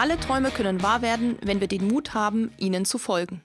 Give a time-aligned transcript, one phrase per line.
[0.00, 3.42] Alle Träume können wahr werden, wenn wir den Mut haben, ihnen zu folgen.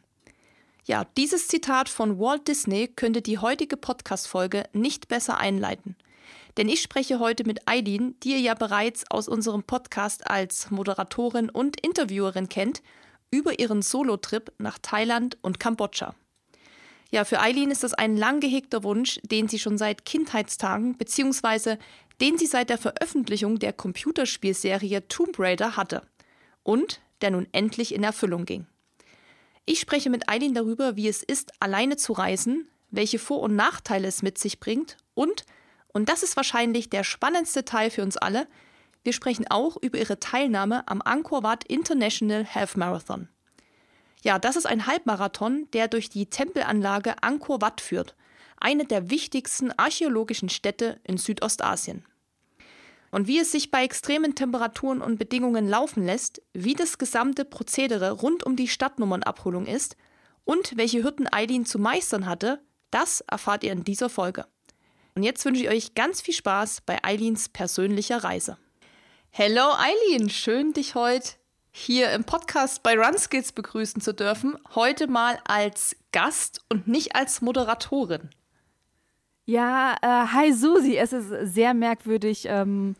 [0.86, 5.97] Ja, dieses Zitat von Walt Disney könnte die heutige Podcast-Folge nicht besser einleiten.
[6.55, 11.50] Denn ich spreche heute mit Eileen, die ihr ja bereits aus unserem Podcast als Moderatorin
[11.50, 12.82] und Interviewerin kennt,
[13.32, 16.15] über ihren Solo-Trip nach Thailand und Kambodscha.
[17.11, 21.75] Ja, für Eileen ist das ein lang gehegter Wunsch, den sie schon seit Kindheitstagen bzw.
[22.21, 26.04] den sie seit der Veröffentlichung der Computerspielserie Tomb Raider hatte
[26.65, 28.68] und der nun endlich in Erfüllung ging.
[29.64, 34.08] Ich spreche mit Eileen darüber, wie es ist, alleine zu reisen, welche Vor- und Nachteile
[34.08, 35.45] es mit sich bringt und,
[35.88, 38.47] und das ist wahrscheinlich der spannendste Teil für uns alle,
[39.03, 43.30] wir sprechen auch über ihre Teilnahme am Angkor Wat International Half Marathon.
[44.23, 48.16] Ja, das ist ein Halbmarathon, der durch die Tempelanlage Angkor Wat führt,
[48.58, 52.03] eine der wichtigsten archäologischen Städte in Südostasien.
[53.16, 58.11] Und wie es sich bei extremen Temperaturen und Bedingungen laufen lässt, wie das gesamte Prozedere
[58.11, 59.95] rund um die Stadtnummernabholung ist
[60.44, 62.59] und welche Hürden Eileen zu meistern hatte,
[62.91, 64.45] das erfahrt ihr in dieser Folge.
[65.13, 68.58] Und jetzt wünsche ich euch ganz viel Spaß bei Eileens persönlicher Reise.
[69.30, 71.36] Hello Eileen, schön dich heute
[71.71, 74.58] hier im Podcast bei Runskills begrüßen zu dürfen.
[74.75, 78.30] Heute mal als Gast und nicht als Moderatorin.
[79.45, 82.95] Ja, äh, hi Susi, es ist sehr merkwürdig, ähm,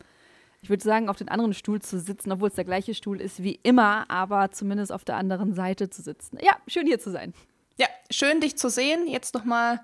[0.62, 3.42] ich würde sagen, auf den anderen Stuhl zu sitzen, obwohl es der gleiche Stuhl ist
[3.42, 6.38] wie immer, aber zumindest auf der anderen Seite zu sitzen.
[6.40, 7.34] Ja, schön hier zu sein.
[7.78, 9.08] Ja, schön dich zu sehen.
[9.08, 9.80] Jetzt noch mal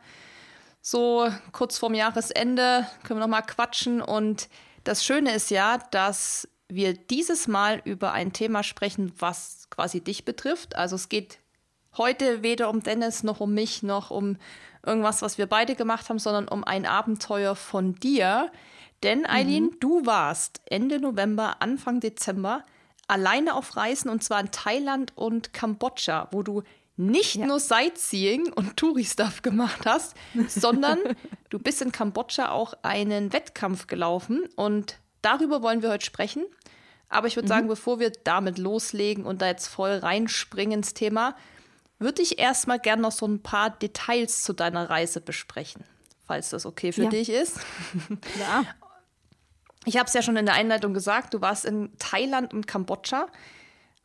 [0.80, 4.48] so kurz vorm Jahresende können wir noch mal quatschen und
[4.84, 10.24] das Schöne ist ja, dass wir dieses Mal über ein Thema sprechen, was quasi dich
[10.24, 10.76] betrifft.
[10.76, 11.38] Also es geht
[11.97, 14.36] heute weder um Dennis noch um mich noch um
[14.84, 18.50] irgendwas, was wir beide gemacht haben, sondern um ein Abenteuer von dir.
[19.03, 19.81] Denn Eileen, mhm.
[19.81, 22.65] du warst Ende November, Anfang Dezember
[23.09, 26.62] alleine auf Reisen und zwar in Thailand und Kambodscha, wo du
[26.97, 27.47] nicht ja.
[27.47, 30.15] nur Sightseeing und Touri-Stuff gemacht hast,
[30.48, 30.99] sondern
[31.50, 36.44] du bist in Kambodscha auch einen Wettkampf gelaufen und darüber wollen wir heute sprechen.
[37.09, 37.50] Aber ich würde mhm.
[37.50, 41.37] sagen, bevor wir damit loslegen und da jetzt voll reinspringen ins Thema,
[42.02, 45.84] würde ich erstmal gerne noch so ein paar Details zu deiner Reise besprechen,
[46.26, 47.10] falls das okay für ja.
[47.10, 47.60] dich ist.
[48.38, 48.64] Ja.
[49.84, 53.26] Ich habe es ja schon in der Einleitung gesagt, du warst in Thailand und Kambodscha.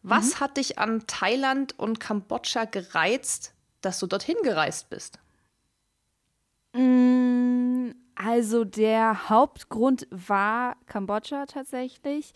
[0.01, 0.39] Was mhm.
[0.39, 5.19] hat dich an Thailand und Kambodscha gereizt, dass du dorthin gereist bist?
[6.73, 12.33] Mm, also der Hauptgrund war Kambodscha tatsächlich.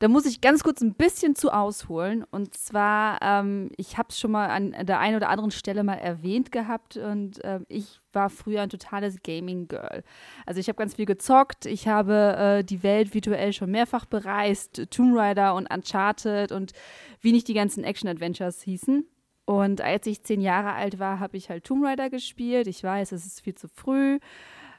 [0.00, 2.24] Da muss ich ganz kurz ein bisschen zu ausholen.
[2.30, 5.94] Und zwar, ähm, ich habe es schon mal an der einen oder anderen Stelle mal
[5.94, 10.02] erwähnt gehabt und äh, ich war früher ein totales Gaming-Girl.
[10.46, 14.90] Also ich habe ganz viel gezockt, ich habe äh, die Welt virtuell schon mehrfach bereist,
[14.90, 16.72] Tomb Raider und Uncharted und
[17.20, 19.06] wie nicht die ganzen Action-Adventures hießen.
[19.46, 22.66] Und als ich zehn Jahre alt war, habe ich halt Tomb Raider gespielt.
[22.66, 24.18] Ich weiß, es ist viel zu früh.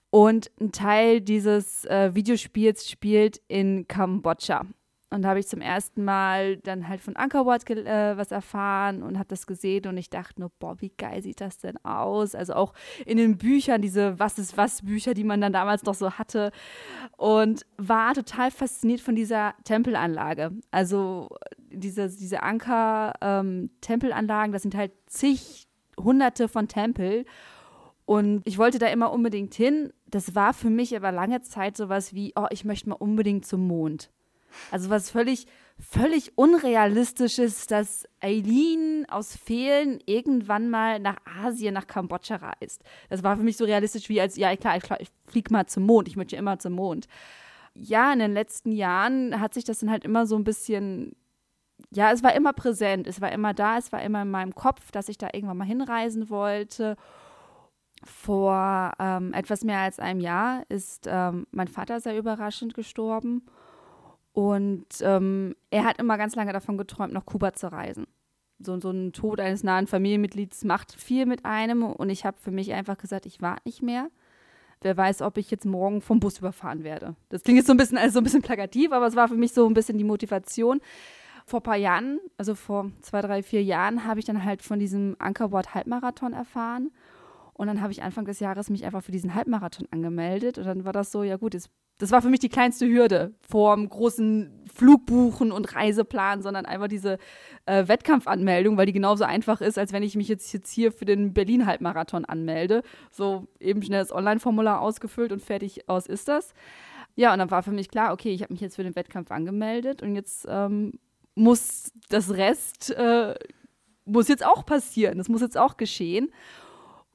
[0.09, 4.65] Und ein Teil dieses äh, Videospiels spielt in Kambodscha.
[5.15, 9.01] Und da habe ich zum ersten Mal dann halt von Angkor Wat äh, was erfahren
[9.01, 12.35] und habe das gesehen und ich dachte nur, boah, wie geil sieht das denn aus?
[12.35, 12.73] Also auch
[13.05, 16.51] in den Büchern, diese Was ist was Bücher, die man dann damals noch so hatte.
[17.15, 20.51] Und war total fasziniert von dieser Tempelanlage.
[20.69, 21.29] Also
[21.71, 27.23] diese, diese Anker-Tempelanlagen, ähm, das sind halt zig, hunderte von Tempel.
[28.03, 29.93] Und ich wollte da immer unbedingt hin.
[30.07, 33.65] Das war für mich aber lange Zeit sowas wie, oh, ich möchte mal unbedingt zum
[33.65, 34.11] Mond.
[34.71, 35.47] Also was völlig,
[35.79, 42.83] völlig unrealistisches, dass Eileen aus Fehlen irgendwann mal nach Asien, nach Kambodscha reist.
[43.09, 46.07] Das war für mich so realistisch wie als, ja klar, ich, fliege mal zum Mond,
[46.07, 47.07] ich möchte immer zum Mond.
[47.73, 51.15] Ja, in den letzten Jahren hat sich das dann halt immer so ein bisschen,
[51.91, 54.91] ja, es war immer präsent, es war immer da, es war immer in meinem Kopf,
[54.91, 56.95] dass ich da irgendwann mal hinreisen wollte.
[58.03, 63.45] Vor ähm, etwas mehr als einem Jahr ist ähm, mein Vater sehr überraschend gestorben.
[64.35, 68.05] Und ähm, er hat immer ganz lange davon geträumt, nach Kuba zu reisen.
[68.59, 71.83] So, so ein Tod eines nahen Familienmitglieds macht viel mit einem.
[71.83, 74.09] Und ich habe für mich einfach gesagt, ich warte nicht mehr.
[74.81, 77.15] Wer weiß, ob ich jetzt morgen vom Bus überfahren werde.
[77.29, 79.35] Das klingt jetzt so ein bisschen, also so ein bisschen plakativ, aber es war für
[79.35, 80.81] mich so ein bisschen die Motivation.
[81.45, 84.79] Vor ein paar Jahren, also vor zwei, drei, vier Jahren, habe ich dann halt von
[84.79, 86.91] diesem Ankerwort Halbmarathon erfahren.
[87.57, 90.57] Und dann habe ich Anfang des Jahres mich einfach für diesen Halbmarathon angemeldet.
[90.57, 93.33] Und dann war das so, ja gut, jetzt das war für mich die kleinste Hürde
[93.47, 97.17] vorm großen Flugbuchen und Reiseplan, sondern einfach diese
[97.65, 101.05] äh, Wettkampfanmeldung, weil die genauso einfach ist, als wenn ich mich jetzt, jetzt hier für
[101.05, 102.81] den Berlin-Halbmarathon anmelde.
[103.11, 106.53] So eben schnell das Online-Formular ausgefüllt und fertig aus ist das.
[107.15, 109.31] Ja, und dann war für mich klar, okay, ich habe mich jetzt für den Wettkampf
[109.31, 110.99] angemeldet und jetzt ähm,
[111.33, 113.35] muss das Rest, äh,
[114.03, 115.17] muss jetzt auch passieren.
[115.17, 116.29] Das muss jetzt auch geschehen.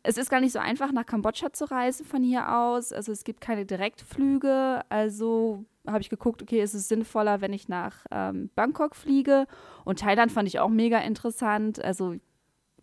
[0.03, 2.93] Es ist gar nicht so einfach, nach Kambodscha zu reisen von hier aus.
[2.93, 4.81] Also es gibt keine Direktflüge.
[4.89, 9.47] Also habe ich geguckt, okay, ist es sinnvoller, wenn ich nach ähm, Bangkok fliege.
[9.85, 11.83] Und Thailand fand ich auch mega interessant.
[11.85, 12.17] Also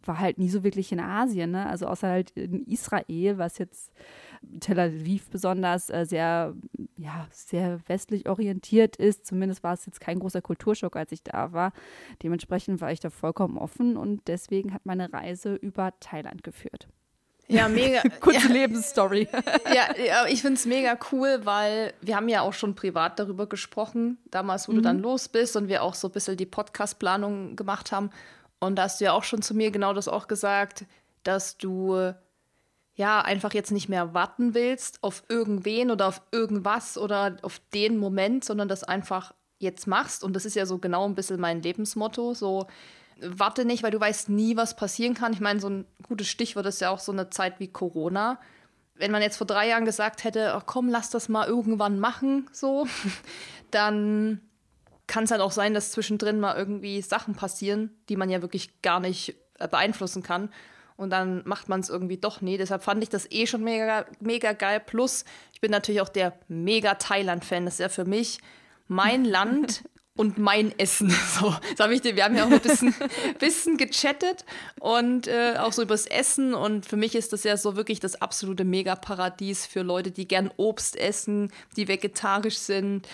[0.03, 1.67] war halt nie so wirklich in Asien, ne?
[1.67, 3.91] Also außer halt in Israel, was jetzt
[4.59, 6.55] Tel Aviv besonders äh, sehr,
[6.97, 9.25] ja, sehr westlich orientiert ist.
[9.25, 11.73] Zumindest war es jetzt kein großer Kulturschock, als ich da war.
[12.23, 16.87] Dementsprechend war ich da vollkommen offen und deswegen hat meine Reise über Thailand geführt.
[17.47, 18.01] Ja, mega.
[18.19, 18.53] Kurze ja.
[18.53, 19.27] Lebensstory.
[19.73, 23.47] ja, ja, ich finde es mega cool, weil wir haben ja auch schon privat darüber
[23.47, 24.75] gesprochen, damals, wo mhm.
[24.77, 28.09] du dann los bist und wir auch so ein bisschen die Podcast-Planung gemacht haben.
[28.59, 30.85] Und da hast du ja auch schon zu mir genau das auch gesagt,
[31.23, 32.13] dass du
[32.95, 37.97] ja einfach jetzt nicht mehr warten willst auf irgendwen oder auf irgendwas oder auf den
[37.97, 40.23] Moment, sondern das einfach jetzt machst.
[40.23, 42.33] Und das ist ja so genau ein bisschen mein Lebensmotto.
[42.33, 42.67] So,
[43.21, 45.33] warte nicht, weil du weißt nie, was passieren kann.
[45.33, 48.39] Ich meine, so ein gutes Stichwort ist ja auch so eine Zeit wie Corona.
[48.95, 52.49] Wenn man jetzt vor drei Jahren gesagt hätte, oh, komm, lass das mal irgendwann machen,
[52.51, 52.87] so,
[53.71, 54.41] dann
[55.07, 58.81] kann es halt auch sein, dass zwischendrin mal irgendwie Sachen passieren, die man ja wirklich
[58.81, 60.49] gar nicht äh, beeinflussen kann.
[60.97, 62.57] Und dann macht man es irgendwie doch nie.
[62.57, 64.81] Deshalb fand ich das eh schon mega, mega geil.
[64.83, 67.65] Plus, ich bin natürlich auch der mega Thailand-Fan.
[67.65, 68.39] Das ist ja für mich
[68.87, 69.83] mein Land
[70.17, 71.13] und mein Essen.
[71.39, 72.93] So, das hab ich dir, wir haben ja auch ein bisschen,
[73.39, 74.43] bisschen gechattet
[74.79, 76.53] und äh, auch so übers Essen.
[76.53, 80.49] Und für mich ist das ja so wirklich das absolute Megaparadies für Leute, die gern
[80.57, 83.07] Obst essen, die vegetarisch sind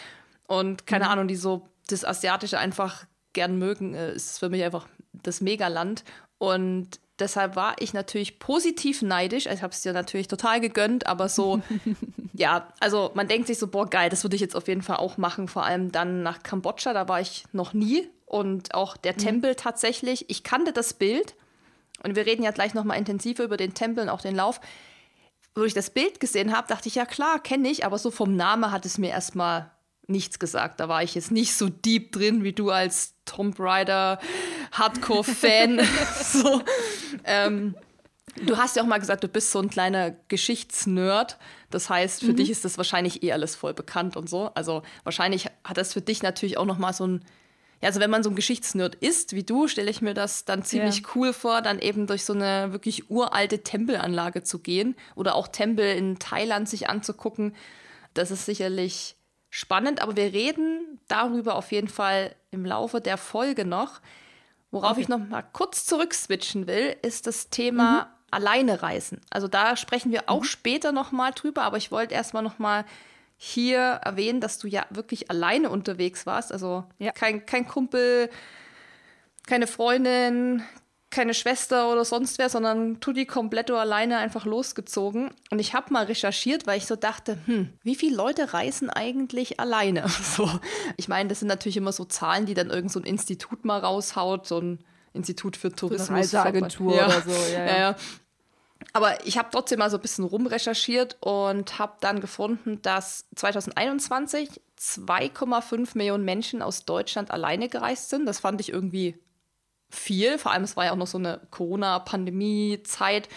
[0.47, 1.11] und keine mhm.
[1.11, 6.03] Ahnung, die so das Asiatische einfach gern mögen, äh, ist für mich einfach das Megaland.
[6.37, 9.47] Und deshalb war ich natürlich positiv neidisch.
[9.47, 11.61] Ich habe es dir natürlich total gegönnt, aber so,
[12.33, 14.97] ja, also man denkt sich so, boah, geil, das würde ich jetzt auf jeden Fall
[14.97, 15.47] auch machen.
[15.47, 18.09] Vor allem dann nach Kambodscha, da war ich noch nie.
[18.25, 19.17] Und auch der mhm.
[19.17, 21.35] Tempel tatsächlich, ich kannte das Bild.
[22.03, 24.59] Und wir reden ja gleich nochmal intensiver über den Tempel und auch den Lauf.
[25.55, 28.35] Wo ich das Bild gesehen habe, dachte ich, ja klar, kenne ich, aber so vom
[28.35, 29.71] Namen hat es mir erstmal
[30.07, 30.79] nichts gesagt.
[30.79, 34.19] Da war ich jetzt nicht so deep drin wie du als Tomb Raider
[34.71, 35.81] Hardcore-Fan.
[36.21, 36.61] so.
[37.23, 37.75] ähm,
[38.45, 41.37] du hast ja auch mal gesagt, du bist so ein kleiner Geschichtsnerd.
[41.69, 42.37] Das heißt, für mhm.
[42.37, 44.51] dich ist das wahrscheinlich eh alles voll bekannt und so.
[44.53, 47.25] Also wahrscheinlich hat das für dich natürlich auch noch mal so ein
[47.83, 50.63] ja, also wenn man so ein Geschichtsnerd ist wie du, stelle ich mir das dann
[50.63, 51.07] ziemlich ja.
[51.15, 55.93] cool vor, dann eben durch so eine wirklich uralte Tempelanlage zu gehen oder auch Tempel
[55.93, 57.53] in Thailand sich anzugucken.
[58.13, 59.17] Das ist sicherlich
[59.53, 64.01] spannend, aber wir reden darüber auf jeden Fall im Laufe der Folge noch.
[64.71, 65.01] Worauf okay.
[65.01, 68.07] ich noch mal kurz zurückswitchen will, ist das Thema mhm.
[68.31, 69.21] alleine reisen.
[69.29, 70.45] Also da sprechen wir auch mhm.
[70.45, 72.83] später noch mal drüber, aber ich wollte erst mal noch mal
[73.37, 76.51] hier erwähnen, dass du ja wirklich alleine unterwegs warst.
[76.51, 77.11] Also ja.
[77.11, 78.31] kein, kein Kumpel,
[79.45, 80.63] keine Freundin,
[81.13, 85.31] keine Schwester oder sonst wer, sondern Tutti Completo alleine einfach losgezogen.
[85.49, 89.59] Und ich habe mal recherchiert, weil ich so dachte, hm, wie viele Leute reisen eigentlich
[89.59, 90.05] alleine?
[90.33, 90.49] So,
[90.97, 93.79] ich meine, das sind natürlich immer so Zahlen, die dann irgend so ein Institut mal
[93.79, 94.79] raushaut, so ein
[95.13, 96.07] Institut für Tourismus.
[96.07, 97.05] So Reiseagentur ja.
[97.05, 97.77] oder so, ja, ja.
[97.77, 97.95] ja.
[98.93, 104.49] Aber ich habe trotzdem mal so ein bisschen rumrecherchiert und habe dann gefunden, dass 2021
[104.79, 108.25] 2,5 Millionen Menschen aus Deutschland alleine gereist sind.
[108.25, 109.17] Das fand ich irgendwie
[109.93, 110.37] viel.
[110.37, 113.29] Vor allem, es war ja auch noch so eine Corona-Pandemie-Zeit.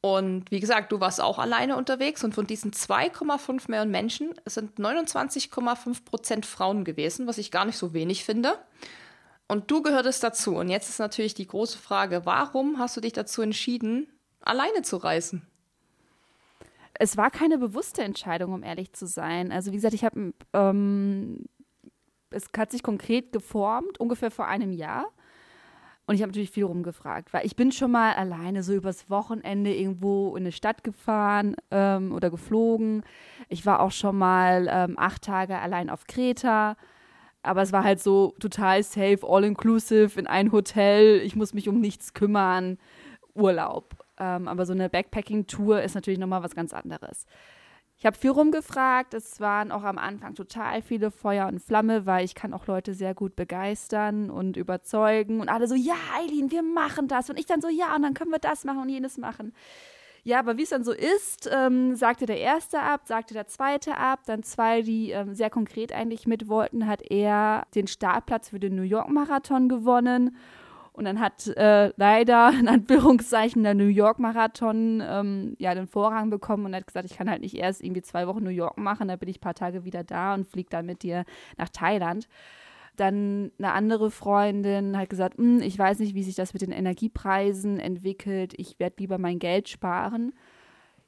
[0.00, 4.78] Und wie gesagt, du warst auch alleine unterwegs und von diesen 2,5 Millionen Menschen sind
[4.78, 8.58] 29,5 Prozent Frauen gewesen, was ich gar nicht so wenig finde.
[9.46, 10.56] Und du gehörtest dazu.
[10.56, 14.06] Und jetzt ist natürlich die große Frage, warum hast du dich dazu entschieden,
[14.40, 15.46] alleine zu reisen?
[16.94, 19.52] Es war keine bewusste Entscheidung, um ehrlich zu sein.
[19.52, 21.44] Also wie gesagt, ich habe, ähm,
[22.30, 25.10] es hat sich konkret geformt, ungefähr vor einem Jahr.
[26.06, 29.72] Und ich habe natürlich viel rumgefragt, weil ich bin schon mal alleine so übers Wochenende
[29.72, 33.04] irgendwo in eine Stadt gefahren ähm, oder geflogen.
[33.48, 36.76] Ich war auch schon mal ähm, acht Tage allein auf Kreta.
[37.42, 41.20] Aber es war halt so total safe, all inclusive in ein Hotel.
[41.20, 42.76] Ich muss mich um nichts kümmern.
[43.34, 43.94] Urlaub.
[44.18, 47.26] Ähm, aber so eine Backpacking-Tour ist natürlich nochmal was ganz anderes.
[48.00, 49.12] Ich habe viel rumgefragt.
[49.12, 52.94] Es waren auch am Anfang total viele Feuer und Flamme, weil ich kann auch Leute
[52.94, 55.40] sehr gut begeistern und überzeugen.
[55.40, 57.28] Und alle so, ja, Eileen, wir machen das.
[57.28, 59.52] Und ich dann so, ja, und dann können wir das machen und jenes machen.
[60.24, 63.98] Ja, aber wie es dann so ist, ähm, sagte der Erste ab, sagte der Zweite
[63.98, 68.60] ab, dann zwei, die ähm, sehr konkret eigentlich mit wollten, hat er den Startplatz für
[68.60, 70.36] den New York Marathon gewonnen
[70.92, 76.30] und dann hat äh, leider in Anführungszeichen der New York Marathon ähm, ja den Vorrang
[76.30, 79.08] bekommen und hat gesagt, ich kann halt nicht erst irgendwie zwei Wochen New York machen,
[79.08, 81.24] da bin ich ein paar Tage wieder da und fliege dann mit dir
[81.56, 82.28] nach Thailand.
[82.96, 86.72] Dann eine andere Freundin hat gesagt, hm, ich weiß nicht, wie sich das mit den
[86.72, 88.52] Energiepreisen entwickelt.
[88.56, 90.32] Ich werde lieber mein Geld sparen.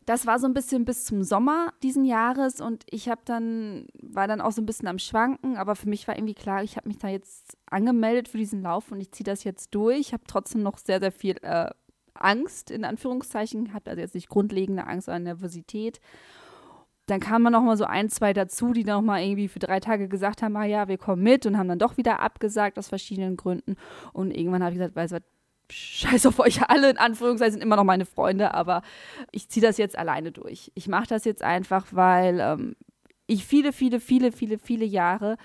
[0.06, 4.26] Das war so ein bisschen bis zum Sommer diesen Jahres und ich habe dann war
[4.26, 6.88] dann auch so ein bisschen am Schwanken, aber für mich war irgendwie klar, ich habe
[6.88, 9.98] mich da jetzt angemeldet für diesen Lauf und ich ziehe das jetzt durch.
[9.98, 11.70] Ich habe trotzdem noch sehr sehr viel äh,
[12.14, 16.00] Angst in Anführungszeichen gehabt, also jetzt nicht grundlegende Angst, sondern Nervosität
[17.06, 20.08] dann kamen noch mal so ein, zwei dazu, die noch mal irgendwie für drei Tage
[20.08, 23.36] gesagt haben, ah ja, wir kommen mit und haben dann doch wieder abgesagt aus verschiedenen
[23.36, 23.76] Gründen.
[24.12, 25.22] Und irgendwann habe ich gesagt, weißt du was,
[25.72, 28.82] scheiß auf euch alle, in Anführungszeichen sind immer noch meine Freunde, aber
[29.30, 30.70] ich ziehe das jetzt alleine durch.
[30.74, 32.76] Ich mache das jetzt einfach, weil ähm,
[33.26, 35.36] ich viele, viele, viele, viele, viele Jahre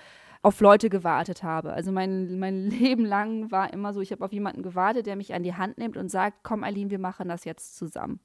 [0.42, 1.72] auf Leute gewartet habe.
[1.72, 5.34] Also mein, mein Leben lang war immer so, ich habe auf jemanden gewartet, der mich
[5.34, 8.20] an die Hand nimmt und sagt, komm Aline, wir machen das jetzt zusammen.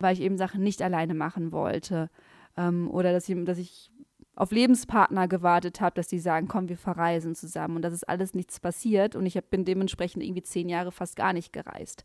[0.00, 2.10] Weil ich eben Sachen nicht alleine machen wollte.
[2.56, 3.90] Ähm, oder dass ich, dass ich
[4.38, 7.76] auf Lebenspartner gewartet habe, dass die sagen, komm, wir verreisen zusammen.
[7.76, 9.16] Und das ist alles nichts passiert.
[9.16, 12.04] Und ich hab, bin dementsprechend irgendwie zehn Jahre fast gar nicht gereist.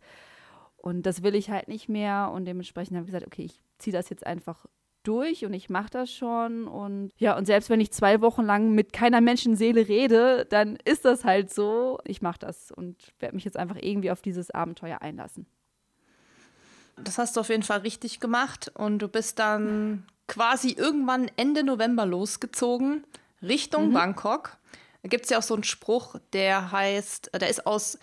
[0.76, 2.32] Und das will ich halt nicht mehr.
[2.34, 4.66] Und dementsprechend habe ich gesagt, okay, ich ziehe das jetzt einfach
[5.04, 6.68] durch und ich mache das schon.
[6.68, 11.06] Und ja, und selbst wenn ich zwei Wochen lang mit keiner Menschenseele rede, dann ist
[11.06, 12.00] das halt so.
[12.04, 15.46] Ich mache das und werde mich jetzt einfach irgendwie auf dieses Abenteuer einlassen.
[17.04, 21.64] Das hast du auf jeden Fall richtig gemacht und du bist dann quasi irgendwann Ende
[21.64, 23.04] November losgezogen
[23.42, 23.94] Richtung mhm.
[23.94, 24.58] Bangkok.
[25.02, 28.00] Da gibt es ja auch so einen Spruch, der heißt, der ist aus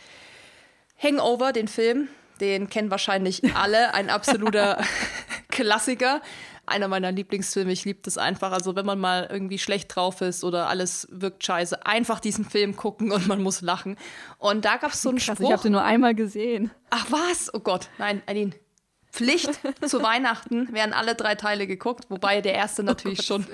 [1.02, 2.08] Hangover, den Film.
[2.40, 3.94] Den kennen wahrscheinlich alle.
[3.94, 4.82] Ein absoluter
[5.48, 6.20] Klassiker.
[6.66, 7.72] Einer meiner Lieblingsfilme.
[7.72, 8.52] Ich liebe das einfach.
[8.52, 12.76] Also, wenn man mal irgendwie schlecht drauf ist oder alles wirkt scheiße, einfach diesen Film
[12.76, 13.96] gucken und man muss lachen.
[14.38, 15.48] Und da gab es so einen Krass, Spruch.
[15.48, 16.70] Ich habe den nur einmal gesehen.
[16.90, 17.52] Ach was?
[17.52, 17.88] Oh Gott.
[17.98, 18.52] Nein, Aline,
[19.12, 23.46] Pflicht zu Weihnachten werden alle drei Teile geguckt, wobei der erste oh natürlich oh schon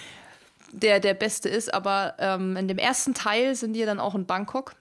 [0.72, 1.72] der, der beste ist.
[1.72, 4.74] Aber ähm, in dem ersten Teil sind die dann auch in Bangkok.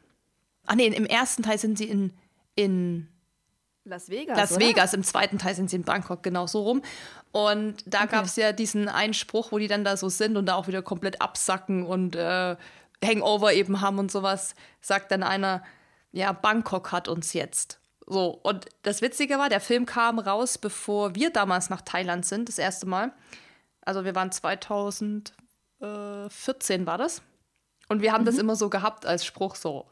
[0.65, 2.13] Ah nee, im ersten Teil sind sie in,
[2.55, 3.07] in
[3.85, 4.37] Las Vegas.
[4.37, 6.81] Las Vegas, im zweiten Teil sind sie in Bangkok, genau so rum.
[7.31, 8.11] Und da okay.
[8.11, 10.81] gab es ja diesen Einspruch, wo die dann da so sind und da auch wieder
[10.81, 12.55] komplett absacken und äh,
[13.03, 14.55] Hangover eben haben und sowas.
[14.79, 15.63] Sagt dann einer,
[16.11, 17.79] ja, Bangkok hat uns jetzt.
[18.05, 22.49] So, und das Witzige war, der Film kam raus, bevor wir damals nach Thailand sind,
[22.49, 23.13] das erste Mal.
[23.81, 27.21] Also wir waren 2014 war das.
[27.89, 28.27] Und wir haben mhm.
[28.27, 29.87] das immer so gehabt als Spruch, so,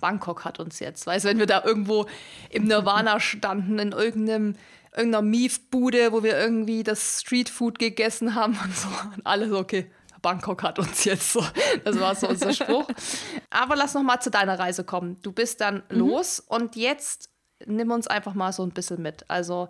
[0.00, 1.06] Bangkok hat uns jetzt.
[1.06, 2.06] Weißt du, wenn wir da irgendwo
[2.50, 4.56] im Nirvana standen, in irgendeinem,
[4.94, 8.88] irgendeiner Miefbude, wo wir irgendwie das Streetfood gegessen haben und so.
[9.14, 9.90] Und alle so, okay,
[10.22, 11.44] Bangkok hat uns jetzt so.
[11.84, 12.88] Das war so unser Spruch.
[13.50, 15.18] Aber lass noch mal zu deiner Reise kommen.
[15.22, 15.98] Du bist dann mhm.
[15.98, 17.30] los und jetzt
[17.64, 19.24] nimm uns einfach mal so ein bisschen mit.
[19.28, 19.68] Also,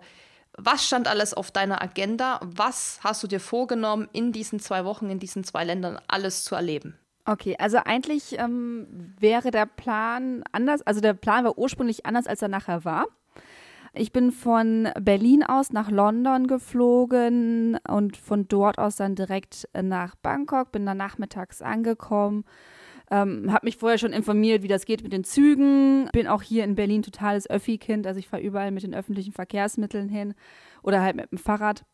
[0.57, 2.39] was stand alles auf deiner Agenda?
[2.43, 6.55] Was hast du dir vorgenommen, in diesen zwei Wochen, in diesen zwei Ländern alles zu
[6.55, 6.97] erleben?
[7.25, 12.41] Okay, also eigentlich ähm, wäre der Plan anders, also der Plan war ursprünglich anders, als
[12.41, 13.05] er nachher war.
[13.93, 20.15] Ich bin von Berlin aus nach London geflogen und von dort aus dann direkt nach
[20.15, 22.45] Bangkok, bin dann nachmittags angekommen
[23.09, 26.09] ähm, habe mich vorher schon informiert, wie das geht mit den Zügen.
[26.11, 28.05] Bin auch hier in Berlin totales Öffi-Kind.
[28.05, 30.33] Also ich fahre überall mit den öffentlichen Verkehrsmitteln hin
[30.83, 31.85] oder halt mit dem Fahrrad.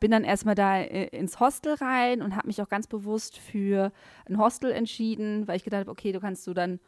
[0.00, 3.92] Bin dann erstmal da äh, ins Hostel rein und habe mich auch ganz bewusst für
[4.26, 6.80] ein Hostel entschieden, weil ich gedacht habe, okay, du kannst du dann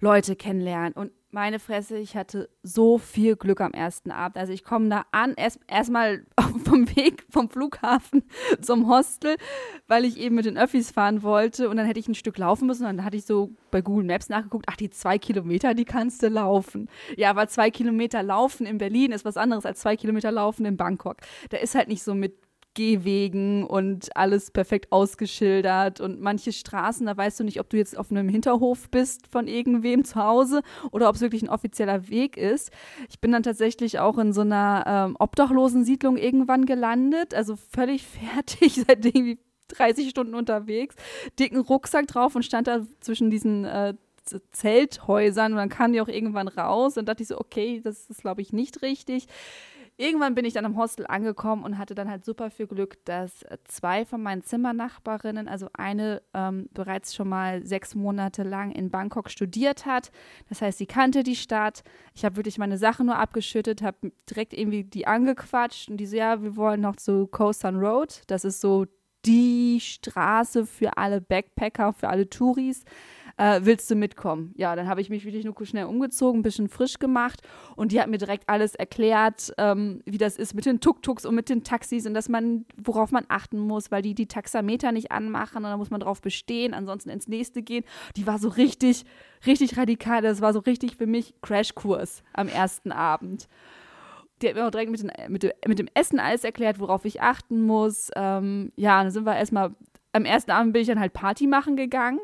[0.00, 0.92] Leute kennenlernen.
[0.92, 4.38] Und meine Fresse, ich hatte so viel Glück am ersten Abend.
[4.38, 8.22] Also ich komme da an, erstmal erst vom Weg vom Flughafen
[8.62, 9.36] zum Hostel,
[9.88, 12.66] weil ich eben mit den Öffis fahren wollte und dann hätte ich ein Stück laufen
[12.66, 15.84] müssen und dann hatte ich so bei Google Maps nachgeguckt, ach, die zwei Kilometer, die
[15.84, 16.88] kannst du laufen.
[17.16, 20.76] Ja, aber zwei Kilometer laufen in Berlin ist was anderes als zwei Kilometer laufen in
[20.76, 21.16] Bangkok.
[21.50, 22.43] Da ist halt nicht so mit
[22.74, 26.00] Gehwegen und alles perfekt ausgeschildert.
[26.00, 29.46] Und manche Straßen, da weißt du nicht, ob du jetzt auf einem Hinterhof bist von
[29.46, 32.70] irgendwem zu Hause oder ob es wirklich ein offizieller Weg ist.
[33.08, 38.74] Ich bin dann tatsächlich auch in so einer ähm, Obdachlosensiedlung irgendwann gelandet, also völlig fertig,
[38.86, 39.38] seit irgendwie
[39.68, 40.96] 30 Stunden unterwegs,
[41.38, 43.94] dicken Rucksack drauf und stand da zwischen diesen äh,
[44.52, 45.52] Zelthäusern.
[45.52, 46.96] Und dann kam die auch irgendwann raus.
[46.96, 49.26] Und dachte ich so, okay, das ist glaube ich nicht richtig
[49.96, 53.42] irgendwann bin ich dann am Hostel angekommen und hatte dann halt super viel Glück, dass
[53.42, 58.90] äh, zwei von meinen Zimmernachbarinnen, also eine ähm, bereits schon mal sechs Monate lang in
[58.90, 60.10] Bangkok studiert hat.
[60.48, 61.82] Das heißt, sie kannte die Stadt.
[62.14, 66.16] Ich habe wirklich meine Sachen nur abgeschüttet, habe direkt irgendwie die angequatscht und die so,
[66.16, 68.22] ja, wir wollen noch zu Koh San Road.
[68.26, 68.86] Das ist so
[69.24, 72.84] die Straße für alle Backpacker, für alle Touris.
[73.36, 74.54] Äh, willst du mitkommen?
[74.56, 77.40] Ja, dann habe ich mich wirklich nur schnell umgezogen, ein bisschen frisch gemacht
[77.76, 81.34] und die hat mir direkt alles erklärt, ähm, wie das ist mit den Tuk-Tuks und
[81.34, 85.12] mit den Taxis und dass man, worauf man achten muss, weil die die Taxameter nicht
[85.12, 87.84] anmachen und da muss man drauf bestehen, ansonsten ins nächste gehen.
[88.16, 89.04] Die war so richtig,
[89.46, 90.22] richtig radikal.
[90.22, 93.48] Das war so richtig für mich Crashkurs am ersten Abend
[94.42, 97.04] die hat mir auch direkt mit, den, mit, dem, mit dem Essen alles erklärt, worauf
[97.04, 98.10] ich achten muss.
[98.16, 99.74] Ähm, ja, dann sind wir erstmal,
[100.12, 102.20] am ersten Abend bin ich dann halt Party machen gegangen.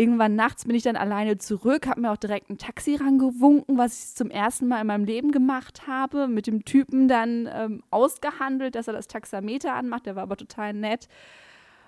[0.00, 3.98] Irgendwann nachts bin ich dann alleine zurück, habe mir auch direkt ein Taxi rangewunken, was
[3.98, 6.28] ich zum ersten Mal in meinem Leben gemacht habe.
[6.28, 10.06] Mit dem Typen dann ähm, ausgehandelt, dass er das Taxameter anmacht.
[10.06, 11.08] Der war aber total nett.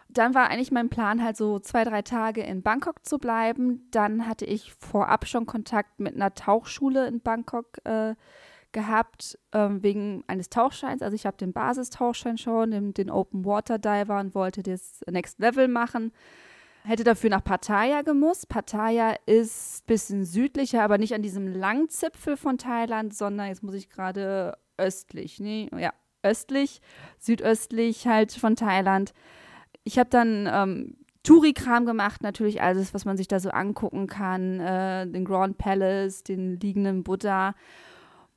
[0.08, 3.86] Dann war eigentlich mein Plan, halt so zwei, drei Tage in Bangkok zu bleiben.
[3.92, 7.78] Dann hatte ich vorab schon Kontakt mit einer Tauchschule in Bangkok.
[7.84, 8.16] Äh,
[8.72, 11.02] gehabt ähm, wegen eines Tauchscheins.
[11.02, 15.40] Also ich habe den Basistauchschein schon, den, den Open Water Diver und wollte das Next
[15.40, 16.12] Level machen.
[16.84, 18.48] Hätte dafür nach Pattaya gemusst.
[18.48, 23.62] Pattaya ist ein bisschen südlicher, aber nicht an diesem langen Zipfel von Thailand, sondern jetzt
[23.62, 26.80] muss ich gerade östlich, nee, ja, östlich,
[27.18, 29.12] südöstlich halt von Thailand.
[29.84, 34.60] Ich habe dann ähm, Touri-Kram gemacht, natürlich alles, was man sich da so angucken kann.
[34.60, 37.54] Äh, den Grand Palace, den liegenden Buddha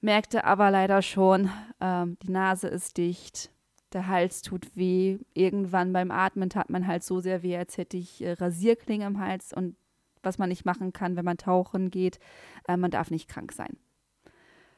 [0.01, 3.51] merkte aber leider schon, ähm, die Nase ist dicht,
[3.93, 5.19] der Hals tut weh.
[5.33, 9.19] Irgendwann beim Atmen tat man halt so sehr weh, als hätte ich äh, Rasierklinge im
[9.19, 9.75] Hals und
[10.21, 12.19] was man nicht machen kann, wenn man tauchen geht,
[12.67, 13.77] äh, man darf nicht krank sein.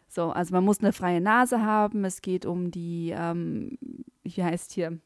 [0.07, 2.05] So, also man muss eine freie Nase haben.
[2.05, 3.77] Es geht um die, ähm,
[4.24, 5.00] wie heißt hier,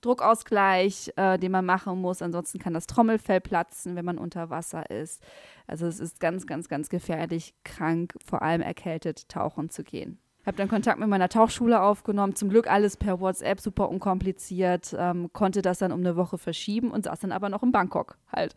[0.00, 2.22] Druckausgleich, äh, den man machen muss.
[2.22, 5.22] Ansonsten kann das Trommelfell platzen, wenn man unter Wasser ist.
[5.66, 10.18] Also es ist ganz, ganz, ganz gefährlich, krank, vor allem erkältet, tauchen zu gehen.
[10.46, 12.34] Habe dann Kontakt mit meiner Tauchschule aufgenommen.
[12.34, 14.94] Zum Glück alles per WhatsApp, super unkompliziert.
[14.98, 18.16] Ähm, konnte das dann um eine Woche verschieben und saß dann aber noch in Bangkok
[18.32, 18.56] halt.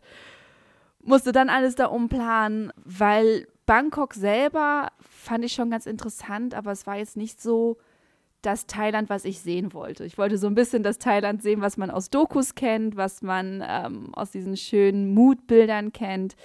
[1.02, 6.86] Musste dann alles da umplanen, weil Bangkok selber fand ich schon ganz interessant, aber es
[6.86, 7.76] war jetzt nicht so
[8.40, 10.04] das Thailand, was ich sehen wollte.
[10.04, 13.62] Ich wollte so ein bisschen das Thailand sehen, was man aus Dokus kennt, was man
[13.66, 16.36] ähm, aus diesen schönen Moodbildern kennt.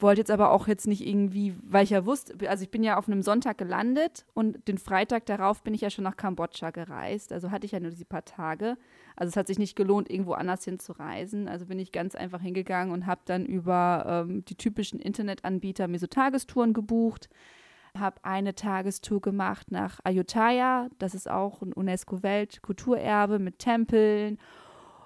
[0.00, 2.96] Wollte jetzt aber auch jetzt nicht irgendwie, weil ich ja wusste, also ich bin ja
[2.96, 7.32] auf einem Sonntag gelandet und den Freitag darauf bin ich ja schon nach Kambodscha gereist.
[7.32, 8.76] Also hatte ich ja nur diese paar Tage.
[9.16, 11.48] Also es hat sich nicht gelohnt, irgendwo anders hinzureisen.
[11.48, 15.98] Also bin ich ganz einfach hingegangen und habe dann über ähm, die typischen Internetanbieter mir
[15.98, 17.28] so Tagestouren gebucht
[17.96, 20.88] habe eine Tagestour gemacht nach Ayutthaya.
[20.98, 24.38] Das ist auch ein UNESCO-Weltkulturerbe mit Tempeln.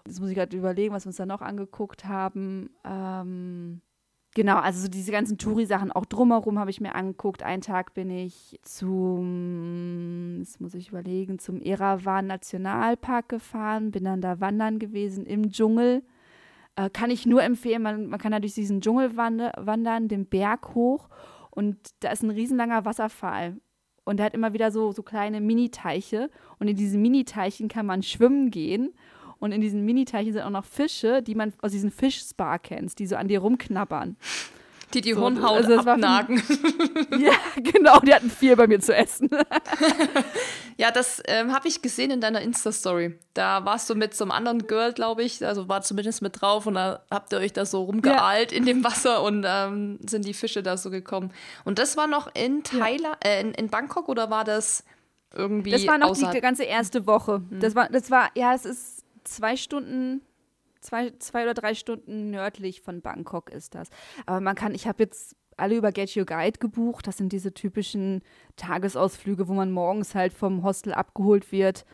[0.07, 2.71] Jetzt muss ich gerade überlegen, was wir uns da noch angeguckt haben.
[2.85, 3.81] Ähm,
[4.35, 7.43] genau, also so diese ganzen Touri-Sachen auch drumherum habe ich mir angeguckt.
[7.43, 14.21] Einen Tag bin ich zum, das muss ich überlegen, zum Erawan Nationalpark gefahren, bin dann
[14.21, 16.03] da wandern gewesen im Dschungel.
[16.77, 20.75] Äh, kann ich nur empfehlen, man, man kann da durch diesen Dschungel wandern, den Berg
[20.75, 21.09] hoch
[21.51, 23.57] und da ist ein riesenlanger Wasserfall.
[24.05, 26.31] Und der hat immer wieder so, so kleine Mini-Teiche.
[26.59, 28.95] Und in diesen Mini-Teichen kann man schwimmen gehen.
[29.43, 33.09] Und in diesen Mini-Teichen sind auch noch Fische, die man aus diesem Fischspa kennt, die
[33.09, 34.17] so an dir rumknabbern.
[34.95, 36.39] Die die so, Hornhaut also abnagen.
[36.39, 39.31] Von, ja, genau, die hatten viel bei mir zu essen.
[40.77, 43.19] ja, das ähm, habe ich gesehen in deiner Insta-Story.
[43.35, 46.67] Da warst du mit so einem anderen Girl, glaube ich, also war zumindest mit drauf
[46.69, 48.59] und da habt ihr euch da so rumgeahlt ja.
[48.59, 51.33] in dem Wasser und ähm, sind die Fische da so gekommen.
[51.65, 53.31] Und das war noch in Thailand, ja.
[53.31, 54.85] äh, in, in, Bangkok oder war das
[55.35, 57.43] irgendwie Das war noch die ganze erste Woche.
[57.49, 57.59] Hm.
[57.59, 58.92] Das war, das war, ja, es ist
[59.33, 60.23] zwei Stunden
[60.83, 63.89] Zwei, zwei oder drei Stunden nördlich von Bangkok ist das.
[64.27, 67.07] Aber man kann, ich habe jetzt alle über Get Your Guide gebucht.
[67.07, 68.23] Das sind diese typischen
[68.57, 71.85] Tagesausflüge, wo man morgens halt vom Hostel abgeholt wird,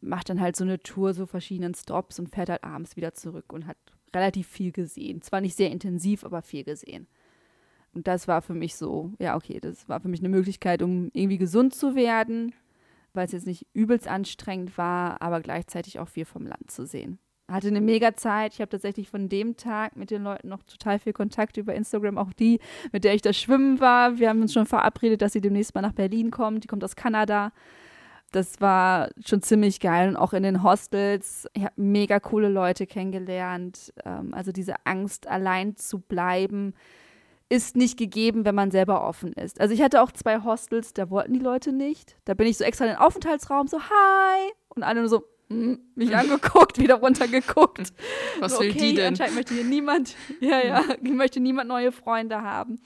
[0.00, 3.52] macht dann halt so eine Tour, so verschiedenen Stops und fährt halt abends wieder zurück
[3.52, 3.76] und hat
[4.14, 5.22] relativ viel gesehen.
[5.22, 7.08] Zwar nicht sehr intensiv, aber viel gesehen.
[7.92, 11.10] Und das war für mich so, ja, okay, das war für mich eine Möglichkeit, um
[11.12, 12.54] irgendwie gesund zu werden,
[13.14, 17.18] weil es jetzt nicht übelst anstrengend war, aber gleichzeitig auch viel vom Land zu sehen
[17.50, 18.54] hatte eine mega Zeit.
[18.54, 22.18] Ich habe tatsächlich von dem Tag mit den Leuten noch total viel Kontakt über Instagram,
[22.18, 22.60] auch die,
[22.92, 24.18] mit der ich da schwimmen war.
[24.18, 26.64] Wir haben uns schon verabredet, dass sie demnächst mal nach Berlin kommt.
[26.64, 27.52] Die kommt aus Kanada.
[28.32, 31.48] Das war schon ziemlich geil und auch in den Hostels.
[31.52, 33.92] Ich habe mega coole Leute kennengelernt.
[34.04, 36.74] Ähm, also diese Angst, allein zu bleiben,
[37.50, 39.60] ist nicht gegeben, wenn man selber offen ist.
[39.60, 42.16] Also ich hatte auch zwei Hostels, da wollten die Leute nicht.
[42.24, 44.52] Da bin ich so extra in den Aufenthaltsraum, so hi.
[44.68, 47.92] Und alle nur so, hm, mich angeguckt, wieder runtergeguckt.
[48.38, 49.08] Was so, will die denn?
[49.08, 52.80] Anscheinend möchte hier niemand, ja, ja, möchte niemand neue Freunde haben.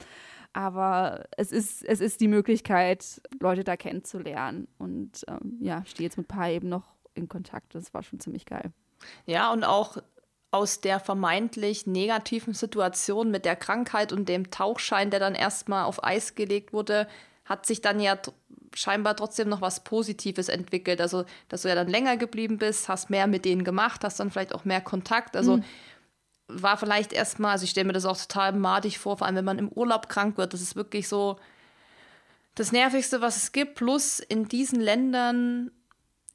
[0.54, 4.66] Aber es ist, es ist die Möglichkeit, Leute da kennenzulernen.
[4.78, 7.74] Und ähm, ja, stehe jetzt mit ein paar eben noch in Kontakt.
[7.74, 8.72] Das war schon ziemlich geil.
[9.26, 9.98] Ja, und auch
[10.54, 16.04] aus der vermeintlich negativen Situation mit der Krankheit und dem Tauchschein, der dann erstmal auf
[16.04, 17.08] Eis gelegt wurde,
[17.44, 18.16] hat sich dann ja
[18.72, 21.00] scheinbar trotzdem noch was Positives entwickelt.
[21.00, 24.30] Also, dass du ja dann länger geblieben bist, hast mehr mit denen gemacht, hast dann
[24.30, 25.36] vielleicht auch mehr Kontakt.
[25.36, 25.64] Also mhm.
[26.46, 29.44] war vielleicht erstmal, also ich stelle mir das auch total madig vor, vor allem wenn
[29.44, 30.52] man im Urlaub krank wird.
[30.52, 31.36] Das ist wirklich so
[32.54, 33.74] das Nervigste, was es gibt.
[33.74, 35.72] Plus in diesen Ländern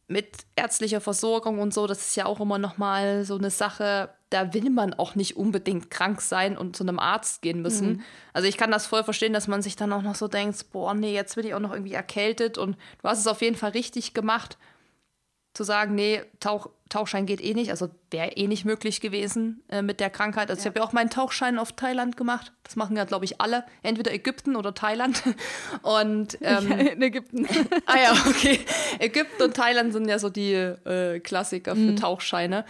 [0.09, 4.09] mit ärztlicher Versorgung und so, das ist ja auch immer noch mal so eine Sache,
[4.31, 7.93] da will man auch nicht unbedingt krank sein und zu einem Arzt gehen müssen.
[7.93, 8.01] Mhm.
[8.33, 10.95] Also ich kann das voll verstehen, dass man sich dann auch noch so denkt, boah,
[10.95, 13.71] nee, jetzt bin ich auch noch irgendwie erkältet und du hast es auf jeden Fall
[13.71, 14.57] richtig gemacht
[15.53, 19.81] zu sagen, nee, Tauch, Tauchschein geht eh nicht, also wäre eh nicht möglich gewesen äh,
[19.81, 20.49] mit der Krankheit.
[20.49, 20.63] Also ja.
[20.63, 22.51] ich habe ja auch meinen Tauchschein auf Thailand gemacht.
[22.63, 25.23] Das machen ja, glaube ich, alle, entweder Ägypten oder Thailand.
[25.81, 27.47] Und ähm, in Ägypten.
[27.85, 28.59] ah ja, okay.
[28.99, 31.95] Ägypten und Thailand sind ja so die äh, Klassiker für mhm.
[31.95, 32.65] Tauchscheine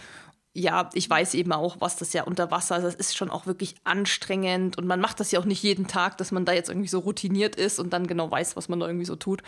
[0.52, 2.82] ja, ich weiß eben auch, was das ja unter Wasser ist.
[2.82, 6.18] Das ist schon auch wirklich anstrengend und man macht das ja auch nicht jeden Tag,
[6.18, 8.86] dass man da jetzt irgendwie so routiniert ist und dann genau weiß, was man da
[8.86, 9.42] irgendwie so tut.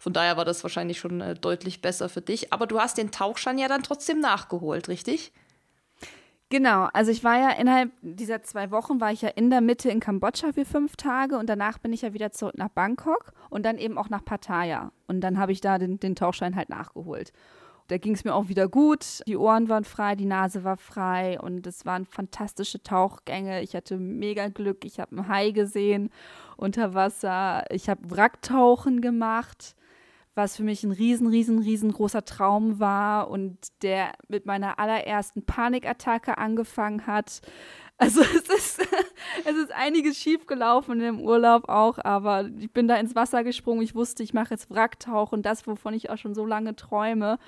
[0.00, 2.52] Von daher war das wahrscheinlich schon äh, deutlich besser für dich.
[2.52, 5.32] Aber du hast den Tauchschein ja dann trotzdem nachgeholt, richtig?
[6.50, 9.90] Genau, also ich war ja innerhalb dieser zwei Wochen, war ich ja in der Mitte
[9.90, 13.64] in Kambodscha für fünf Tage und danach bin ich ja wieder zurück nach Bangkok und
[13.64, 14.90] dann eben auch nach Pattaya.
[15.06, 17.32] Und dann habe ich da den, den Tauchschein halt nachgeholt
[17.88, 19.22] da ging es mir auch wieder gut.
[19.26, 23.62] Die Ohren waren frei, die Nase war frei und es waren fantastische Tauchgänge.
[23.62, 24.84] Ich hatte mega Glück.
[24.84, 26.10] Ich habe einen Hai gesehen
[26.56, 27.64] unter Wasser.
[27.70, 29.74] Ich habe Wracktauchen gemacht,
[30.34, 36.36] was für mich ein riesen, riesen, riesengroßer Traum war und der mit meiner allerersten Panikattacke
[36.36, 37.40] angefangen hat.
[37.98, 38.80] Also es ist,
[39.44, 43.82] es ist einiges schiefgelaufen im Urlaub auch, aber ich bin da ins Wasser gesprungen.
[43.82, 47.38] Ich wusste, ich mache jetzt Wracktauchen, das, wovon ich auch schon so lange träume.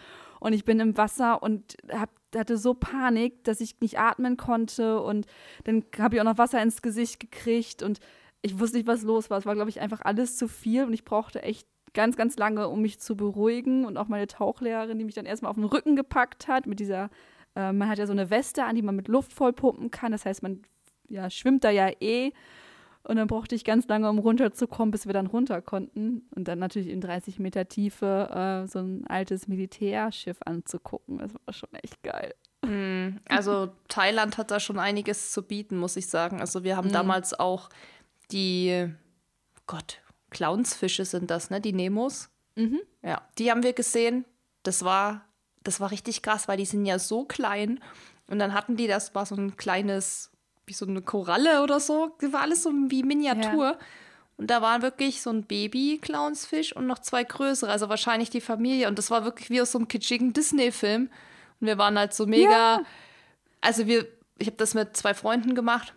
[0.41, 5.01] Und ich bin im Wasser und hab, hatte so Panik, dass ich nicht atmen konnte.
[5.01, 5.27] Und
[5.65, 8.01] dann habe ich auch noch Wasser ins Gesicht gekriegt und
[8.43, 9.39] ich wusste nicht, was los war.
[9.39, 12.69] Es war, glaube ich, einfach alles zu viel und ich brauchte echt ganz, ganz lange,
[12.69, 13.85] um mich zu beruhigen.
[13.85, 17.11] Und auch meine Tauchlehrerin, die mich dann erstmal auf den Rücken gepackt hat, mit dieser,
[17.55, 20.13] äh, man hat ja so eine Weste an, die man mit Luft vollpumpen kann.
[20.13, 20.63] Das heißt, man
[21.09, 22.33] ja, schwimmt da ja eh.
[23.03, 26.29] Und dann brauchte ich ganz lange, um runterzukommen, bis wir dann runter konnten.
[26.35, 31.19] Und dann natürlich in 30 Meter Tiefe äh, so ein altes Militärschiff anzugucken.
[31.19, 32.35] Das war schon echt geil.
[32.63, 36.41] Mm, also Thailand hat da schon einiges zu bieten, muss ich sagen.
[36.41, 36.93] Also wir haben mm.
[36.93, 37.71] damals auch
[38.33, 38.93] die,
[39.67, 41.61] Gott, Clownsfische sind das, ne?
[41.61, 42.31] Die Nemos.
[42.55, 42.81] Mhm.
[43.03, 44.25] Ja, die haben wir gesehen.
[44.63, 45.25] Das war,
[45.62, 47.81] das war richtig krass, weil die sind ja so klein.
[48.27, 50.31] Und dann hatten die, das war so ein kleines
[50.66, 52.14] wie so eine Koralle oder so.
[52.20, 53.73] Das war alles so wie Miniatur.
[53.73, 53.79] Ja.
[54.37, 58.88] Und da war wirklich so ein Baby-Clownsfisch und noch zwei größere, also wahrscheinlich die Familie.
[58.88, 61.11] Und das war wirklich wie aus so einem kitschigen Disney-Film.
[61.61, 62.79] Und wir waren halt so mega.
[62.79, 62.83] Ja.
[63.61, 64.07] Also wir,
[64.38, 65.92] ich habe das mit zwei Freunden gemacht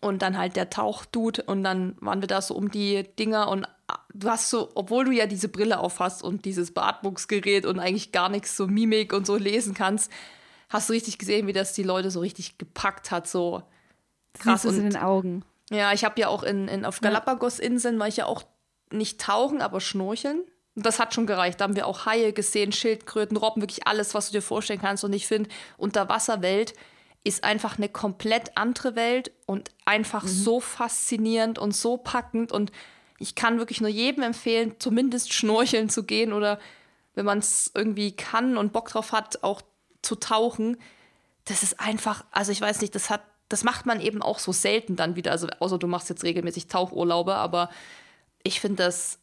[0.00, 3.66] und dann halt der Tauchdude und dann waren wir da so um die Dinger und
[4.14, 8.28] du hast so, obwohl du ja diese Brille aufhast und dieses Beatmungsgerät und eigentlich gar
[8.28, 10.10] nichts so Mimik und so lesen kannst,
[10.68, 13.62] hast du richtig gesehen, wie das die Leute so richtig gepackt hat, so
[14.34, 14.62] krass.
[14.62, 15.44] Siehst in den Augen.
[15.70, 18.42] Ja, ich habe ja auch in, in auf Galapagos-Inseln, war ich ja auch
[18.90, 20.42] nicht tauchen, aber schnorcheln.
[20.74, 21.60] Das hat schon gereicht.
[21.60, 25.04] Da haben wir auch Haie gesehen, Schildkröten, Robben, wirklich alles, was du dir vorstellen kannst.
[25.04, 26.72] Und ich finde, Unterwasserwelt
[27.24, 30.28] ist einfach eine komplett andere Welt und einfach mhm.
[30.28, 32.52] so faszinierend und so packend.
[32.52, 32.70] Und
[33.18, 36.58] ich kann wirklich nur jedem empfehlen, zumindest schnorcheln zu gehen oder
[37.14, 39.60] wenn man es irgendwie kann und Bock drauf hat, auch
[40.02, 40.76] zu tauchen,
[41.44, 44.52] das ist einfach, also ich weiß nicht, das hat, das macht man eben auch so
[44.52, 45.32] selten dann wieder.
[45.32, 47.70] Also außer du machst jetzt regelmäßig Tauchurlaube, aber
[48.44, 49.18] ich finde das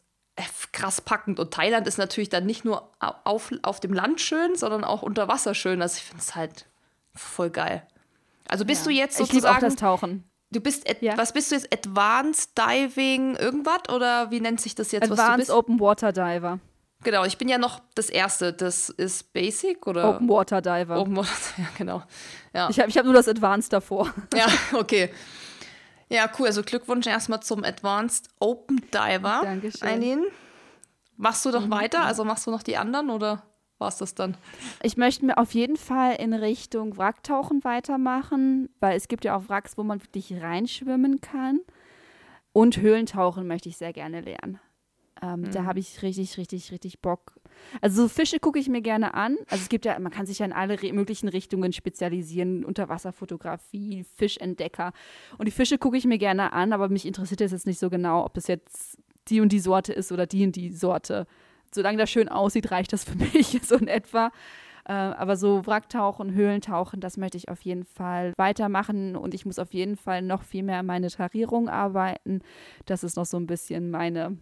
[0.74, 1.40] krass packend.
[1.40, 5.28] Und Thailand ist natürlich dann nicht nur auf, auf dem Land schön, sondern auch unter
[5.28, 5.82] Wasser schön.
[5.82, 6.66] Also ich finde es halt
[7.14, 7.88] voll geil.
[8.48, 8.92] Also bist ja.
[8.92, 9.38] du jetzt sozusagen.
[9.38, 10.30] Ich liebe auch das Tauchen.
[10.56, 11.18] Du bist, ja.
[11.18, 11.74] was bist du jetzt?
[11.74, 13.90] Advanced Diving irgendwas?
[13.94, 16.60] Oder wie nennt sich das jetzt, Advanced Open Water Diver.
[17.04, 18.54] Genau, ich bin ja noch das Erste.
[18.54, 20.16] Das ist Basic oder?
[20.16, 20.98] Open Water Diver.
[20.98, 22.04] Open Water, ja, genau.
[22.54, 22.70] Ja.
[22.70, 24.14] Ich habe ich hab nur das Advanced davor.
[24.34, 25.12] Ja, okay.
[26.08, 26.48] Ja, cool.
[26.48, 29.42] Also Glückwunsch erstmal zum Advanced Open Diver.
[29.44, 29.86] Dankeschön.
[29.86, 30.24] Eileen,
[31.18, 31.72] machst du doch mhm.
[31.72, 32.06] weiter?
[32.06, 33.44] Also machst du noch die anderen oder
[33.78, 34.38] war es das dann?
[34.82, 39.50] Ich möchte mir auf jeden Fall in Richtung Wracktauchen weitermachen, weil es gibt ja auch
[39.50, 41.60] Wracks, wo man wirklich reinschwimmen kann.
[42.54, 44.60] Und Höhlentauchen möchte ich sehr gerne lernen.
[45.22, 45.52] Ähm, mhm.
[45.52, 47.40] Da habe ich richtig, richtig, richtig Bock.
[47.82, 49.38] Also so Fische gucke ich mir gerne an.
[49.50, 54.94] Also es gibt ja, man kann sich ja in alle möglichen Richtungen spezialisieren, Unterwasserfotografie, Fischentdecker.
[55.38, 57.90] Und die Fische gucke ich mir gerne an, aber mich interessiert es jetzt nicht so
[57.90, 61.28] genau, ob das jetzt die und die Sorte ist oder die und die Sorte.
[61.76, 64.32] Solange das schön aussieht, reicht das für mich so in etwa.
[64.88, 69.60] Äh, aber so Wracktauchen, Höhlentauchen, das möchte ich auf jeden Fall weitermachen und ich muss
[69.60, 72.42] auf jeden Fall noch viel mehr an meine Tarierung arbeiten.
[72.86, 74.38] Das ist noch so ein bisschen meine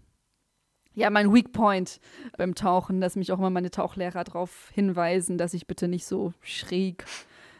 [0.95, 1.99] ja, mein Weak Point
[2.37, 6.33] beim Tauchen, dass mich auch immer meine Tauchlehrer darauf hinweisen, dass ich bitte nicht so
[6.41, 7.03] schräg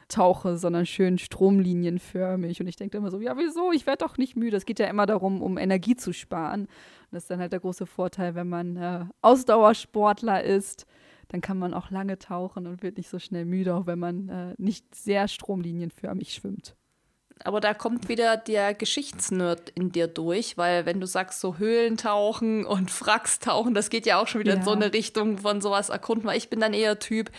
[0.08, 2.60] tauche, sondern schön stromlinienförmig.
[2.62, 3.72] Und ich denke immer so, ja, wieso?
[3.72, 4.58] Ich werde doch nicht müde.
[4.58, 6.62] Es geht ja immer darum, um Energie zu sparen.
[6.62, 6.70] Und
[7.12, 10.86] das ist dann halt der große Vorteil, wenn man äh, Ausdauersportler ist,
[11.30, 14.30] dann kann man auch lange tauchen und wird nicht so schnell müde, auch wenn man
[14.30, 16.76] äh, nicht sehr stromlinienförmig schwimmt.
[17.44, 22.66] Aber da kommt wieder der Geschichtsnerd in dir durch, weil wenn du sagst, so Höhlentauchen
[22.66, 24.60] und Wrackstauchen, das geht ja auch schon wieder ja.
[24.60, 27.32] in so eine Richtung von sowas erkunden, weil ich bin dann eher Typ,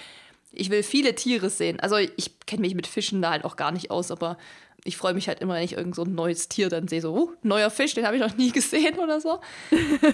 [0.56, 1.80] ich will viele Tiere sehen.
[1.80, 4.38] Also ich kenne mich mit Fischen da halt auch gar nicht aus, aber
[4.84, 7.14] ich freue mich halt immer, wenn ich irgend so ein neues Tier dann sehe, so,
[7.14, 9.40] uh, neuer Fisch, den habe ich noch nie gesehen oder so.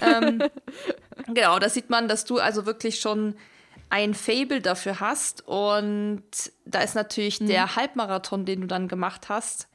[0.01, 0.41] ähm,
[1.33, 3.35] genau, da sieht man, dass du also wirklich schon
[3.89, 6.23] ein Fable dafür hast und
[6.65, 7.47] da ist natürlich mhm.
[7.47, 9.67] der Halbmarathon, den du dann gemacht hast,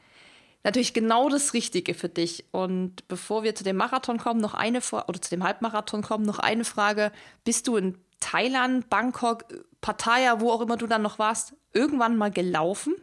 [0.65, 2.45] natürlich genau das Richtige für dich.
[2.51, 6.25] Und bevor wir zu dem Marathon kommen, noch eine Frage, oder zu dem Halbmarathon kommen,
[6.25, 7.13] noch eine Frage.
[7.45, 9.45] Bist du in Thailand, Bangkok,
[9.81, 12.95] Pattaya, wo auch immer du dann noch warst, irgendwann mal gelaufen?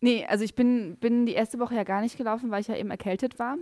[0.00, 2.76] Nee, also ich bin, bin die erste Woche ja gar nicht gelaufen, weil ich ja
[2.76, 3.56] eben erkältet war.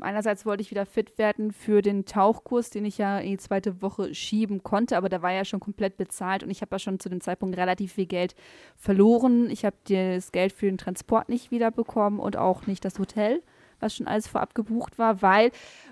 [0.00, 3.82] Einerseits wollte ich wieder fit werden für den Tauchkurs, den ich ja in die zweite
[3.82, 6.98] Woche schieben konnte, aber da war ja schon komplett bezahlt und ich habe ja schon
[6.98, 8.34] zu dem Zeitpunkt relativ viel Geld
[8.76, 9.50] verloren.
[9.50, 13.42] Ich habe das Geld für den Transport nicht wiederbekommen und auch nicht das Hotel,
[13.82, 15.46] was schon alles vorab gebucht war, weil,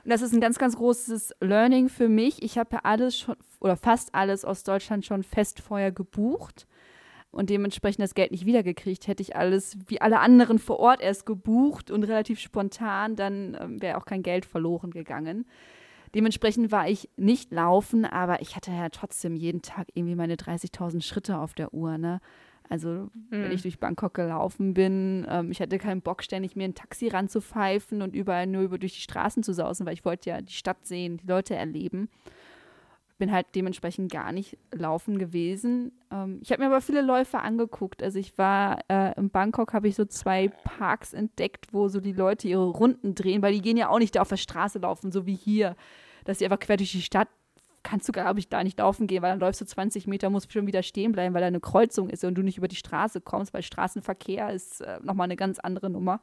[0.05, 3.37] und das ist ein ganz, ganz großes Learning für mich, ich habe ja alles schon
[3.61, 6.67] oder fast alles aus Deutschland schon fest vorher gebucht
[7.31, 11.27] und dementsprechend das Geld nicht wiedergekriegt, hätte ich alles wie alle anderen vor Ort erst
[11.27, 15.47] gebucht und relativ spontan, dann ähm, wäre auch kein Geld verloren gegangen.
[16.15, 21.03] Dementsprechend war ich nicht laufen, aber ich hatte ja trotzdem jeden Tag irgendwie meine 30.000
[21.03, 21.99] Schritte auf der Uhr.
[21.99, 22.21] Ne?
[22.71, 23.11] Also, mhm.
[23.31, 23.53] wenn hm.
[23.53, 28.01] ich durch Bangkok gelaufen bin, ähm, ich hatte keinen Bock, ständig mir ein Taxi ranzupfeifen
[28.01, 30.87] und überall nur über durch die Straßen zu sausen, weil ich wollte ja die Stadt
[30.87, 32.09] sehen, die Leute erleben
[33.21, 35.93] bin halt dementsprechend gar nicht laufen gewesen.
[36.11, 38.03] Ähm, ich habe mir aber viele Läufe angeguckt.
[38.03, 42.15] Also ich war äh, in Bangkok, habe ich so zwei Parks entdeckt, wo so die
[42.15, 45.13] Leute ihre Runden drehen, weil die gehen ja auch nicht da auf der Straße laufen,
[45.13, 45.77] so wie hier,
[46.25, 47.29] dass sie einfach quer durch die Stadt
[47.83, 50.53] kannst du, glaube ich, da nicht laufen gehen, weil dann läufst du 20 Meter, musst
[50.53, 53.21] schon wieder stehen bleiben, weil da eine Kreuzung ist und du nicht über die Straße
[53.21, 56.21] kommst, weil Straßenverkehr ist äh, nochmal eine ganz andere Nummer.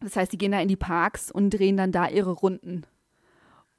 [0.00, 2.84] Das heißt, die gehen da in die Parks und drehen dann da ihre Runden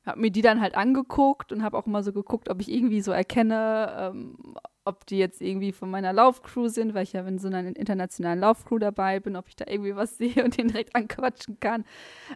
[0.09, 3.01] habe mir die dann halt angeguckt und habe auch immer so geguckt, ob ich irgendwie
[3.01, 7.37] so erkenne, ähm, ob die jetzt irgendwie von meiner Laufcrew sind, weil ich ja in
[7.37, 10.95] so einer internationalen Laufcrew dabei bin, ob ich da irgendwie was sehe und den direkt
[10.95, 11.85] anquatschen kann.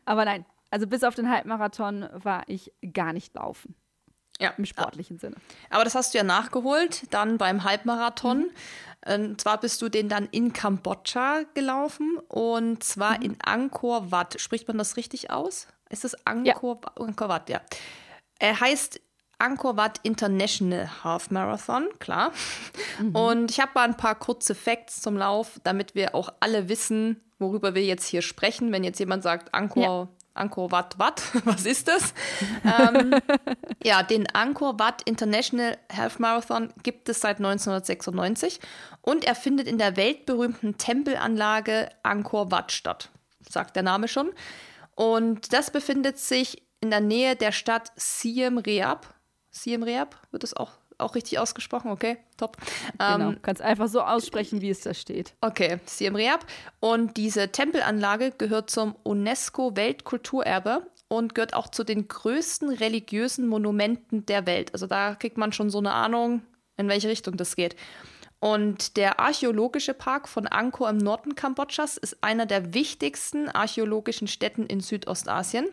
[0.06, 3.76] Aber nein, also bis auf den Halbmarathon war ich gar nicht laufen.
[4.40, 4.54] Ja.
[4.58, 5.20] Im sportlichen.
[5.20, 5.36] Sinne.
[5.70, 8.40] Aber das hast du ja nachgeholt, dann beim Halbmarathon.
[8.40, 8.50] Mhm.
[9.06, 13.24] Und zwar bist du den dann in Kambodscha gelaufen und zwar mhm.
[13.24, 14.40] in Angkor Wat.
[14.40, 15.68] Spricht man das richtig aus?
[15.90, 17.04] Ist es Angkor, ja.
[17.04, 17.50] Angkor Wat?
[17.50, 17.62] Ja.
[18.40, 19.02] Er heißt
[19.40, 22.32] Angkor Wat International Half Marathon, klar.
[23.00, 23.16] Mhm.
[23.16, 27.22] Und ich habe mal ein paar kurze Facts zum Lauf, damit wir auch alle wissen,
[27.40, 28.72] worüber wir jetzt hier sprechen.
[28.72, 30.08] Wenn jetzt jemand sagt, Angkor, ja.
[30.34, 32.14] Angkor Wat, Wat, was ist das?
[32.64, 33.16] ähm,
[33.84, 38.60] ja, den Angkor Wat International Half Marathon gibt es seit 1996
[39.02, 43.10] und er findet in der weltberühmten Tempelanlage Angkor Wat statt.
[43.48, 44.32] Sagt der Name schon.
[44.96, 49.08] Und das befindet sich in der Nähe der Stadt Siem Reap.
[49.50, 50.72] Siem Reap wird es auch,
[51.04, 52.58] auch richtig ausgesprochen, okay, top.
[52.98, 55.34] Genau, ähm, kannst einfach so aussprechen, wie es da steht.
[55.42, 56.46] Okay, Siem Reap.
[56.80, 64.46] Und diese Tempelanlage gehört zum UNESCO-Weltkulturerbe und gehört auch zu den größten religiösen Monumenten der
[64.46, 64.74] Welt.
[64.74, 66.42] Also da kriegt man schon so eine Ahnung,
[66.78, 67.76] in welche Richtung das geht.
[68.40, 74.66] Und der archäologische Park von Angkor im Norden Kambodschas ist einer der wichtigsten archäologischen Städten
[74.66, 75.70] in Südostasien.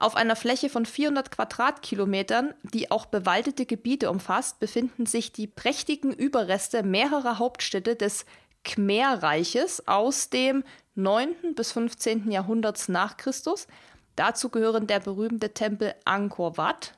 [0.00, 6.12] Auf einer Fläche von 400 Quadratkilometern, die auch bewaldete Gebiete umfasst, befinden sich die prächtigen
[6.12, 8.24] Überreste mehrerer Hauptstädte des
[8.64, 10.62] Khmer-Reiches aus dem
[10.94, 11.54] 9.
[11.56, 12.30] bis 15.
[12.30, 13.66] Jahrhunderts nach Christus.
[14.14, 16.94] Dazu gehören der berühmte Tempel Angkor Wat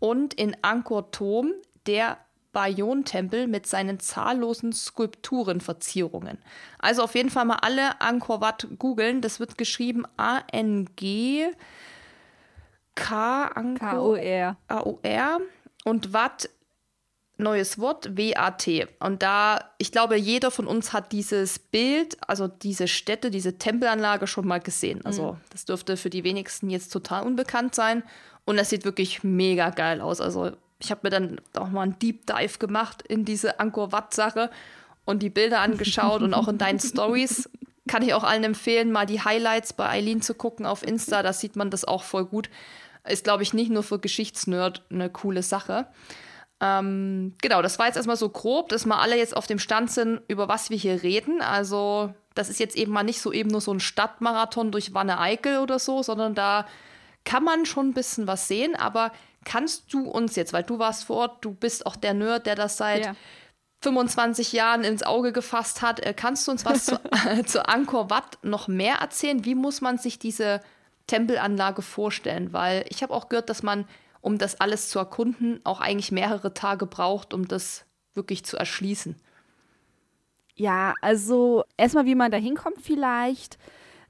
[0.00, 1.52] und in Angkor Thom
[1.86, 2.18] der
[2.52, 6.38] Bayon-Tempel mit seinen zahllosen Skulpturenverzierungen.
[6.80, 9.20] Also auf jeden Fall mal alle Angkor Wat googeln.
[9.20, 11.52] Das wird geschrieben A-N-G
[12.94, 14.56] K K-O-R.
[14.68, 15.40] A-O-R
[15.84, 16.48] und Wat
[17.36, 18.86] neues Wort, W-A-T.
[19.00, 24.26] Und da, ich glaube, jeder von uns hat dieses Bild, also diese Stätte, diese Tempelanlage
[24.26, 25.04] schon mal gesehen.
[25.04, 25.40] Also mhm.
[25.50, 28.04] das dürfte für die wenigsten jetzt total unbekannt sein.
[28.44, 30.20] Und das sieht wirklich mega geil aus.
[30.20, 34.50] Also ich habe mir dann auch mal einen Deep Dive gemacht in diese Angkor Wat-Sache
[35.04, 37.48] und die Bilder angeschaut und auch in deinen Stories.
[37.88, 41.22] Kann ich auch allen empfehlen, mal die Highlights bei Eileen zu gucken auf Insta.
[41.22, 42.48] Da sieht man das auch voll gut.
[43.06, 45.88] Ist, glaube ich, nicht nur für Geschichtsnerd eine coole Sache.
[46.60, 49.90] Ähm, genau, das war jetzt erstmal so grob, dass wir alle jetzt auf dem Stand
[49.90, 51.42] sind, über was wir hier reden.
[51.42, 55.58] Also, das ist jetzt eben mal nicht so eben nur so ein Stadtmarathon durch Wanne-Eickel
[55.58, 56.66] oder so, sondern da
[57.24, 58.76] kann man schon ein bisschen was sehen.
[58.76, 59.12] Aber
[59.44, 62.54] kannst du uns jetzt, weil du warst vor Ort, du bist auch der Nerd, der
[62.54, 63.16] das seit ja.
[63.84, 68.10] 25 Jahren ins Auge gefasst hat, äh, kannst du uns was zu, äh, zu Angkor
[68.10, 69.44] Wat noch mehr erzählen?
[69.44, 70.60] Wie muss man sich diese
[71.06, 72.52] Tempelanlage vorstellen?
[72.52, 73.86] Weil ich habe auch gehört, dass man,
[74.20, 79.16] um das alles zu erkunden, auch eigentlich mehrere Tage braucht, um das wirklich zu erschließen.
[80.54, 83.58] Ja, also erstmal, wie man da hinkommt vielleicht.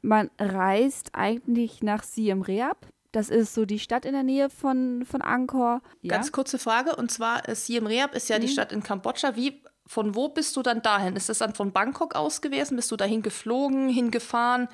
[0.03, 2.87] Man reist eigentlich nach Siem Reap.
[3.15, 5.83] Das ist so die Stadt in der Nähe von, von Angkor.
[6.03, 6.17] Ja?
[6.17, 8.43] Ganz kurze Frage, und zwar äh, Siem Reap ist ja mhm.
[8.43, 9.37] die Stadt in Kambodscha.
[9.37, 11.15] Wie, von wo bist du dann dahin?
[11.15, 12.75] Ist das dann von Bangkok aus gewesen?
[12.75, 14.67] Bist du dahin geflogen, hingefahren?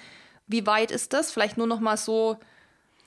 [0.46, 1.30] Wie weit ist das?
[1.30, 2.38] Vielleicht nur noch mal so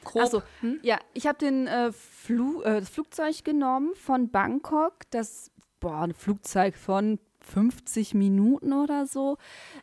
[0.03, 0.23] grob.
[0.23, 0.79] Achso, hm?
[0.83, 4.93] ja, ich habe den äh, Flu äh, das Flugzeug genommen von Bangkok.
[5.09, 9.37] Das boah, ein Flugzeug von 50 Minuten oder so.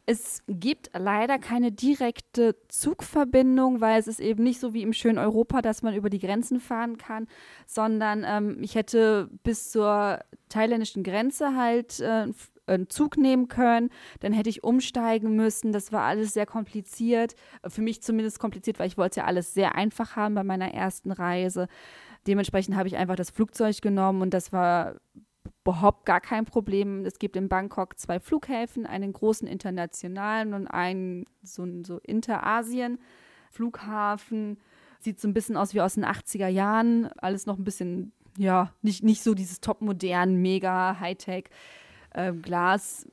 [0.07, 5.19] Es gibt leider keine direkte Zugverbindung, weil es ist eben nicht so wie im schönen
[5.19, 7.27] Europa, dass man über die Grenzen fahren kann,
[7.67, 12.27] sondern ähm, ich hätte bis zur thailändischen Grenze halt äh,
[12.67, 15.73] einen Zug nehmen können, dann hätte ich umsteigen müssen.
[15.73, 17.35] Das war alles sehr kompliziert.
[17.67, 21.11] Für mich zumindest kompliziert, weil ich wollte ja alles sehr einfach haben bei meiner ersten
[21.11, 21.67] Reise.
[22.27, 24.97] Dementsprechend habe ich einfach das Flugzeug genommen und das war
[25.65, 27.05] überhaupt gar kein Problem.
[27.05, 34.59] Es gibt in Bangkok zwei Flughäfen, einen großen internationalen und einen so, so Interasien-Flughafen.
[35.01, 37.07] Sieht so ein bisschen aus wie aus den 80er Jahren.
[37.19, 41.45] Alles noch ein bisschen, ja, nicht, nicht so dieses topmodern, mega Hightech
[42.11, 43.07] äh, Glas.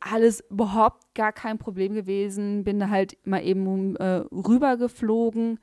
[0.00, 2.64] Alles überhaupt gar kein Problem gewesen.
[2.64, 5.58] Bin da halt mal eben äh, rübergeflogen.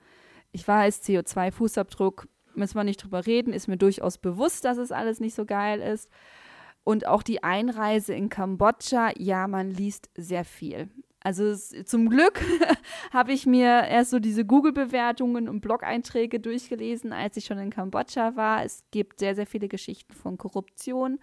[0.51, 4.91] Ich war als CO2-Fußabdruck, müssen wir nicht drüber reden, ist mir durchaus bewusst, dass es
[4.91, 6.09] alles nicht so geil ist.
[6.83, 10.89] Und auch die Einreise in Kambodscha, ja, man liest sehr viel.
[11.23, 12.41] Also es, zum Glück
[13.13, 18.35] habe ich mir erst so diese Google-Bewertungen und Blog-Einträge durchgelesen, als ich schon in Kambodscha
[18.35, 18.65] war.
[18.65, 21.19] Es gibt sehr, sehr viele Geschichten von Korruption.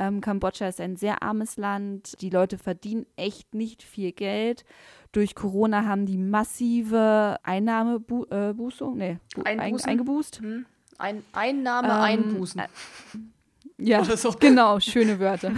[0.00, 2.20] Ähm, Kambodscha ist ein sehr armes Land.
[2.22, 4.64] Die Leute verdienen echt nicht viel Geld.
[5.12, 9.90] Durch Corona haben die massive Einnahmebußung, äh, nee, Einbußen?
[9.90, 10.40] eingebußt.
[10.40, 10.64] Hm.
[10.96, 12.62] Ein, Einnahme ähm, einbußen.
[12.62, 12.68] Äh,
[13.76, 14.30] ja, so.
[14.40, 15.52] genau, schöne Wörter.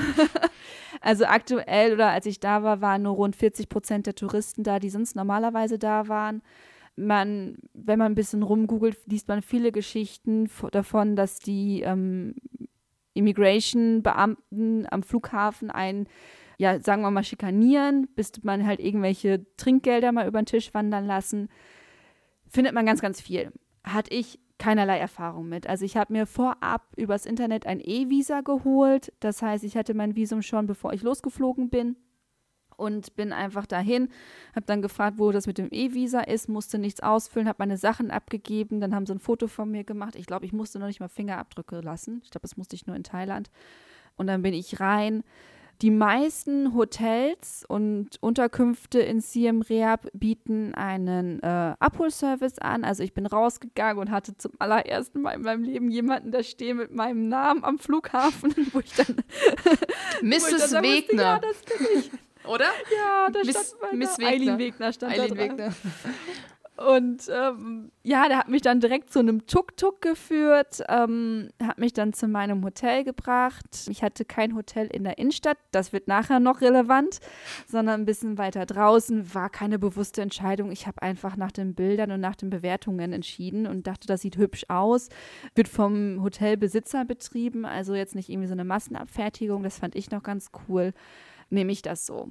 [1.00, 4.80] also aktuell oder als ich da war, waren nur rund 40 Prozent der Touristen da,
[4.80, 6.42] die sonst normalerweise da waren.
[6.96, 12.34] Man, wenn man ein bisschen rumgoogelt, liest man viele Geschichten davon, dass die ähm,
[13.14, 16.06] Immigration-Beamten am Flughafen einen,
[16.58, 21.06] ja, sagen wir mal, schikanieren, bis man halt irgendwelche Trinkgelder mal über den Tisch wandern
[21.06, 21.48] lassen.
[22.48, 23.52] Findet man ganz, ganz viel.
[23.84, 25.66] Hatte ich keinerlei Erfahrung mit.
[25.66, 29.12] Also ich habe mir vorab übers Internet ein E-Visa geholt.
[29.20, 31.96] Das heißt, ich hatte mein Visum schon, bevor ich losgeflogen bin
[32.76, 34.08] und bin einfach dahin,
[34.54, 38.10] habe dann gefragt, wo das mit dem E-Visa ist, musste nichts ausfüllen, habe meine Sachen
[38.10, 40.16] abgegeben, dann haben sie ein Foto von mir gemacht.
[40.16, 42.20] Ich glaube, ich musste noch nicht mal Fingerabdrücke lassen.
[42.24, 43.50] Ich glaube, das musste ich nur in Thailand.
[44.16, 45.22] Und dann bin ich rein.
[45.82, 52.84] Die meisten Hotels und Unterkünfte in Siem Reap bieten einen äh, Abholservice an.
[52.84, 56.76] Also ich bin rausgegangen und hatte zum allerersten Mal in meinem Leben jemanden da stehen
[56.76, 59.16] mit meinem Namen am Flughafen, wo ich dann
[60.22, 60.72] Mrs.
[60.74, 61.22] Wegner.
[61.22, 62.10] Ja, das bin ich.
[62.46, 62.66] Oder?
[62.96, 64.28] Ja, da Miss, stand meine Miss Wegner.
[64.28, 65.36] Eileen Wegner stand Eileen.
[65.36, 65.74] Wegner.
[66.76, 71.92] Und ähm, ja, der hat mich dann direkt zu einem Tuk-Tuk geführt, ähm, hat mich
[71.92, 73.66] dann zu meinem Hotel gebracht.
[73.88, 77.20] Ich hatte kein Hotel in der Innenstadt, das wird nachher noch relevant,
[77.68, 79.34] sondern ein bisschen weiter draußen.
[79.34, 80.72] War keine bewusste Entscheidung.
[80.72, 84.38] Ich habe einfach nach den Bildern und nach den Bewertungen entschieden und dachte, das sieht
[84.38, 85.10] hübsch aus.
[85.54, 89.62] Wird vom Hotelbesitzer betrieben, also jetzt nicht irgendwie so eine Massenabfertigung.
[89.62, 90.94] Das fand ich noch ganz cool
[91.52, 92.28] nehme ich das so.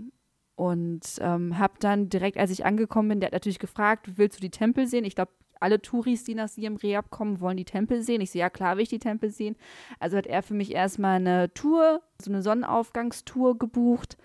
[0.55, 4.41] Und ähm, habe dann direkt, als ich angekommen bin, der hat natürlich gefragt, willst du
[4.41, 5.05] die Tempel sehen?
[5.05, 8.21] Ich glaube, alle Touris, die nach Siem Reap kommen, wollen die Tempel sehen.
[8.21, 9.55] Ich so, ja klar will ich die Tempel sehen.
[9.99, 14.17] Also hat er für mich erstmal eine Tour, so eine Sonnenaufgangstour gebucht.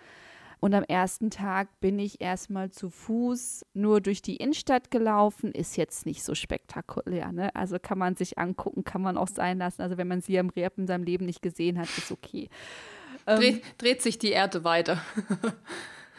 [0.59, 5.53] Und am ersten Tag bin ich erstmal zu Fuß nur durch die Innenstadt gelaufen.
[5.53, 7.55] Ist jetzt nicht so spektakulär, ne?
[7.55, 9.83] Also kann man sich angucken, kann man auch sein lassen.
[9.83, 12.49] Also wenn man Siem Reap in seinem Leben nicht gesehen hat, ist okay.
[13.27, 15.01] Ähm, dreht, dreht sich die Erde weiter.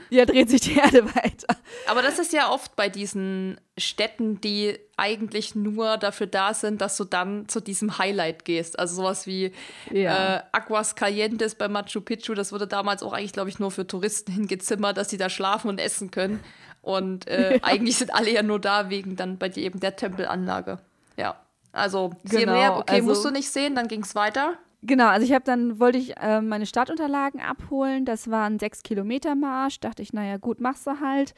[0.09, 1.55] Ja, dreht sich die Erde weiter.
[1.87, 6.97] Aber das ist ja oft bei diesen Städten, die eigentlich nur dafür da sind, dass
[6.97, 8.79] du dann zu diesem Highlight gehst.
[8.79, 9.51] Also sowas wie
[9.91, 10.37] ja.
[10.37, 13.85] äh, Aguas Calientes bei Machu Picchu, das wurde damals auch eigentlich, glaube ich, nur für
[13.85, 16.41] Touristen hingezimmert, dass sie da schlafen und essen können.
[16.81, 17.63] Und äh, ja.
[17.63, 20.79] eigentlich sind alle ja nur da wegen dann bei dir eben der Tempelanlage.
[21.17, 21.35] Ja.
[21.73, 24.57] Also, genau, mehr, okay, also, musst du nicht sehen, dann ging es weiter.
[24.87, 28.05] Genau, also ich habe dann, wollte ich äh, meine Startunterlagen abholen.
[28.05, 29.81] Das war ein 6 Kilometer Marsch.
[29.81, 31.33] Dachte ich, naja, gut, machst du halt.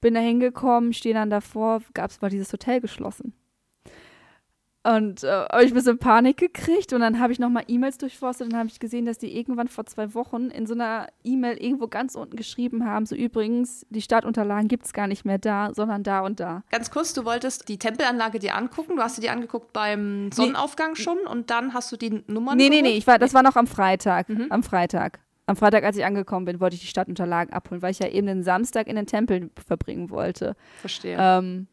[0.00, 3.34] Bin da hingekommen, stehe dann davor, gab es mal dieses Hotel geschlossen.
[4.88, 8.46] Und äh, habe ich ein bisschen Panik gekriegt und dann habe ich nochmal E-Mails durchforstet
[8.50, 11.88] und habe ich gesehen, dass die irgendwann vor zwei Wochen in so einer E-Mail irgendwo
[11.88, 16.04] ganz unten geschrieben haben, so übrigens, die Startunterlagen gibt es gar nicht mehr da, sondern
[16.04, 16.62] da und da.
[16.70, 20.92] Ganz kurz, du wolltest die Tempelanlage dir angucken, du hast sie dir angeguckt beim Sonnenaufgang
[20.96, 21.02] nee.
[21.02, 23.56] schon und dann hast du die Nummern Nee, nee, nee, ich war, das war noch
[23.56, 24.46] am Freitag, mhm.
[24.48, 25.20] am Freitag.
[25.44, 28.26] Am Freitag, als ich angekommen bin, wollte ich die Stadtunterlagen abholen, weil ich ja eben
[28.26, 30.56] den Samstag in den Tempel verbringen wollte.
[30.80, 31.16] Verstehe.
[31.20, 31.66] Ähm,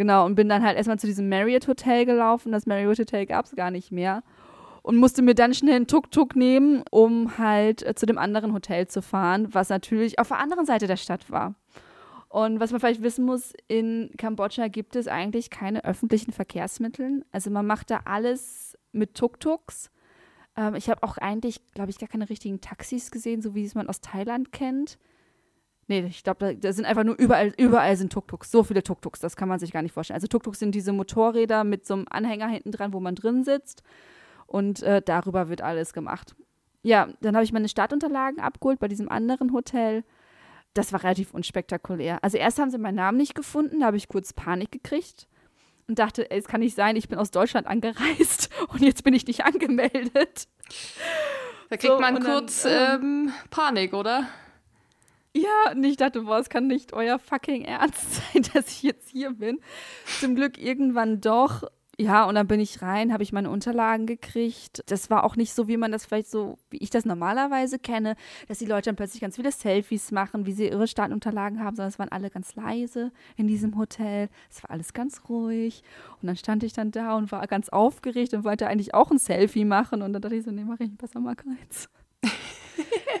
[0.00, 2.52] Genau, und bin dann halt erstmal zu diesem Marriott Hotel gelaufen.
[2.52, 4.22] Das Marriott Hotel gab es gar nicht mehr.
[4.80, 8.88] Und musste mir dann schnell einen Tuk-Tuk nehmen, um halt äh, zu dem anderen Hotel
[8.88, 11.54] zu fahren, was natürlich auf der anderen Seite der Stadt war.
[12.30, 17.26] Und was man vielleicht wissen muss, in Kambodscha gibt es eigentlich keine öffentlichen Verkehrsmittel.
[17.30, 19.90] Also man macht da alles mit Tuk-Tuks.
[20.56, 23.74] Ähm, ich habe auch eigentlich, glaube ich, gar keine richtigen Taxis gesehen, so wie es
[23.74, 24.96] man aus Thailand kennt.
[25.90, 28.52] Nee, ich glaube, da, sind einfach nur überall, überall sind Tuk-Tuks.
[28.52, 30.14] So viele Tuk-Tuks, das kann man sich gar nicht vorstellen.
[30.14, 33.82] Also Tuk-Tuks sind diese Motorräder mit so einem Anhänger hinten dran, wo man drin sitzt.
[34.46, 36.36] Und äh, darüber wird alles gemacht.
[36.84, 40.04] Ja, dann habe ich meine Startunterlagen abgeholt bei diesem anderen Hotel.
[40.74, 42.22] Das war relativ unspektakulär.
[42.22, 45.26] Also erst haben sie meinen Namen nicht gefunden, da habe ich kurz Panik gekriegt
[45.88, 49.12] und dachte, ey, es kann nicht sein, ich bin aus Deutschland angereist und jetzt bin
[49.12, 50.46] ich nicht angemeldet.
[51.68, 54.28] Da kriegt so, man kurz dann, ähm, ähm, Panik, oder?
[55.34, 59.10] Ja, und ich dachte, boah, es kann nicht euer fucking Ernst sein, dass ich jetzt
[59.10, 59.60] hier bin.
[60.18, 61.62] Zum Glück irgendwann doch.
[61.98, 64.82] Ja, und dann bin ich rein, habe ich meine Unterlagen gekriegt.
[64.86, 68.16] Das war auch nicht so, wie man das vielleicht so, wie ich das normalerweise kenne,
[68.48, 71.90] dass die Leute dann plötzlich ganz viele Selfies machen, wie sie ihre Startunterlagen haben, sondern
[71.90, 74.30] es waren alle ganz leise in diesem Hotel.
[74.48, 75.82] Es war alles ganz ruhig.
[76.22, 79.18] Und dann stand ich dann da und war ganz aufgeregt und wollte eigentlich auch ein
[79.18, 80.00] Selfie machen.
[80.00, 81.90] Und dann dachte ich so, nee, mache ich besser mal keins.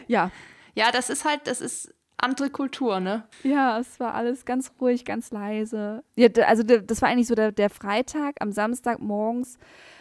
[0.06, 0.30] ja.
[0.74, 1.92] Ja, das ist halt, das ist
[2.22, 3.24] andere Kultur, ne?
[3.42, 6.02] Ja, es war alles ganz ruhig, ganz leise.
[6.16, 8.36] Ja, also das war eigentlich so der, der Freitag.
[8.40, 9.58] Am Samstag morgens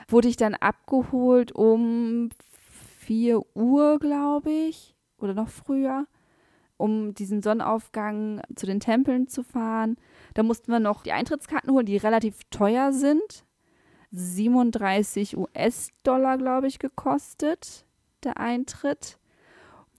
[0.08, 2.30] wurde ich dann abgeholt um
[3.00, 6.08] 4 Uhr, glaube ich, oder noch früher,
[6.78, 9.98] um diesen Sonnenaufgang zu den Tempeln zu fahren.
[10.34, 13.46] Da mussten wir noch die Eintrittskarten holen, die relativ teuer sind.
[14.12, 17.86] 37 US-Dollar, glaube ich, gekostet,
[18.24, 19.19] der Eintritt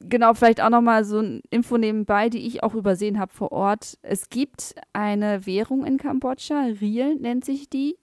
[0.00, 3.98] genau, vielleicht auch nochmal so ein Info nebenbei, die ich auch übersehen habe vor Ort.
[4.02, 7.96] Es gibt eine Währung in Kambodscha, Riel nennt sich die.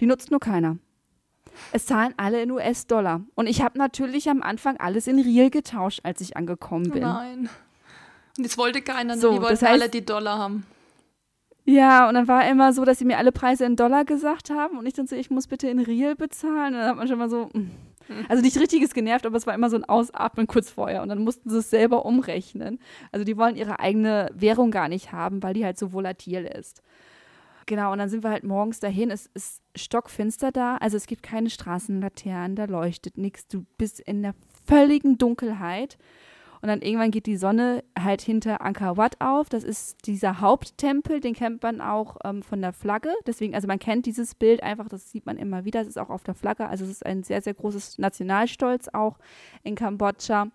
[0.00, 0.78] Die nutzt nur keiner.
[1.72, 3.20] Es zahlen alle in US-Dollar.
[3.34, 7.02] Und ich habe natürlich am Anfang alles in Riel getauscht, als ich angekommen bin.
[7.02, 7.48] nein.
[8.38, 10.64] Und das wollte keiner, so, die wollten das heißt, alle die Dollar haben.
[11.64, 14.78] Ja, und dann war immer so, dass sie mir alle Preise in Dollar gesagt haben
[14.78, 16.74] und ich dann so, ich muss bitte in Riel bezahlen.
[16.74, 17.70] Und dann hat man schon mal so, hm.
[18.28, 21.22] Also nicht richtiges genervt, aber es war immer so ein Ausatmen kurz vorher und dann
[21.22, 22.78] mussten sie es selber umrechnen.
[23.10, 26.82] Also die wollen ihre eigene Währung gar nicht haben, weil die halt so volatil ist.
[27.66, 29.10] Genau, und dann sind wir halt morgens dahin.
[29.10, 33.46] Es ist stockfinster da, also es gibt keine Straßenlaternen, da leuchtet nichts.
[33.46, 34.34] Du bist in der
[34.66, 35.96] völligen Dunkelheit.
[36.62, 39.48] Und dann irgendwann geht die Sonne halt hinter Angkor Wat auf.
[39.48, 43.12] Das ist dieser Haupttempel, den kennt man auch ähm, von der Flagge.
[43.26, 45.80] Deswegen, also man kennt dieses Bild einfach, das sieht man immer wieder.
[45.80, 46.68] Es ist auch auf der Flagge.
[46.68, 49.18] Also es ist ein sehr, sehr großes Nationalstolz auch
[49.64, 50.52] in Kambodscha.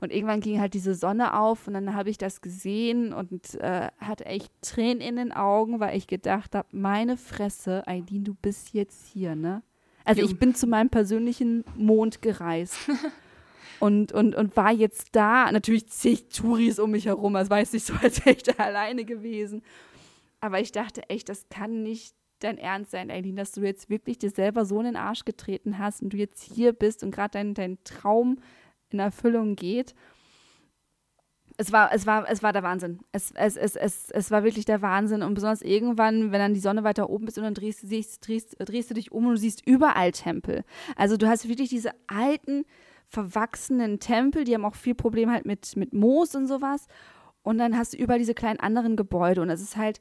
[0.00, 3.88] Und irgendwann ging halt diese Sonne auf und dann habe ich das gesehen und äh,
[3.98, 8.74] hatte echt Tränen in den Augen, weil ich gedacht habe, meine Fresse, Eileen, du bist
[8.74, 9.62] jetzt hier, ne?
[10.04, 12.76] Also ich bin zu meinem persönlichen Mond gereist.
[13.80, 15.50] und, und, und war jetzt da.
[15.52, 18.52] Natürlich zig Touris um mich herum, also war jetzt nicht so, als wäre ich da
[18.62, 19.62] alleine gewesen.
[20.40, 24.18] Aber ich dachte echt, das kann nicht dein Ernst sein, Eileen, dass du jetzt wirklich
[24.18, 27.32] dir selber so in den Arsch getreten hast und du jetzt hier bist und gerade
[27.32, 28.38] dein, dein Traum
[28.90, 29.94] in Erfüllung geht.
[31.56, 33.00] Es war, es war, es war der Wahnsinn.
[33.10, 35.22] Es, es, es, es, es war wirklich der Wahnsinn.
[35.22, 38.56] Und besonders irgendwann, wenn dann die Sonne weiter oben ist und dann drehst, drehst, drehst,
[38.60, 40.62] drehst du dich um und du siehst überall Tempel.
[40.94, 42.64] Also du hast wirklich diese alten,
[43.08, 46.86] verwachsenen Tempel, die haben auch viel Problem halt mit, mit Moos und sowas.
[47.42, 50.00] Und dann hast du überall diese kleinen anderen Gebäude und das ist halt,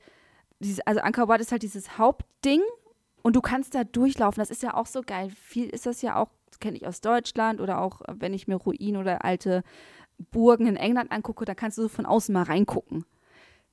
[0.60, 2.62] dieses, also Angkor Wat ist halt dieses Hauptding
[3.22, 4.42] und du kannst da durchlaufen.
[4.42, 5.30] Das ist ja auch so geil.
[5.30, 6.30] Viel ist das ja auch,
[6.60, 9.64] kenne ich aus Deutschland oder auch, wenn ich mir Ruinen oder alte
[10.32, 13.06] Burgen in England angucke, da kannst du so von außen mal reingucken.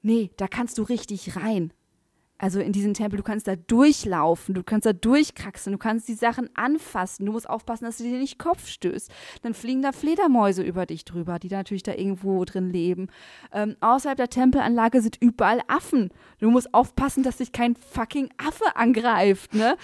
[0.02, 1.72] Nee, da kannst du richtig rein.
[2.36, 6.14] Also in diesen Tempel, du kannst da durchlaufen, du kannst da durchkraxeln, du kannst die
[6.14, 9.10] Sachen anfassen, du musst aufpassen, dass du dir nicht Kopf stößt.
[9.42, 13.08] Dann fliegen da Fledermäuse über dich drüber, die da natürlich da irgendwo drin leben.
[13.52, 16.10] Ähm, außerhalb der Tempelanlage sind überall Affen.
[16.40, 19.76] Du musst aufpassen, dass dich kein fucking Affe angreift, ne?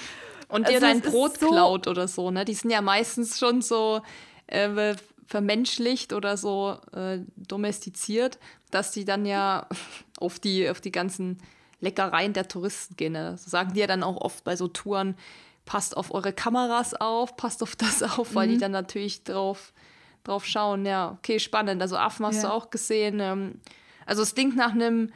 [0.49, 2.45] Und dir also, dein Brot so klaut oder so, ne?
[2.45, 4.01] Die sind ja meistens schon so
[4.49, 8.41] äh, vermenschlicht oder so äh, domestiziert,
[8.73, 9.69] dass die dann ja
[10.19, 11.39] auf die, auf die ganzen
[11.81, 13.13] Leckereien der Touristen gehen.
[13.13, 13.37] Ne?
[13.37, 15.17] So sagen die ja dann auch oft bei so Touren,
[15.65, 18.53] passt auf eure Kameras auf, passt auf das auf, weil mhm.
[18.53, 19.73] die dann natürlich drauf,
[20.25, 20.85] drauf schauen.
[20.87, 21.81] Ja, okay, spannend.
[21.81, 22.49] Also Affen hast ja.
[22.49, 23.21] du auch gesehen.
[23.21, 23.61] Ähm,
[24.07, 25.13] also es klingt nach einem,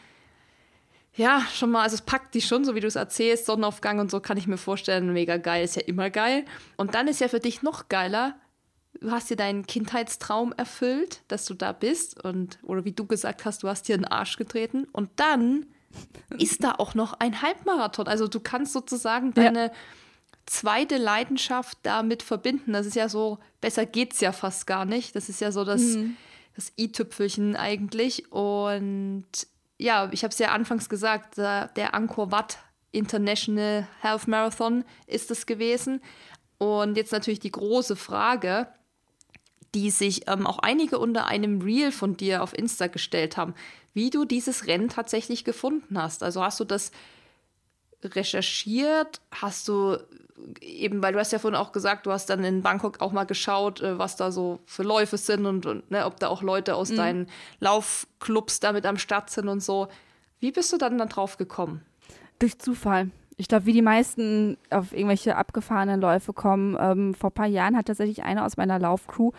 [1.15, 4.11] ja, schon mal, also es packt die schon, so wie du es erzählst, Sonnenaufgang und
[4.11, 6.45] so kann ich mir vorstellen, mega geil, ist ja immer geil.
[6.77, 8.37] Und dann ist ja für dich noch geiler,
[9.01, 13.45] du hast dir deinen Kindheitstraum erfüllt, dass du da bist und, oder wie du gesagt
[13.45, 15.67] hast, du hast dir einen Arsch getreten und dann
[16.39, 18.09] ist da auch noch ein Halbmarathon.
[18.09, 19.73] Also du kannst sozusagen deine ja.
[20.47, 22.73] zweite Leidenschaft damit verbinden.
[22.73, 25.15] Das ist ja so, besser geht's ja fast gar nicht.
[25.17, 26.17] Das ist ja so das, mhm.
[26.57, 28.33] das i-Tüpfelchen eigentlich.
[28.33, 29.27] Und
[29.79, 32.59] ja, ich habe es ja anfangs gesagt, der Angkor Wat
[32.93, 36.01] International Health Marathon ist es gewesen.
[36.59, 38.69] Und jetzt natürlich die große Frage,
[39.75, 43.55] die sich ähm, auch einige unter einem Reel von dir auf Insta gestellt haben
[43.95, 46.23] wie du dieses Rennen tatsächlich gefunden hast.
[46.23, 46.91] Also hast du das
[48.03, 49.21] recherchiert?
[49.31, 49.97] Hast du
[50.61, 53.25] eben, weil du hast ja vorhin auch gesagt, du hast dann in Bangkok auch mal
[53.25, 56.75] geschaut, äh, was da so für Läufe sind und, und ne, ob da auch Leute
[56.75, 56.97] aus mhm.
[56.97, 57.27] deinen
[57.61, 59.89] Laufclubs damit am Start sind und so.
[60.41, 61.83] Wie bist du dann, dann drauf gekommen?
[62.41, 63.11] Durch Zufall.
[63.37, 66.77] Ich glaube, wie die meisten auf irgendwelche abgefahrenen Läufe kommen.
[66.79, 69.31] Ähm, vor ein paar Jahren hat tatsächlich einer aus meiner Laufcrew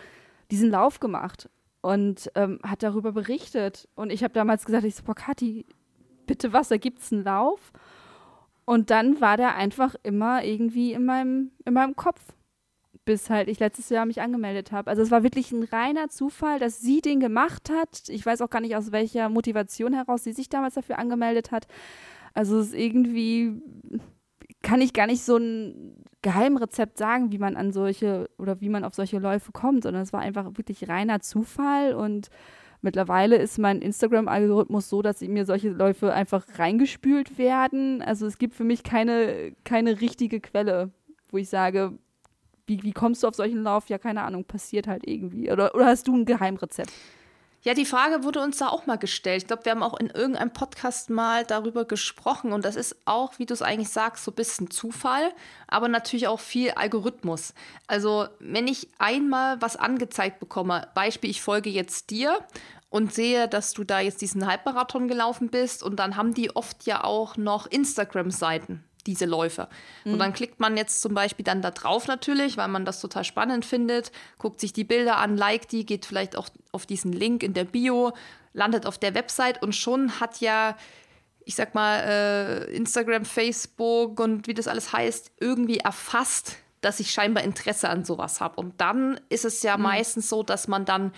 [0.50, 1.48] diesen Lauf gemacht
[1.80, 3.88] und ähm, hat darüber berichtet.
[3.94, 5.66] Und ich habe damals gesagt, ich so, boah, Kathi,
[6.26, 7.72] bitte was, da gibt es einen Lauf.
[8.64, 12.20] Und dann war der einfach immer irgendwie in meinem, in meinem Kopf,
[13.04, 14.90] bis halt ich letztes Jahr mich angemeldet habe.
[14.90, 18.08] Also es war wirklich ein reiner Zufall, dass sie den gemacht hat.
[18.08, 21.68] Ich weiß auch gar nicht, aus welcher Motivation heraus sie sich damals dafür angemeldet hat.
[22.34, 23.62] Also es ist irgendwie,
[24.62, 28.84] kann ich gar nicht so ein Geheimrezept sagen, wie man an solche oder wie man
[28.84, 32.30] auf solche Läufe kommt, sondern es war einfach wirklich reiner Zufall und
[32.82, 38.02] mittlerweile ist mein Instagram-Algorithmus so, dass mir solche Läufe einfach reingespült werden.
[38.02, 40.90] Also es gibt für mich keine, keine richtige Quelle,
[41.30, 41.98] wo ich sage,
[42.66, 43.88] wie, wie kommst du auf solchen Lauf?
[43.88, 45.50] Ja, keine Ahnung, passiert halt irgendwie.
[45.50, 46.92] Oder, oder hast du ein Geheimrezept?
[47.66, 49.42] Ja, die Frage wurde uns da auch mal gestellt.
[49.42, 52.52] Ich glaube, wir haben auch in irgendeinem Podcast mal darüber gesprochen.
[52.52, 55.32] Und das ist auch, wie du es eigentlich sagst, so ein bisschen Zufall,
[55.66, 57.54] aber natürlich auch viel Algorithmus.
[57.88, 62.38] Also, wenn ich einmal was angezeigt bekomme, Beispiel, ich folge jetzt dir
[62.88, 66.86] und sehe, dass du da jetzt diesen Halbmarathon gelaufen bist und dann haben die oft
[66.86, 69.68] ja auch noch Instagram-Seiten diese Läufe.
[70.04, 70.14] Mhm.
[70.14, 73.24] Und dann klickt man jetzt zum Beispiel dann da drauf natürlich, weil man das total
[73.24, 77.42] spannend findet, guckt sich die Bilder an, liked die, geht vielleicht auch auf diesen Link
[77.42, 78.12] in der Bio,
[78.52, 80.76] landet auf der Website und schon hat ja,
[81.44, 87.10] ich sag mal, äh, Instagram, Facebook und wie das alles heißt, irgendwie erfasst, dass ich
[87.10, 88.56] scheinbar Interesse an sowas habe.
[88.56, 89.84] Und dann ist es ja mhm.
[89.84, 91.12] meistens so, dass man dann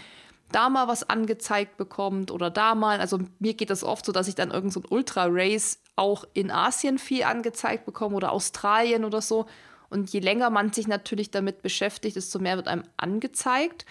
[0.52, 3.00] da mal was angezeigt bekommt oder da mal.
[3.00, 6.50] Also mir geht das oft so, dass ich dann irgend so ein Ultra-Race auch in
[6.50, 9.46] Asien viel angezeigt bekomme oder Australien oder so.
[9.90, 13.86] Und je länger man sich natürlich damit beschäftigt, desto mehr wird einem angezeigt.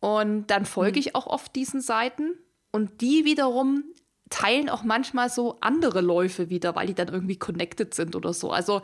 [0.00, 1.00] Und dann folge mhm.
[1.00, 2.32] ich auch oft diesen Seiten.
[2.72, 3.84] Und die wiederum
[4.28, 8.50] teilen auch manchmal so andere Läufe wieder, weil die dann irgendwie connected sind oder so.
[8.50, 8.82] Also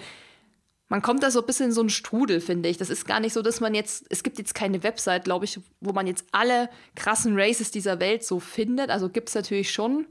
[0.93, 2.77] man kommt da so ein bisschen in so einen Strudel, finde ich.
[2.77, 5.59] Das ist gar nicht so, dass man jetzt, es gibt jetzt keine Website, glaube ich,
[5.81, 8.91] wo man jetzt alle krassen Races dieser Welt so findet.
[8.91, 10.05] Also gibt es natürlich schon.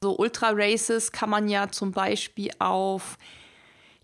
[0.00, 3.18] So Ultra-Races kann man ja zum Beispiel auf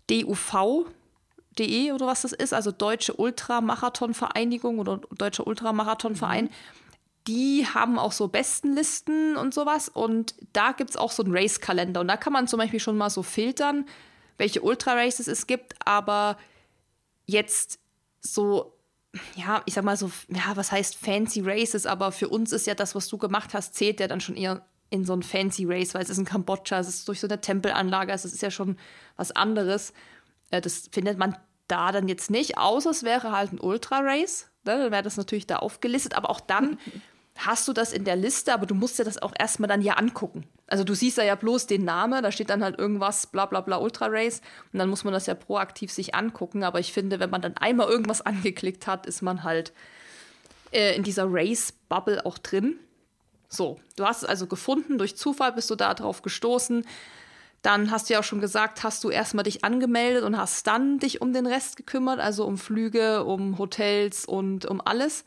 [0.07, 6.45] DUV.de oder was das ist, also Deutsche Ultramarathon-Vereinigung oder Deutscher Ultramarathon-Verein.
[6.45, 6.49] Mhm.
[7.25, 9.89] Die haben auch so Bestenlisten und sowas.
[9.89, 12.01] Und da gibt es auch so einen Race-Kalender.
[12.01, 13.85] Und da kann man zum Beispiel schon mal so filtern,
[14.37, 16.37] welche Ultra-Races es gibt, aber
[17.25, 17.79] jetzt
[18.21, 18.73] so,
[19.35, 22.75] ja, ich sag mal so, ja, was heißt fancy Races, aber für uns ist ja
[22.75, 25.93] das, was du gemacht hast, zählt ja dann schon eher in so ein fancy Race,
[25.93, 28.77] weil es ist in Kambodscha, es ist durch so eine Tempelanlage, es ist ja schon
[29.17, 29.93] was anderes.
[30.49, 34.77] Äh, das findet man da dann jetzt nicht, außer es wäre halt ein Ultra-Race, ne,
[34.77, 36.77] dann wäre das natürlich da aufgelistet, aber auch dann
[37.37, 39.93] hast du das in der Liste, aber du musst dir das auch erstmal dann ja
[39.93, 40.45] angucken.
[40.67, 43.61] Also du siehst da ja bloß den Namen, da steht dann halt irgendwas, bla bla
[43.61, 44.41] bla Ultra Race
[44.73, 46.63] und dann muss man das ja proaktiv sich angucken.
[46.63, 49.71] Aber ich finde, wenn man dann einmal irgendwas angeklickt hat, ist man halt
[50.71, 52.77] äh, in dieser Race-Bubble auch drin.
[53.49, 56.85] So, du hast es also gefunden, durch Zufall bist du da drauf gestoßen.
[57.61, 60.99] Dann hast du ja auch schon gesagt, hast du erstmal dich angemeldet und hast dann
[60.99, 65.23] dich um den Rest gekümmert, also um Flüge, um Hotels und um alles.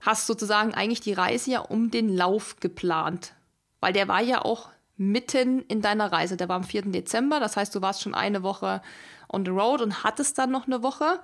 [0.00, 3.34] Hast sozusagen eigentlich die Reise ja um den Lauf geplant.
[3.80, 6.36] Weil der war ja auch mitten in deiner Reise.
[6.36, 6.82] Der war am 4.
[6.82, 8.82] Dezember, das heißt, du warst schon eine Woche
[9.32, 11.20] on the road und hattest dann noch eine Woche.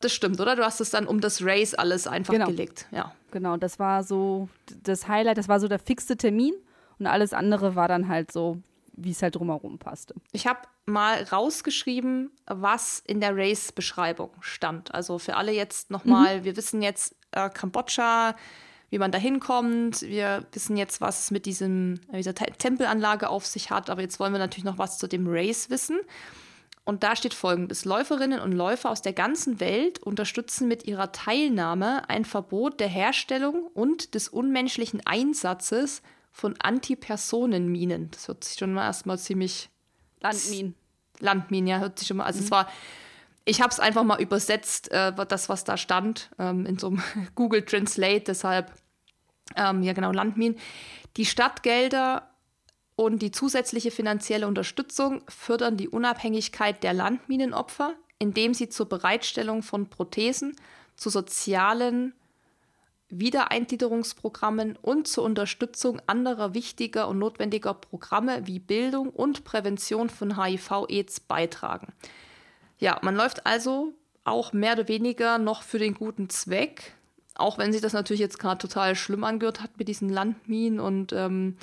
[0.00, 0.54] Das stimmt, oder?
[0.54, 2.46] Du hast es dann um das Race alles einfach genau.
[2.46, 2.86] gelegt.
[2.90, 3.12] Ja.
[3.30, 4.48] Genau, das war so
[4.82, 6.54] das Highlight, das war so der fixte Termin
[6.98, 8.58] und alles andere war dann halt so,
[8.92, 10.14] wie es halt drumherum passte.
[10.30, 14.94] Ich habe mal rausgeschrieben, was in der Race-Beschreibung stand.
[14.94, 16.44] Also für alle jetzt nochmal, mhm.
[16.44, 18.36] wir wissen jetzt äh, Kambodscha,
[18.94, 20.02] wie man da hinkommt.
[20.02, 24.32] Wir wissen jetzt, was es mit diesem, dieser Tempelanlage auf sich hat, aber jetzt wollen
[24.32, 25.98] wir natürlich noch was zu dem Race wissen.
[26.84, 32.08] Und da steht folgendes: Läuferinnen und Läufer aus der ganzen Welt unterstützen mit ihrer Teilnahme
[32.08, 38.12] ein Verbot der Herstellung und des unmenschlichen Einsatzes von Antipersonenminen.
[38.12, 39.70] Das hört sich schon mal erstmal ziemlich.
[40.20, 40.76] Landminen.
[41.18, 42.26] Landminen, ja, hört sich schon mal.
[42.26, 42.44] Also, mhm.
[42.44, 42.68] es war.
[43.44, 47.02] Ich habe es einfach mal übersetzt, äh, das, was da stand, ähm, in so einem
[47.34, 48.72] Google Translate, deshalb,
[49.56, 50.58] ähm, ja, genau, Landminen.
[51.16, 52.30] Die Stadtgelder
[52.96, 59.88] und die zusätzliche finanzielle Unterstützung fördern die Unabhängigkeit der Landminenopfer, indem sie zur Bereitstellung von
[59.88, 60.56] Prothesen,
[60.96, 62.14] zu sozialen
[63.10, 71.20] Wiedereingliederungsprogrammen und zur Unterstützung anderer wichtiger und notwendiger Programme wie Bildung und Prävention von HIV-Aids
[71.20, 71.92] beitragen.
[72.78, 76.94] Ja, man läuft also auch mehr oder weniger noch für den guten Zweck,
[77.34, 81.12] auch wenn sich das natürlich jetzt gerade total schlimm angehört hat mit diesen Landminen und
[81.12, 81.56] ähm,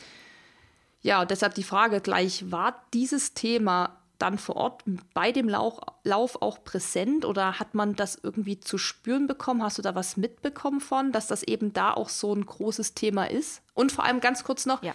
[1.02, 6.42] ja, deshalb die Frage gleich, war dieses Thema dann vor Ort bei dem Lauf, Lauf
[6.42, 9.64] auch präsent oder hat man das irgendwie zu spüren bekommen?
[9.64, 13.30] Hast du da was mitbekommen von, dass das eben da auch so ein großes Thema
[13.30, 13.64] ist?
[13.74, 14.94] Und vor allem ganz kurz noch, ja.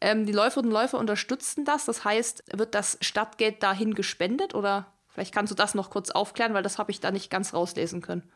[0.00, 1.86] ähm, die Läuferinnen und Läufer unterstützen das.
[1.86, 6.52] Das heißt, wird das Stadtgeld dahin gespendet oder vielleicht kannst du das noch kurz aufklären,
[6.52, 8.30] weil das habe ich da nicht ganz rauslesen können.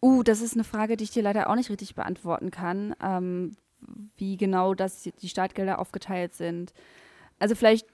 [0.00, 3.56] Uh, das ist eine Frage, die ich dir leider auch nicht richtig beantworten kann, ähm,
[4.16, 6.72] wie genau das die Startgelder aufgeteilt sind.
[7.38, 7.86] Also vielleicht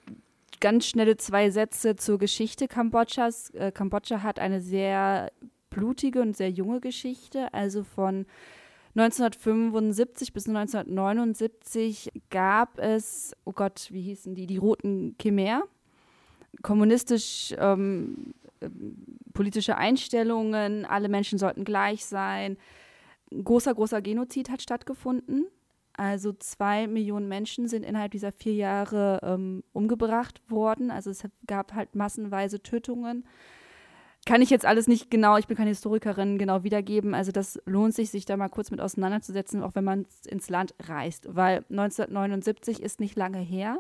[0.60, 3.50] ganz schnelle zwei Sätze zur Geschichte Kambodschas.
[3.50, 5.30] Äh, Kambodscha hat eine sehr
[5.70, 7.52] blutige und sehr junge Geschichte.
[7.52, 8.26] Also von
[8.96, 15.64] 1975 bis 1979 gab es, oh Gott, wie hießen die, die Roten Khmer.
[16.62, 18.43] Kommunistisch ähm, äh,
[19.32, 22.56] politische Einstellungen, alle Menschen sollten gleich sein.
[23.30, 25.46] Ein großer, großer Genozid hat stattgefunden.
[25.96, 30.90] Also zwei Millionen Menschen sind innerhalb dieser vier Jahre ähm, umgebracht worden.
[30.90, 33.24] Also es gab halt massenweise Tötungen.
[34.26, 37.14] Kann ich jetzt alles nicht genau, ich bin keine Historikerin, genau wiedergeben.
[37.14, 40.74] Also das lohnt sich, sich da mal kurz mit auseinanderzusetzen, auch wenn man ins Land
[40.82, 41.28] reist.
[41.28, 43.78] Weil 1979 ist nicht lange her.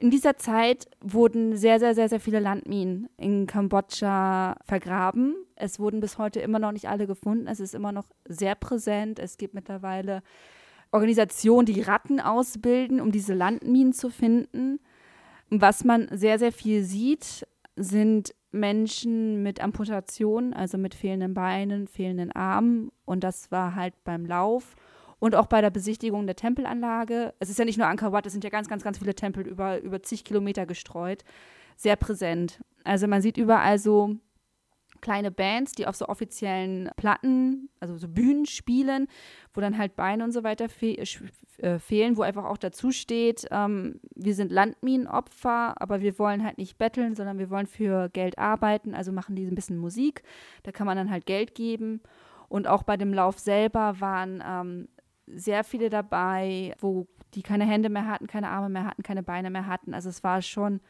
[0.00, 5.34] In dieser Zeit wurden sehr, sehr, sehr, sehr viele Landminen in Kambodscha vergraben.
[5.56, 7.46] Es wurden bis heute immer noch nicht alle gefunden.
[7.46, 9.18] Es ist immer noch sehr präsent.
[9.18, 10.22] Es gibt mittlerweile
[10.90, 14.80] Organisationen, die Ratten ausbilden, um diese Landminen zu finden.
[15.50, 17.46] Was man sehr, sehr viel sieht,
[17.76, 22.90] sind Menschen mit Amputationen, also mit fehlenden Beinen, fehlenden Armen.
[23.04, 24.76] Und das war halt beim Lauf
[25.20, 27.34] und auch bei der Besichtigung der Tempelanlage.
[27.38, 29.46] Es ist ja nicht nur Angkor Wat, es sind ja ganz, ganz, ganz viele Tempel
[29.46, 31.24] über, über zig Kilometer gestreut.
[31.76, 32.60] Sehr präsent.
[32.82, 34.16] Also man sieht überall so
[35.00, 39.06] kleine Bands, die auf so offiziellen Platten, also so Bühnen spielen,
[39.54, 43.46] wo dann halt Beine und so weiter fe äh, fehlen, wo einfach auch dazu steht,
[43.50, 48.38] ähm, wir sind Landminenopfer, aber wir wollen halt nicht betteln, sondern wir wollen für Geld
[48.38, 50.22] arbeiten, also machen die ein bisschen Musik,
[50.62, 52.00] da kann man dann halt Geld geben.
[52.48, 54.88] Und auch bei dem Lauf selber waren ähm,
[55.36, 59.50] sehr viele dabei, wo die keine Hände mehr hatten, keine Arme mehr hatten, keine Beine
[59.50, 59.94] mehr hatten.
[59.94, 60.80] Also es war schon,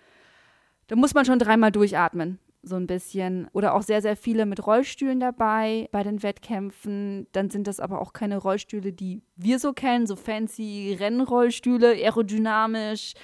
[0.86, 3.48] da muss man schon dreimal durchatmen so ein bisschen.
[3.52, 7.26] Oder auch sehr, sehr viele mit Rollstühlen dabei bei den Wettkämpfen.
[7.32, 13.14] Dann sind das aber auch keine Rollstühle, die wir so kennen, so fancy Rennrollstühle, aerodynamisch.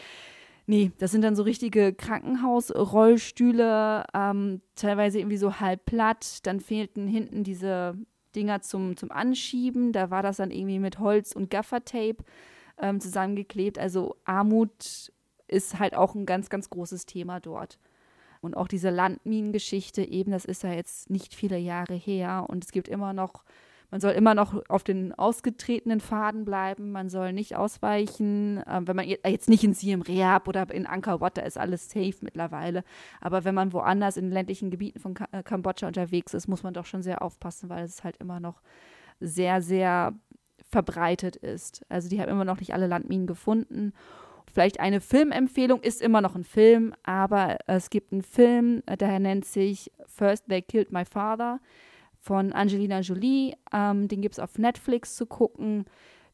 [0.67, 6.45] Nee, das sind dann so richtige Krankenhausrollstühle, ähm, teilweise irgendwie so halb platt.
[6.45, 7.95] Dann fehlten hinten diese
[8.37, 9.93] Dinger zum, zum Anschieben.
[9.93, 12.19] Da war das dann irgendwie mit Holz und Gaffertape
[12.79, 13.79] ähm, zusammengeklebt.
[13.79, 15.13] Also Armut
[15.49, 17.79] ist halt auch ein ganz, ganz großes Thema dort.
[18.41, 22.71] Und auch diese Landminengeschichte eben, das ist ja jetzt nicht viele Jahre her und es
[22.71, 23.45] gibt immer noch,
[23.91, 28.63] man soll immer noch auf den ausgetretenen Faden bleiben, man soll nicht ausweichen.
[28.69, 31.91] Ähm, wenn man jetzt nicht in Siem Reap oder in Angkor Wat, da ist alles
[31.91, 32.83] safe mittlerweile.
[33.21, 36.87] Aber wenn man woanders in ländlichen Gebieten von äh, Kambodscha unterwegs ist, muss man doch
[36.87, 38.61] schon sehr aufpassen, weil es halt immer noch
[39.21, 40.15] sehr, sehr
[40.69, 41.87] verbreitet ist.
[41.89, 43.93] Also die haben immer noch nicht alle Landminen gefunden.
[44.53, 49.45] Vielleicht eine Filmempfehlung ist immer noch ein Film, aber es gibt einen Film, der nennt
[49.45, 51.61] sich First They Killed My Father
[52.27, 53.55] von Angelina Jolie.
[53.73, 55.85] Ähm, den gibt es auf Netflix zu gucken,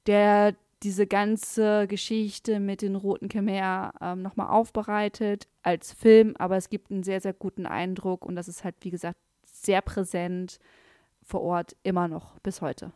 [0.06, 6.70] der diese ganze Geschichte mit den Roten Khmer ähm, nochmal aufbereitet als Film, aber es
[6.70, 10.58] gibt einen sehr, sehr guten Eindruck und das ist halt, wie gesagt, sehr präsent
[11.22, 12.92] vor Ort immer noch bis heute.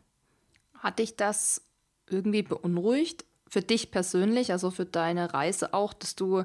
[0.73, 1.61] Hat dich das
[2.09, 3.25] irgendwie beunruhigt?
[3.47, 6.43] Für dich persönlich, also für deine Reise auch, dass du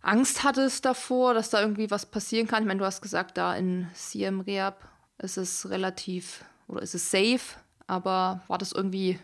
[0.00, 2.62] Angst hattest davor, dass da irgendwie was passieren kann?
[2.62, 4.76] Ich meine, du hast gesagt, da in Siem Reap
[5.18, 9.18] ist es relativ oder ist es safe, aber war das irgendwie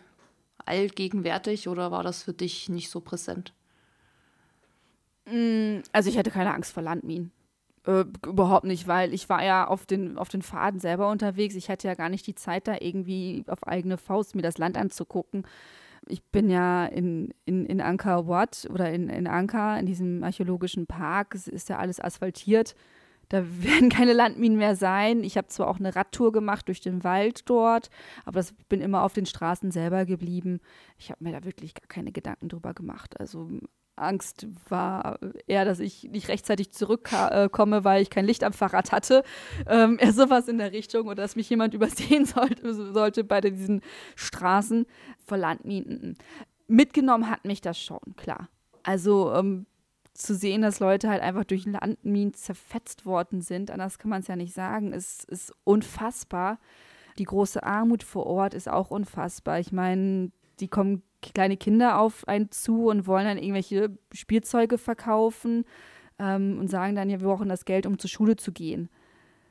[0.65, 3.53] allgegenwärtig oder war das für dich nicht so präsent?
[5.25, 7.31] Mm, also ich hatte keine Angst vor Landminen.
[7.85, 11.55] Äh, überhaupt nicht, weil ich war ja auf den, auf den Faden selber unterwegs.
[11.55, 14.77] Ich hatte ja gar nicht die Zeit, da irgendwie auf eigene Faust mir das Land
[14.77, 15.45] anzugucken.
[16.07, 20.85] Ich bin ja in, in, in Angkor Wat oder in, in Angkor, in diesem archäologischen
[20.85, 21.35] Park.
[21.35, 22.75] Es ist ja alles asphaltiert.
[23.33, 25.23] Da werden keine Landminen mehr sein.
[25.23, 27.89] Ich habe zwar auch eine Radtour gemacht durch den Wald dort,
[28.25, 30.59] aber das bin immer auf den Straßen selber geblieben.
[30.99, 33.19] Ich habe mir da wirklich gar keine Gedanken drüber gemacht.
[33.19, 33.49] Also
[33.95, 35.17] Angst war
[35.47, 39.23] eher, dass ich nicht rechtzeitig zurückkomme, weil ich kein Licht am Fahrrad hatte.
[39.67, 43.81] Ähm, eher sowas in der Richtung oder dass mich jemand übersehen sollte, sollte bei diesen
[44.15, 44.85] Straßen
[45.25, 46.19] vor Landminen.
[46.67, 48.49] Mitgenommen hat mich das schon, klar.
[48.83, 49.65] Also ähm,
[50.13, 54.27] zu sehen, dass Leute halt einfach durch Landminen zerfetzt worden sind, anders kann man es
[54.27, 56.59] ja nicht sagen, ist, ist unfassbar.
[57.17, 59.59] Die große Armut vor Ort ist auch unfassbar.
[59.59, 65.65] Ich meine, die kommen kleine Kinder auf einen zu und wollen dann irgendwelche Spielzeuge verkaufen
[66.19, 68.89] ähm, und sagen dann, ja, wir brauchen das Geld, um zur Schule zu gehen.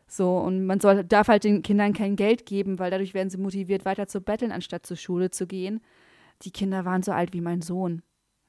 [0.06, 3.38] So, und man soll, darf halt den Kindern kein Geld geben, weil dadurch werden sie
[3.38, 5.80] motiviert, weiter zu betteln, anstatt zur Schule zu gehen.
[6.42, 8.02] Die Kinder waren so alt wie mein Sohn.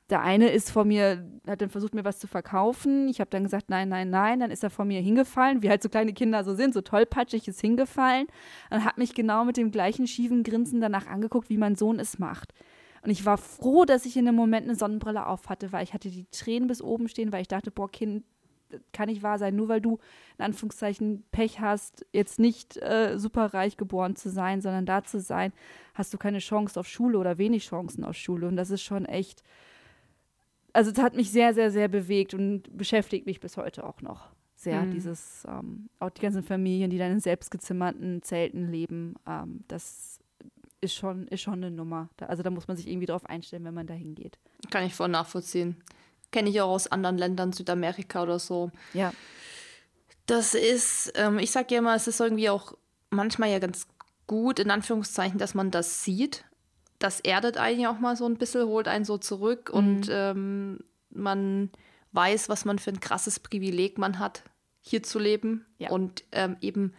[0.10, 3.08] Der eine ist vor mir, hat dann versucht, mir was zu verkaufen.
[3.08, 4.40] Ich habe dann gesagt, nein, nein, nein.
[4.40, 7.48] Dann ist er vor mir hingefallen, wie halt so kleine Kinder so sind, so tollpatschig
[7.48, 8.28] ist hingefallen.
[8.70, 12.20] Und hat mich genau mit dem gleichen schiefen Grinsen danach angeguckt, wie mein Sohn es
[12.20, 12.54] macht.
[13.02, 15.94] Und ich war froh, dass ich in dem Moment eine Sonnenbrille auf hatte, weil ich
[15.94, 18.24] hatte die Tränen bis oben stehen, weil ich dachte, boah, Kind,
[18.92, 19.56] kann nicht wahr sein.
[19.56, 20.00] Nur weil du
[20.38, 25.54] in Anführungszeichen Pech hast, jetzt nicht äh, superreich geboren zu sein, sondern da zu sein,
[25.94, 28.48] hast du keine Chance auf Schule oder wenig Chancen auf Schule.
[28.48, 29.44] Und das ist schon echt,
[30.74, 34.30] also es hat mich sehr, sehr, sehr bewegt und beschäftigt mich bis heute auch noch
[34.56, 34.82] sehr.
[34.82, 34.92] Mhm.
[34.92, 40.20] Dieses, ähm, auch die ganzen Familien, die dann in selbstgezimmerten Zelten leben, ähm, das
[40.82, 42.10] ist schon, ist schon eine Nummer.
[42.18, 44.38] Da, also da muss man sich irgendwie drauf einstellen, wenn man da hingeht.
[44.70, 45.78] Kann ich voll nachvollziehen.
[46.32, 48.72] Kenne ich auch aus anderen Ländern, Südamerika oder so.
[48.94, 49.14] Ja.
[50.26, 52.74] Das ist, ähm, ich sage ja immer, es ist irgendwie auch
[53.10, 53.88] manchmal ja ganz
[54.26, 56.46] gut, in Anführungszeichen, dass man das sieht.
[57.04, 59.78] Das erdet eigentlich auch mal so ein bisschen, holt einen so zurück mhm.
[59.78, 60.80] und ähm,
[61.10, 61.70] man
[62.14, 64.46] weiß, was man für ein krasses Privileg man hat,
[64.80, 65.90] hier zu leben ja.
[65.90, 66.94] und ähm, eben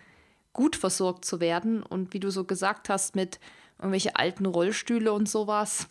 [0.53, 1.83] gut versorgt zu werden.
[1.83, 3.41] Und wie du so gesagt hast, mit
[3.79, 5.89] irgendwelche alten Rollstühle und sowas,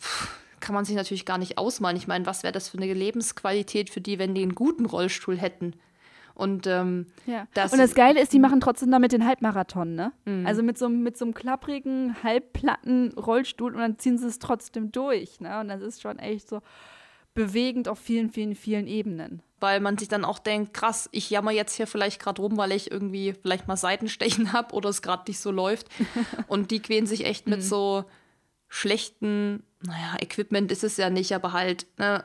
[0.60, 1.96] kann man sich natürlich gar nicht ausmalen.
[1.96, 5.36] Ich meine, was wäre das für eine Lebensqualität für die, wenn die einen guten Rollstuhl
[5.36, 5.74] hätten?
[6.34, 7.46] Und, ähm, ja.
[7.54, 10.12] das und das Geile ist, die machen trotzdem damit den Halbmarathon, ne?
[10.24, 10.46] Mhm.
[10.46, 14.90] Also mit so, mit so einem klapprigen, halbplatten Rollstuhl und dann ziehen sie es trotzdem
[14.90, 15.60] durch, ne?
[15.60, 16.60] Und das ist schon echt so
[17.34, 21.50] bewegend auf vielen, vielen, vielen Ebenen weil man sich dann auch denkt, krass, ich jammer
[21.50, 25.24] jetzt hier vielleicht gerade rum, weil ich irgendwie vielleicht mal Seitenstechen habe oder es gerade
[25.26, 25.88] nicht so läuft.
[26.48, 27.64] Und die quälen sich echt mit mhm.
[27.64, 28.04] so
[28.68, 32.24] schlechten, naja, Equipment ist es ja nicht, aber halt, ne,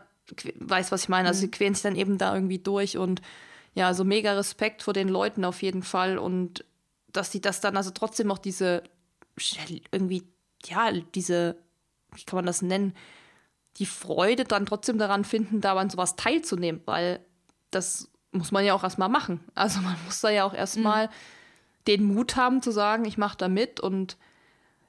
[0.56, 1.30] weiß, was ich meine.
[1.30, 1.52] Also sie mhm.
[1.52, 3.22] quälen sich dann eben da irgendwie durch und
[3.74, 6.66] ja, so mega Respekt vor den Leuten auf jeden Fall und
[7.12, 8.84] dass die das dann also trotzdem auch diese
[9.92, 10.24] irgendwie,
[10.66, 11.56] ja, diese,
[12.14, 12.94] wie kann man das nennen,
[13.78, 17.20] die Freude dann trotzdem daran finden, da an sowas teilzunehmen, weil
[17.72, 19.40] das muss man ja auch erstmal machen.
[19.56, 21.12] Also man muss da ja auch erstmal mhm.
[21.88, 23.80] den Mut haben zu sagen, ich mache da mit.
[23.80, 24.18] Und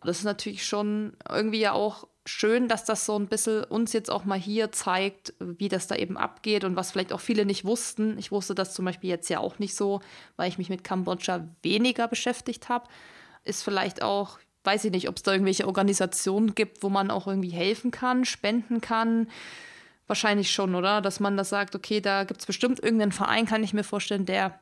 [0.03, 4.11] das ist natürlich schon irgendwie ja auch schön, dass das so ein bisschen uns jetzt
[4.11, 7.65] auch mal hier zeigt, wie das da eben abgeht und was vielleicht auch viele nicht
[7.65, 8.19] wussten.
[8.19, 10.01] Ich wusste das zum Beispiel jetzt ja auch nicht so,
[10.37, 12.89] weil ich mich mit Kambodscha weniger beschäftigt habe.
[13.45, 17.27] Ist vielleicht auch, weiß ich nicht, ob es da irgendwelche Organisationen gibt, wo man auch
[17.27, 19.27] irgendwie helfen kann, spenden kann
[20.11, 21.01] Wahrscheinlich schon, oder?
[21.01, 24.27] Dass man das sagt, okay, da gibt es bestimmt irgendeinen Verein, kann ich mir vorstellen,
[24.27, 24.59] der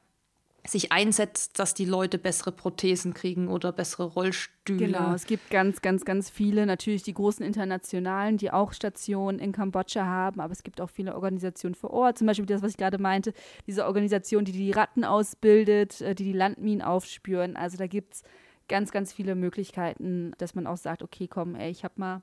[0.68, 4.86] sich einsetzt, dass die Leute bessere Prothesen kriegen oder bessere Rollstühle.
[4.86, 9.52] Genau, es gibt ganz, ganz, ganz viele, natürlich die großen internationalen, die auch Stationen in
[9.52, 12.76] Kambodscha haben, aber es gibt auch viele Organisationen vor Ort, zum Beispiel das, was ich
[12.76, 13.32] gerade meinte,
[13.66, 17.56] diese Organisation, die die Ratten ausbildet, äh, die die Landminen aufspüren.
[17.56, 18.22] Also da gibt es
[18.68, 22.22] ganz, ganz viele Möglichkeiten, dass man auch sagt, okay, komm, ey, ich habe mal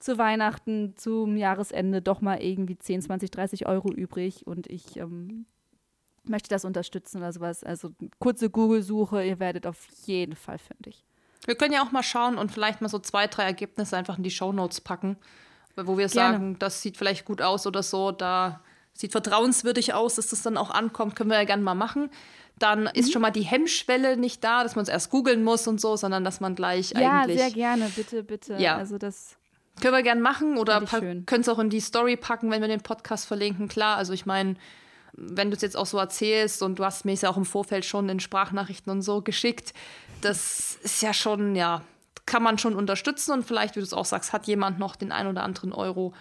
[0.00, 5.46] zu Weihnachten, zum Jahresende doch mal irgendwie 10, 20, 30 Euro übrig und ich ähm,
[6.28, 7.64] möchte das unterstützen oder sowas.
[7.64, 11.04] Also kurze Google-Suche, ihr werdet auf jeden Fall fündig.
[11.46, 14.24] Wir können ja auch mal schauen und vielleicht mal so zwei, drei Ergebnisse einfach in
[14.24, 15.16] die Shownotes packen,
[15.76, 16.08] wo wir Gerne.
[16.08, 18.60] sagen, das sieht vielleicht gut aus oder so, da
[18.94, 22.10] sieht vertrauenswürdig aus, dass das dann auch ankommt, können wir ja gerne mal machen.
[22.58, 22.90] Dann mhm.
[22.94, 25.96] ist schon mal die Hemmschwelle nicht da, dass man es erst googeln muss und so,
[25.96, 27.38] sondern dass man gleich ja, eigentlich.
[27.38, 28.56] Ja, sehr gerne, bitte, bitte.
[28.58, 28.76] Ja.
[28.76, 29.36] Also das
[29.80, 32.82] können wir gerne machen oder können es auch in die Story packen, wenn wir den
[32.82, 33.66] Podcast verlinken.
[33.66, 34.54] Klar, also ich meine,
[35.16, 37.44] wenn du es jetzt auch so erzählst und du hast mir es ja auch im
[37.44, 39.72] Vorfeld schon in Sprachnachrichten und so geschickt,
[40.20, 41.82] das ist ja schon, ja,
[42.26, 45.12] kann man schon unterstützen und vielleicht, wie du es auch sagst, hat jemand noch den
[45.12, 46.14] ein oder anderen Euro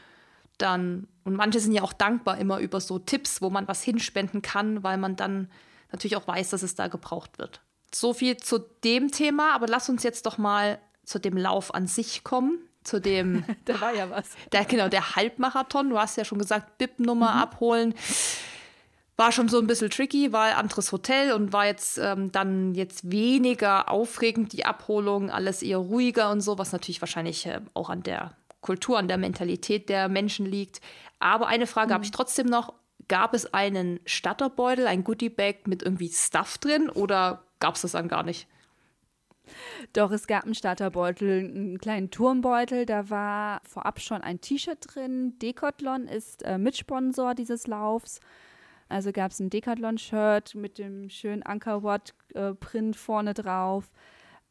[0.57, 1.07] dann.
[1.23, 4.83] Und manche sind ja auch dankbar immer über so Tipps, wo man was hinspenden kann,
[4.83, 5.49] weil man dann
[5.91, 7.61] natürlich auch weiß, dass es da gebraucht wird.
[7.93, 11.87] So viel zu dem Thema, aber lass uns jetzt doch mal zu dem Lauf an
[11.87, 13.45] sich kommen zu dem.
[13.65, 14.31] da war ja was.
[14.51, 15.89] Der, genau, der Halbmarathon.
[15.89, 17.39] Du hast ja schon gesagt, BIP-Nummer mhm.
[17.41, 17.95] abholen.
[19.15, 22.73] War schon so ein bisschen tricky, war ein anderes Hotel und war jetzt ähm, dann
[22.73, 27.89] jetzt weniger aufregend, die Abholung, alles eher ruhiger und so, was natürlich wahrscheinlich äh, auch
[27.89, 30.81] an der Kultur, an der Mentalität der Menschen liegt.
[31.19, 31.93] Aber eine Frage mhm.
[31.93, 32.73] habe ich trotzdem noch.
[33.09, 38.07] Gab es einen Statterbeutel, ein Goodiebag mit irgendwie Stuff drin oder gab es das dann
[38.07, 38.47] gar nicht?
[39.91, 42.85] Doch, es gab einen Starterbeutel, einen kleinen Turmbeutel.
[42.85, 45.37] Da war vorab schon ein T-Shirt drin.
[45.39, 48.19] Decathlon ist äh, Mitsponsor dieses Laufs.
[48.93, 53.89] Also gab es ein Decathlon-Shirt mit dem schönen Ankerwatt-Print vorne drauf.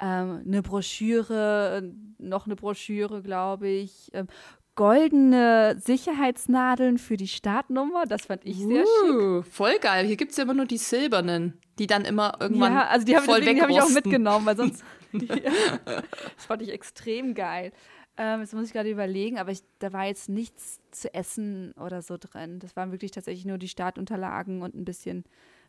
[0.00, 1.88] Ähm, eine Broschüre,
[2.18, 4.10] noch eine Broschüre, glaube ich.
[4.12, 4.26] Ähm,
[4.74, 8.04] goldene Sicherheitsnadeln für die Startnummer.
[8.04, 9.52] Das fand ich sehr uh, schick.
[9.52, 10.06] Voll geil.
[10.06, 13.14] Hier gibt es ja immer nur die silbernen, die dann immer irgendwann ja, also die
[13.16, 14.82] hab, voll habe ich auch mitgenommen, weil sonst.
[15.12, 17.70] das fand ich extrem geil.
[18.16, 22.02] Ähm, jetzt muss ich gerade überlegen, aber ich, da war jetzt nichts zu essen oder
[22.02, 22.58] so drin.
[22.58, 25.24] Das waren wirklich tatsächlich nur die Startunterlagen und ein bisschen,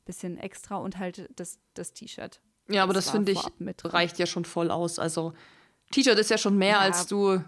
[0.05, 2.41] bisschen extra und halt das, das T-Shirt.
[2.67, 3.39] Ja, aber das, das finde ich
[3.85, 4.99] reicht ja schon voll aus.
[4.99, 5.33] Also
[5.91, 6.79] T-Shirt ist ja schon mehr, ja.
[6.79, 7.41] als du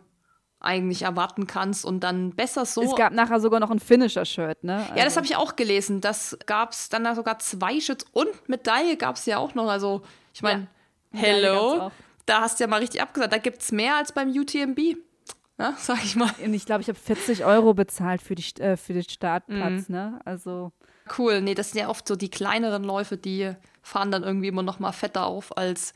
[0.59, 2.81] eigentlich erwarten kannst und dann besser so.
[2.81, 4.77] Es gab nachher sogar noch ein Finisher-Shirt, ne?
[4.77, 4.89] Also.
[4.89, 6.01] Ja, das also habe ich auch gelesen.
[6.01, 9.69] Das gab es dann sogar zwei Shirts und Medaille gab es ja auch noch.
[9.69, 10.01] Also,
[10.33, 10.67] ich meine,
[11.11, 11.91] ja, hello,
[12.25, 13.33] da hast du ja mal richtig abgesagt.
[13.33, 14.97] Da gibt es mehr als beim UTMB.
[15.57, 16.31] Ne, sag ich mal.
[16.43, 19.95] Und ich glaube, ich habe 40 Euro bezahlt für, die, äh, für den Startplatz, mhm.
[19.95, 20.19] ne?
[20.25, 20.71] Also.
[21.17, 23.53] Cool, nee, das sind ja oft so die kleineren Läufe, die
[23.83, 25.93] fahren dann irgendwie immer noch mal fetter auf als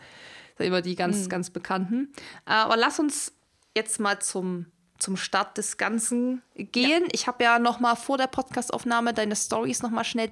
[0.60, 1.30] immer die ganz, mhm.
[1.30, 2.14] ganz bekannten.
[2.46, 3.34] Aber lass uns
[3.76, 4.68] jetzt mal zum,
[4.98, 7.04] zum Start des Ganzen gehen.
[7.04, 7.10] Ja.
[7.12, 10.30] Ich habe ja noch mal vor der Podcastaufnahme deine Stories noch mal schnell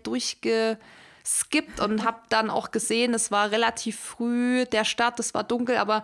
[1.28, 5.78] durchgeskippt und habe dann auch gesehen, es war relativ früh der Start, es war dunkel,
[5.78, 6.04] aber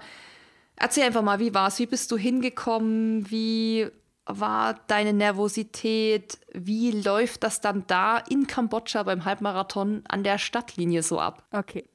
[0.75, 1.79] erzähl einfach mal, wie war es?
[1.79, 3.29] Wie bist du hingekommen?
[3.29, 3.87] Wie
[4.25, 6.39] war deine Nervosität?
[6.53, 11.43] Wie läuft das dann da in Kambodscha beim Halbmarathon an der Stadtlinie so ab?
[11.51, 11.85] Okay.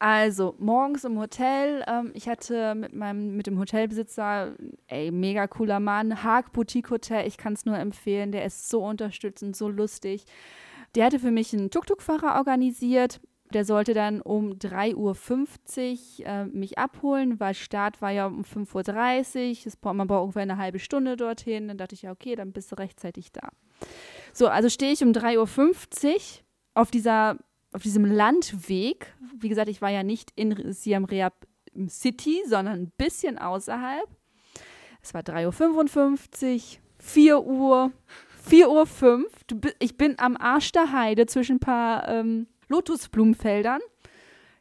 [0.00, 4.52] Also, morgens im Hotel, ähm, ich hatte mit meinem, mit dem Hotelbesitzer,
[4.88, 8.84] ey, mega cooler Mann, Haag Boutique Hotel, ich kann es nur empfehlen, der ist so
[8.84, 10.26] unterstützend, so lustig.
[10.94, 13.20] Der hatte für mich einen Tuk-Tuk-Fahrer organisiert.
[13.52, 19.66] Der sollte dann um 3.50 Uhr äh, mich abholen, weil Start war ja um 5.30
[19.66, 19.92] Uhr.
[19.94, 21.68] Man braucht ungefähr eine halbe Stunde dorthin.
[21.68, 23.50] Dann dachte ich, ja, okay, dann bist du rechtzeitig da.
[24.32, 26.20] So, also stehe ich um 3.50 Uhr
[26.74, 27.36] auf dieser
[27.74, 31.34] auf diesem Landweg, wie gesagt, ich war ja nicht in Siam Reap
[31.88, 34.08] City, sondern ein bisschen außerhalb.
[35.02, 36.60] Es war 3.55 Uhr,
[37.00, 37.92] 4 Uhr,
[38.46, 39.26] 4 Uhr 5.
[39.78, 43.80] Ich bin am Arsch der Heide zwischen ein paar ähm, Lotusblumenfeldern.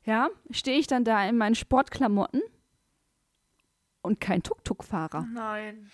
[0.05, 2.41] Ja, stehe ich dann da in meinen Sportklamotten
[4.01, 5.25] und kein Tuk-Tuk-Fahrer.
[5.33, 5.89] Nein.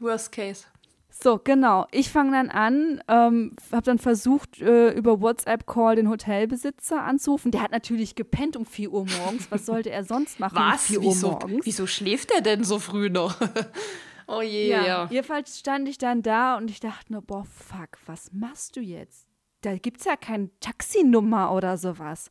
[0.00, 0.64] Worst case.
[1.10, 1.86] So, genau.
[1.90, 7.50] Ich fange dann an, ähm, habe dann versucht, äh, über WhatsApp-Call den Hotelbesitzer anzurufen.
[7.50, 9.50] Der hat natürlich gepennt um 4 Uhr morgens.
[9.50, 10.88] Was sollte er sonst machen Was?
[10.90, 11.66] um 4 Uhr wieso, morgens?
[11.66, 13.36] Wieso schläft er denn so früh noch?
[14.28, 15.08] oh je, ja, ja.
[15.10, 19.26] Jedenfalls stand ich dann da und ich dachte nur, boah, fuck, was machst du jetzt?
[19.62, 22.30] Da gibt es ja keine Taxinummer oder sowas.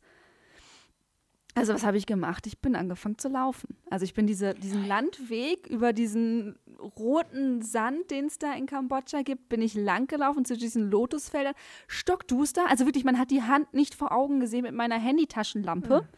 [1.58, 2.46] Also was habe ich gemacht?
[2.46, 3.76] Ich bin angefangen zu laufen.
[3.90, 9.22] Also ich bin diese, diesen Landweg über diesen roten Sand, den es da in Kambodscha
[9.22, 11.54] gibt, bin ich lang gelaufen zu diesen Lotusfeldern.
[11.88, 16.02] Stockduster, also wirklich, man hat die Hand nicht vor Augen gesehen mit meiner Handytaschenlampe.
[16.02, 16.08] Mhm.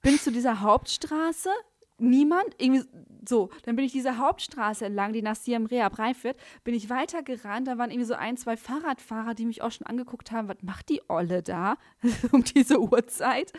[0.00, 1.50] Bin zu dieser Hauptstraße,
[1.98, 2.84] niemand, irgendwie
[3.28, 6.88] so, dann bin ich diese Hauptstraße entlang, die nach Siam Reap reif wird, bin ich
[6.90, 10.62] weitergerannt, da waren irgendwie so ein, zwei Fahrradfahrer, die mich auch schon angeguckt haben, was
[10.62, 11.76] macht die Olle da
[12.32, 13.52] um diese Uhrzeit?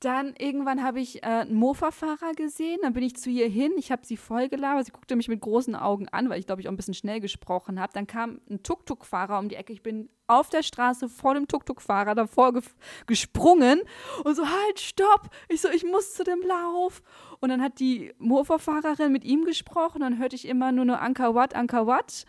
[0.00, 3.90] Dann irgendwann habe ich äh, einen Mofa-Fahrer gesehen, dann bin ich zu ihr hin, ich
[3.90, 6.68] habe sie voll gelabert, sie guckte mich mit großen Augen an, weil ich glaube ich
[6.68, 7.94] auch ein bisschen schnell gesprochen habe.
[7.94, 12.14] Dann kam ein Tuk-Tuk-Fahrer um die Ecke, ich bin auf der Straße vor dem Tuk-Tuk-Fahrer
[12.14, 12.62] davor ge
[13.06, 13.80] gesprungen
[14.24, 15.30] und so, halt, stopp!
[15.48, 17.02] Ich so, ich muss zu dem Lauf.
[17.40, 21.34] Und dann hat die Mofa-Fahrerin mit ihm gesprochen, dann hörte ich immer nur nur Anka
[21.34, 22.24] Wat, Anka Wat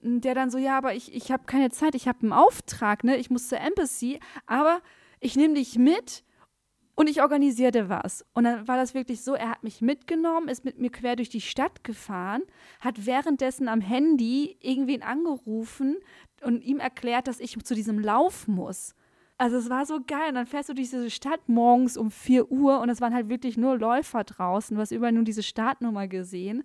[0.00, 3.16] der dann so, ja, aber ich, ich habe keine Zeit, ich habe einen Auftrag, ne?
[3.16, 4.80] Ich muss zur Embassy, aber
[5.20, 6.22] ich nehme dich mit
[6.94, 8.24] und ich organisierte was.
[8.32, 11.28] Und dann war das wirklich so, er hat mich mitgenommen, ist mit mir quer durch
[11.28, 12.42] die Stadt gefahren,
[12.80, 15.96] hat währenddessen am Handy irgendwen angerufen
[16.42, 18.94] und ihm erklärt, dass ich zu diesem Lauf muss.
[19.38, 20.28] Also es war so geil.
[20.28, 23.28] Und dann fährst du durch diese Stadt morgens um 4 Uhr und es waren halt
[23.28, 24.74] wirklich nur Läufer draußen.
[24.74, 26.64] Du hast überall nur diese Startnummer gesehen.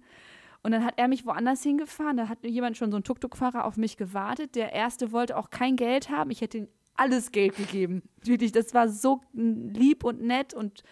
[0.63, 2.17] Und dann hat er mich woanders hingefahren.
[2.17, 4.55] Da hat jemand schon so ein Tuk-Tuk-Fahrer auf mich gewartet.
[4.55, 6.29] Der erste wollte auch kein Geld haben.
[6.29, 8.03] Ich hätte ihn alles Geld gegeben.
[8.23, 10.83] Wirklich, das war so lieb und nett und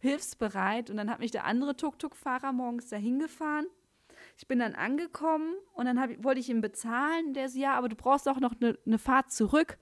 [0.00, 0.90] hilfsbereit.
[0.90, 3.66] Und dann hat mich der andere Tuk-Tuk-Fahrer morgens dahin gefahren.
[4.38, 7.34] Ich bin dann angekommen und dann hab, wollte ich ihm bezahlen.
[7.34, 9.78] Der so, ja, aber du brauchst auch noch eine ne Fahrt zurück.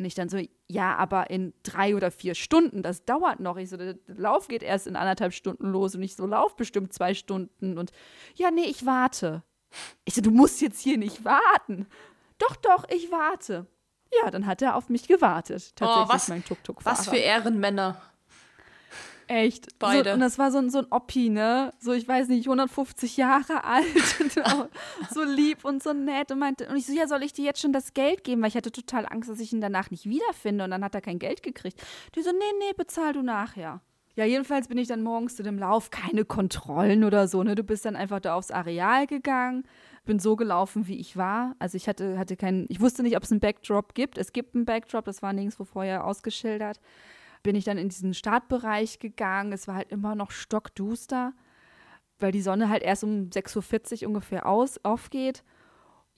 [0.00, 3.58] Und ich dann so, ja, aber in drei oder vier Stunden, das dauert noch.
[3.58, 6.94] Ich so, der Lauf geht erst in anderthalb Stunden los und ich so, Lauf bestimmt
[6.94, 7.76] zwei Stunden.
[7.76, 7.92] Und
[8.34, 9.42] ja, nee, ich warte.
[10.06, 11.86] Ich so, du musst jetzt hier nicht warten.
[12.38, 13.66] Doch, doch, ich warte.
[14.22, 15.76] Ja, dann hat er auf mich gewartet.
[15.76, 16.98] Tatsächlich oh, was, mein Tuk-Tuk-Fahrer.
[16.98, 18.00] Was für Ehrenmänner.
[19.30, 19.78] Echt.
[19.78, 20.10] Beide.
[20.10, 21.72] So, und das war so ein, so ein Oppi, ne?
[21.78, 23.86] So, ich weiß nicht, 150 Jahre alt.
[25.14, 26.32] so lieb und so nett.
[26.32, 28.42] Und, meinte, und ich so, ja, soll ich dir jetzt schon das Geld geben?
[28.42, 30.64] Weil ich hatte total Angst, dass ich ihn danach nicht wiederfinde.
[30.64, 31.80] Und dann hat er kein Geld gekriegt.
[32.16, 33.80] Die so, nee, nee, bezahl du nachher.
[34.16, 37.54] Ja, jedenfalls bin ich dann morgens zu dem Lauf, keine Kontrollen oder so, ne?
[37.54, 39.64] Du bist dann einfach da aufs Areal gegangen
[40.06, 41.54] bin so gelaufen, wie ich war.
[41.58, 44.18] Also ich hatte, hatte keinen, ich wusste nicht, ob es einen Backdrop gibt.
[44.18, 46.80] Es gibt einen Backdrop, das war nirgendwo vorher ausgeschildert.
[47.42, 49.52] Bin ich dann in diesen Startbereich gegangen.
[49.52, 51.32] Es war halt immer noch stockduster,
[52.18, 55.42] weil die Sonne halt erst um 6.40 Uhr ungefähr aus, aufgeht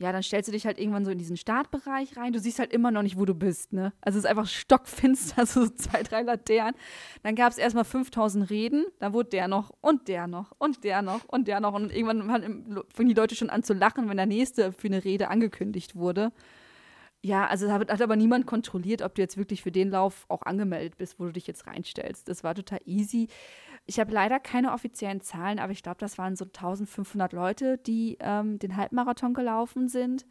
[0.03, 2.33] ja, dann stellst du dich halt irgendwann so in diesen Startbereich rein.
[2.33, 3.93] Du siehst halt immer noch nicht, wo du bist, ne?
[4.01, 6.75] Also es ist einfach stockfinster, so zwei, drei Laternen.
[7.23, 11.03] Dann gab es erstmal 5000 Reden, dann wurde der noch und der noch und der
[11.03, 11.75] noch und der noch.
[11.75, 15.29] Und irgendwann fingen die Leute schon an zu lachen, wenn der nächste für eine Rede
[15.29, 16.33] angekündigt wurde.
[17.25, 20.43] Ja, also hat, hat aber niemand kontrolliert, ob du jetzt wirklich für den Lauf auch
[20.43, 22.29] angemeldet bist, wo du dich jetzt reinstellst.
[22.29, 23.29] Das war total easy.
[23.87, 28.19] Ich habe leider keine offiziellen Zahlen, aber ich glaube, das waren so 1500 Leute, die
[28.21, 30.27] ähm, den Halbmarathon gelaufen sind.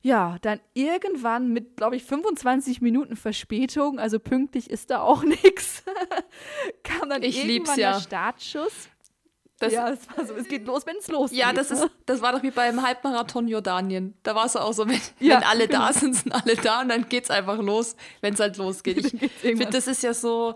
[0.00, 5.84] Ja, dann irgendwann mit, glaube ich, 25 Minuten Verspätung, also pünktlich ist da auch nichts,
[6.84, 7.92] kam dann ich irgendwann ja.
[7.92, 8.88] der Startschuss.
[9.58, 11.38] Das, ja, es war so, es geht los, wenn es losgeht.
[11.38, 14.14] Ja, das, ist, das war doch wie beim Halbmarathon Jordanien.
[14.22, 15.86] Da war es auch so, wenn, ja, wenn alle genau.
[15.86, 19.12] da sind, sind alle da und dann geht es einfach los, wenn es halt losgeht.
[19.12, 20.54] Ich finde, das ist ja so,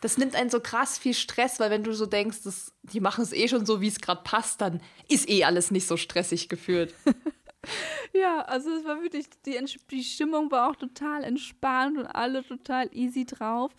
[0.00, 3.22] das nimmt einen so krass viel Stress, weil wenn du so denkst, das, die machen
[3.22, 6.48] es eh schon so, wie es gerade passt, dann ist eh alles nicht so stressig
[6.48, 6.92] geführt.
[8.12, 9.58] ja, also es war wirklich, die,
[9.90, 13.72] die Stimmung war auch total entspannt und alle total easy drauf.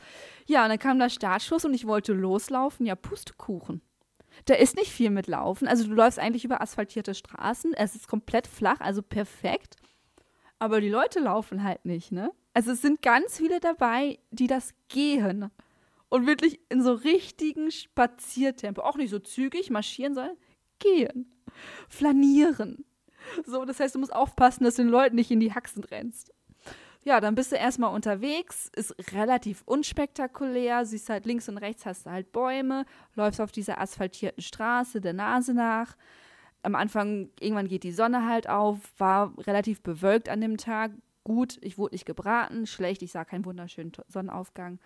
[0.48, 2.86] Ja, und dann kam der Startschuss und ich wollte loslaufen.
[2.86, 3.82] Ja, Pustekuchen.
[4.46, 5.68] Da ist nicht viel mit Laufen.
[5.68, 7.74] Also du läufst eigentlich über asphaltierte Straßen.
[7.74, 9.76] Es ist komplett flach, also perfekt.
[10.60, 12.32] Aber die Leute laufen halt nicht, ne?
[12.54, 15.50] Also es sind ganz viele dabei, die das gehen
[16.10, 20.36] und wirklich in so richtigen Spaziertempo, auch nicht so zügig marschieren, sondern
[20.80, 21.32] gehen,
[21.88, 22.84] flanieren.
[23.46, 26.34] So, das heißt, du musst aufpassen, dass du den Leuten nicht in die Haxen rennst.
[27.04, 32.06] Ja, dann bist du erstmal unterwegs, ist relativ unspektakulär, siehst halt links und rechts hast
[32.06, 32.86] du halt Bäume,
[33.16, 35.98] läufst auf dieser asphaltierten Straße der Nase nach.
[36.62, 40.92] Am Anfang, irgendwann geht die Sonne halt auf, war relativ bewölkt an dem Tag.
[41.24, 44.80] Gut, ich wurde nicht gebraten, schlecht, ich sah keinen wunderschönen Sonnenaufgang.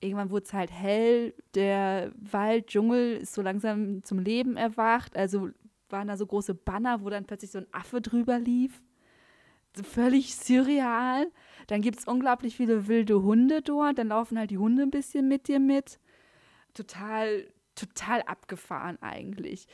[0.00, 5.16] Irgendwann wurde es halt hell, der Wald, Dschungel ist so langsam zum Leben erwacht.
[5.16, 5.50] Also
[5.88, 8.82] waren da so große Banner, wo dann plötzlich so ein Affe drüber lief.
[9.82, 11.30] Völlig surreal.
[11.66, 13.98] Dann gibt es unglaublich viele wilde Hunde dort.
[13.98, 15.98] Dann laufen halt die Hunde ein bisschen mit dir mit.
[16.74, 19.66] Total, total abgefahren eigentlich.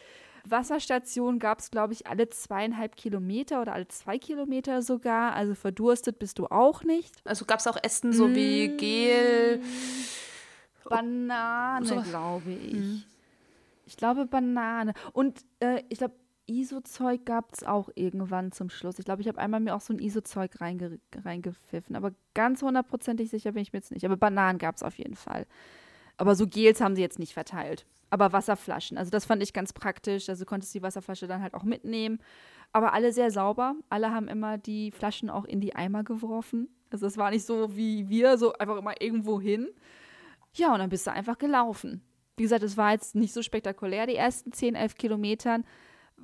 [0.45, 5.35] Wasserstation gab es, glaube ich, alle zweieinhalb Kilometer oder alle zwei Kilometer sogar.
[5.35, 7.15] Also verdurstet bist du auch nicht.
[7.25, 8.35] Also gab es auch Essen so mmh.
[8.35, 9.63] wie Gel.
[10.89, 12.01] Banane, so.
[12.03, 12.75] glaube ich.
[12.75, 13.03] Mmh.
[13.87, 14.95] Ich glaube Banane.
[15.13, 16.15] Und äh, ich glaube,
[16.53, 18.99] ISO-Zeug gab es auch irgendwann zum Schluss.
[18.99, 21.97] Ich glaube, ich habe einmal mir auch so ein ISO-Zeug reinge reingepfiffen.
[21.97, 24.05] Aber ganz hundertprozentig sicher bin ich mir jetzt nicht.
[24.05, 25.47] Aber Bananen gab es auf jeden Fall.
[26.17, 28.99] Aber so Gels haben sie jetzt nicht verteilt aber Wasserflaschen.
[28.99, 30.29] Also das fand ich ganz praktisch.
[30.29, 32.19] Also konntest die Wasserflasche dann halt auch mitnehmen.
[32.71, 33.75] Aber alle sehr sauber.
[33.89, 36.69] Alle haben immer die Flaschen auch in die Eimer geworfen.
[36.91, 39.67] Also es war nicht so wie wir, so einfach immer irgendwo hin.
[40.53, 42.03] Ja, und dann bist du einfach gelaufen.
[42.37, 45.65] Wie gesagt, es war jetzt nicht so spektakulär, die ersten 10, 11 Kilometern,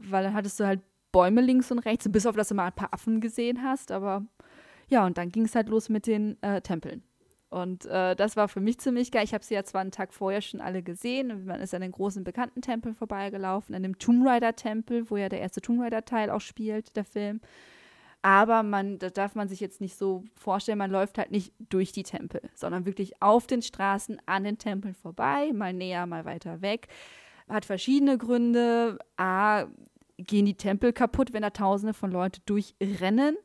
[0.02, 0.80] weil dann hattest du halt
[1.12, 4.24] Bäume links und rechts, bis auf dass du mal ein paar Affen gesehen hast, aber
[4.88, 7.02] ja, und dann ging es halt los mit den äh, Tempeln.
[7.50, 9.24] Und äh, das war für mich ziemlich geil.
[9.24, 11.46] Ich habe sie ja zwar einen Tag vorher schon alle gesehen.
[11.46, 15.40] Man ist an den großen bekannten Tempeln vorbeigelaufen, an dem Tomb Raider-Tempel, wo ja der
[15.40, 17.40] erste Tomb Raider-Teil auch spielt, der Film.
[18.20, 21.92] Aber man, da darf man sich jetzt nicht so vorstellen, man läuft halt nicht durch
[21.92, 26.60] die Tempel, sondern wirklich auf den Straßen an den Tempeln vorbei, mal näher, mal weiter
[26.60, 26.88] weg.
[27.48, 28.98] Hat verschiedene Gründe.
[29.16, 29.66] A,
[30.18, 33.36] gehen die Tempel kaputt, wenn da tausende von Leuten durchrennen.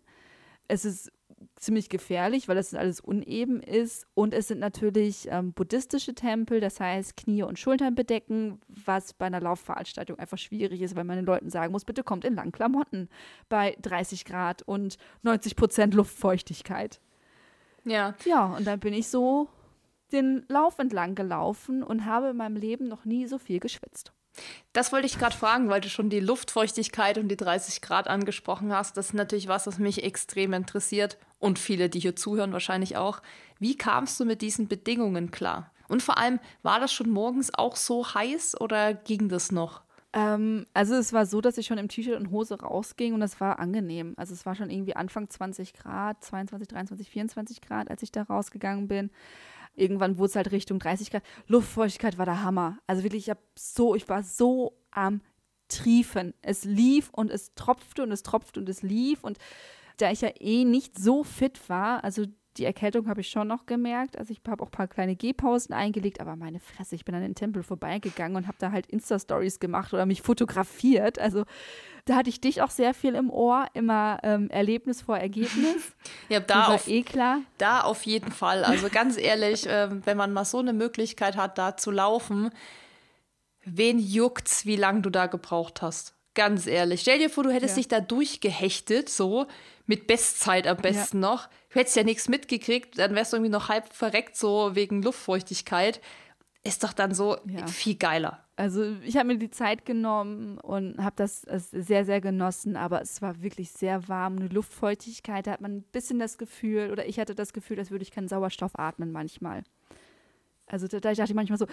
[0.68, 1.12] Es ist
[1.56, 4.06] ziemlich gefährlich, weil das alles uneben ist.
[4.14, 9.28] Und es sind natürlich ähm, buddhistische Tempel, das heißt Knie und Schultern bedecken, was bei
[9.28, 12.52] einer Laufveranstaltung einfach schwierig ist, weil man den Leuten sagen muss, bitte kommt in langen
[12.52, 13.10] Klamotten
[13.50, 17.00] bei 30 Grad und 90 Prozent Luftfeuchtigkeit.
[17.86, 18.16] Ja.
[18.26, 19.50] Ja, und dann bin ich so
[20.14, 24.14] den Lauf entlang gelaufen und habe in meinem Leben noch nie so viel geschwitzt.
[24.72, 28.74] Das wollte ich gerade fragen, weil du schon die Luftfeuchtigkeit und die 30 Grad angesprochen
[28.74, 28.98] hast.
[28.98, 33.22] Das ist natürlich was, was mich extrem interessiert und viele, die hier zuhören, wahrscheinlich auch.
[33.60, 35.72] Wie kamst du mit diesen Bedingungen klar?
[35.88, 39.84] Und vor allem, war das schon morgens auch so heiß oder ging das noch?
[40.14, 43.40] Ähm, also es war so, dass ich schon im T-Shirt und Hose rausging und das
[43.42, 44.14] war angenehm.
[44.18, 48.24] Also es war schon irgendwie Anfang 20 Grad, 22, 23, 24 Grad, als ich da
[48.24, 49.12] rausgegangen bin.
[49.76, 51.24] Irgendwann wurde es halt Richtung 30 Grad.
[51.48, 52.78] Luftfeuchtigkeit war der Hammer.
[52.88, 55.22] Also wirklich, ich habe so, ich war so am
[55.68, 56.34] Triefen.
[56.42, 59.24] Es lief und es tropfte und es tropfte und es lief.
[59.24, 59.38] Und
[59.98, 62.26] da ich ja eh nicht so fit war, also
[62.58, 64.18] die Erkältung habe ich schon noch gemerkt.
[64.18, 67.22] Also ich habe auch ein paar kleine Gehpausen eingelegt, aber meine Fresse, ich bin an
[67.22, 71.18] den Tempel vorbeigegangen und habe da halt Insta-Stories gemacht oder mich fotografiert.
[71.18, 71.46] Also
[72.06, 75.94] da hatte ich dich auch sehr viel im Ohr, immer ähm, Erlebnis vor Ergebnis.
[76.30, 77.42] ja, da auf, eh klar.
[77.58, 78.66] Da auf jeden Fall.
[78.66, 82.52] Also ganz ehrlich, äh, wenn man mal so eine Möglichkeit hat, da zu laufen,
[83.64, 86.14] wen juckt's, wie lange du da gebraucht hast?
[86.34, 87.02] Ganz ehrlich.
[87.02, 87.82] Stell dir vor, du hättest ja.
[87.82, 89.46] dich da durchgehechtet, so
[89.86, 91.30] mit Bestzeit am besten ja.
[91.30, 91.48] noch.
[91.70, 96.02] Du hättest ja nichts mitgekriegt, dann wärst du irgendwie noch halb verreckt, so wegen Luftfeuchtigkeit.
[96.64, 97.68] Ist doch dann so ja.
[97.68, 98.43] viel geiler.
[98.56, 103.20] Also ich habe mir die Zeit genommen und habe das sehr, sehr genossen, aber es
[103.22, 107.20] war wirklich sehr warm, eine Luftfeuchtigkeit, da hat man ein bisschen das Gefühl, oder ich
[107.20, 109.64] hatte das Gefühl, als würde ich keinen Sauerstoff atmen manchmal.
[110.68, 111.66] Also da, da dachte ich manchmal so,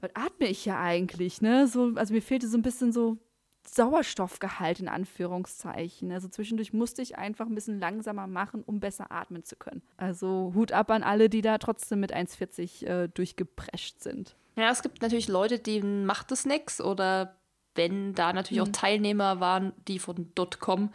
[0.00, 1.66] was atme ich ja eigentlich, ne?
[1.66, 3.18] So, also mir fehlte so ein bisschen so
[3.66, 6.10] Sauerstoffgehalt in Anführungszeichen.
[6.12, 9.82] Also zwischendurch musste ich einfach ein bisschen langsamer machen, um besser atmen zu können.
[9.96, 14.36] Also Hut ab an alle, die da trotzdem mit 1,40 äh, durchgeprescht sind.
[14.56, 17.36] Ja, es gibt natürlich Leute, denen macht es nichts oder
[17.74, 18.68] wenn da natürlich mhm.
[18.68, 20.92] auch Teilnehmer waren, die von dort kommen,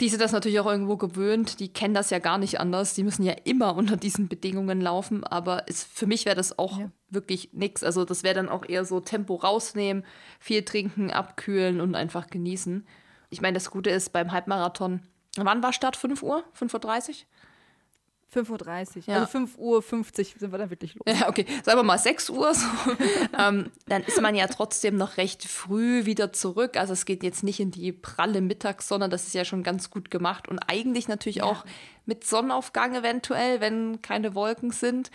[0.00, 3.02] die sind das natürlich auch irgendwo gewöhnt, die kennen das ja gar nicht anders, die
[3.02, 6.90] müssen ja immer unter diesen Bedingungen laufen, aber es, für mich wäre das auch ja.
[7.10, 7.82] wirklich nichts.
[7.82, 10.04] Also das wäre dann auch eher so Tempo rausnehmen,
[10.38, 12.86] viel trinken, abkühlen und einfach genießen.
[13.30, 15.00] Ich meine, das Gute ist beim Halbmarathon,
[15.36, 15.96] wann war Start?
[15.96, 16.44] 5 Uhr?
[16.58, 17.14] 5.30 Uhr?
[18.34, 19.02] 5.30 Uhr.
[19.06, 19.20] Ja.
[19.20, 19.82] Also 5.50 Uhr
[20.38, 21.18] sind wir da wirklich los.
[21.18, 21.46] Ja, okay.
[21.64, 22.52] Sagen wir mal 6 Uhr.
[22.54, 22.66] So.
[23.38, 26.76] ähm, dann ist man ja trotzdem noch recht früh wieder zurück.
[26.76, 29.90] Also es geht jetzt nicht in die pralle Mittags, sondern das ist ja schon ganz
[29.90, 30.48] gut gemacht.
[30.48, 31.44] Und eigentlich natürlich ja.
[31.44, 31.64] auch
[32.04, 35.10] mit Sonnenaufgang eventuell, wenn keine Wolken sind.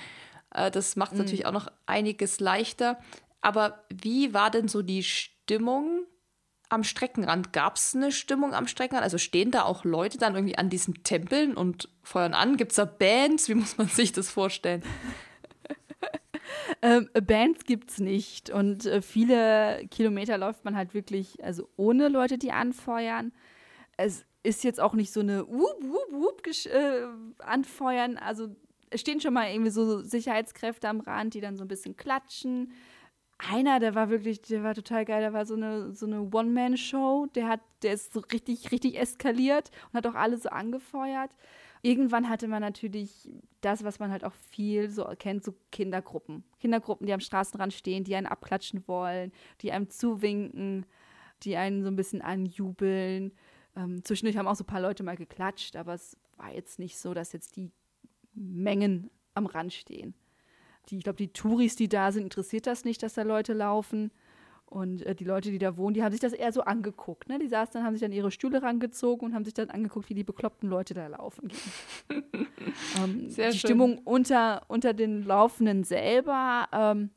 [0.53, 1.19] Äh, das macht mhm.
[1.19, 2.97] natürlich auch noch einiges leichter.
[3.41, 6.05] Aber wie war denn so die Stimmung
[6.73, 7.53] am Streckenrand?
[7.53, 9.03] Gab es eine Stimmung am Streckenrand?
[9.03, 12.57] Also stehen da auch Leute dann irgendwie an diesen Tempeln und feuern an?
[12.57, 13.49] Gibt es da Bands?
[13.49, 14.83] Wie muss man sich das vorstellen?
[16.81, 18.49] ähm, Bands gibt es nicht.
[18.49, 23.31] Und äh, viele Kilometer läuft man halt wirklich, also ohne Leute, die anfeuern.
[23.95, 28.17] Es ist jetzt auch nicht so eine Wup, Wup, Wup äh, anfeuern.
[28.17, 28.55] Also
[28.95, 32.73] stehen schon mal irgendwie so Sicherheitskräfte am Rand, die dann so ein bisschen klatschen
[33.37, 37.27] einer, der war wirklich, der war total geil, der war so eine, so eine One-Man-Show,
[37.35, 41.35] der hat, der ist so richtig, richtig eskaliert und hat auch alle so angefeuert.
[41.81, 43.29] Irgendwann hatte man natürlich
[43.59, 46.43] das, was man halt auch viel so kennt, so Kindergruppen.
[46.59, 50.85] Kindergruppen, die am Straßenrand stehen, die einen abklatschen wollen, die einem zuwinken,
[51.43, 53.33] die einen so ein bisschen anjubeln.
[53.75, 56.97] Ähm, zwischendurch haben auch so ein paar Leute mal geklatscht, aber es war jetzt nicht
[56.97, 57.69] so, dass jetzt die
[58.33, 60.13] Mengen am Rand stehen
[60.89, 64.11] die, ich glaube, die Touris, die da sind, interessiert das nicht, dass da Leute laufen.
[64.65, 67.29] Und äh, die Leute, die da wohnen, die haben sich das eher so angeguckt.
[67.29, 67.37] Ne?
[67.37, 70.15] Die saßen dann, haben sich dann ihre Stühle rangezogen und haben sich dann angeguckt, wie
[70.15, 71.51] die bekloppten Leute da laufen
[72.09, 73.53] ähm, die schön.
[73.53, 77.11] Stimmung unter, unter den Laufenden selber ähm,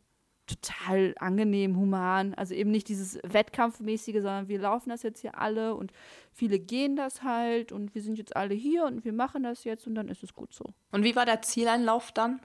[0.46, 2.34] total angenehm, human.
[2.34, 5.92] Also eben nicht dieses Wettkampfmäßige, sondern wir laufen das jetzt hier alle und
[6.32, 9.86] viele gehen das halt und wir sind jetzt alle hier und wir machen das jetzt
[9.86, 10.64] und dann ist es gut so.
[10.92, 12.40] Und wie war der Zieleinlauf dann?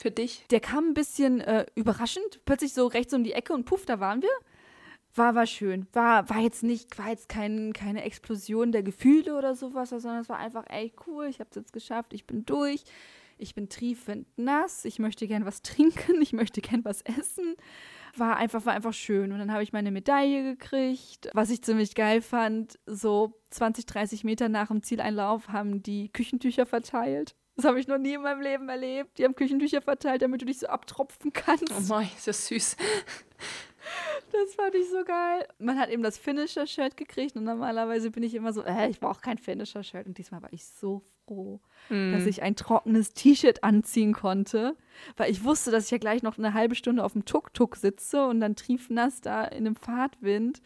[0.00, 0.44] Für dich?
[0.50, 4.00] Der kam ein bisschen äh, überraschend, plötzlich so rechts um die Ecke und puff, da
[4.00, 4.30] waren wir.
[5.14, 5.86] War, war schön.
[5.92, 10.28] War, war jetzt nicht, war jetzt kein, keine Explosion der Gefühle oder sowas, sondern es
[10.28, 12.84] war einfach, ey, cool, ich habe es jetzt geschafft, ich bin durch,
[13.36, 17.56] ich bin triefend nass, ich möchte gern was trinken, ich möchte gern was essen.
[18.16, 19.32] War einfach, war einfach schön.
[19.32, 21.30] Und dann habe ich meine Medaille gekriegt.
[21.32, 26.66] Was ich ziemlich geil fand, so 20, 30 Meter nach dem Zieleinlauf haben die Küchentücher
[26.66, 27.36] verteilt.
[27.60, 29.18] Das habe ich noch nie in meinem Leben erlebt.
[29.18, 31.70] Die haben Küchentücher verteilt, damit du dich so abtropfen kannst.
[31.70, 32.74] Oh mein, ist ja süß.
[34.32, 35.46] Das fand ich so geil.
[35.58, 39.20] Man hat eben das Finisher-Shirt gekriegt und normalerweise bin ich immer so, äh, ich brauche
[39.20, 40.06] kein Finisher-Shirt.
[40.06, 41.60] Und diesmal war ich so froh,
[41.90, 42.12] mm.
[42.12, 44.74] dass ich ein trockenes T-Shirt anziehen konnte,
[45.18, 48.26] weil ich wusste, dass ich ja gleich noch eine halbe Stunde auf dem Tuk-Tuk sitze
[48.26, 50.62] und dann triefnass da in einem Fahrtwind.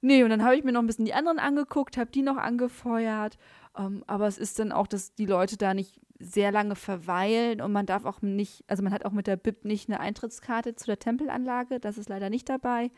[0.00, 2.38] Nee, und dann habe ich mir noch ein bisschen die anderen angeguckt, habe die noch
[2.38, 3.38] angefeuert.
[3.76, 7.60] Um, ähm, aber es ist dann auch, dass die Leute da nicht sehr lange verweilen
[7.60, 10.74] und man darf auch nicht, also man hat auch mit der BIP nicht eine Eintrittskarte
[10.74, 12.90] zu der Tempelanlage, das ist leider nicht dabei,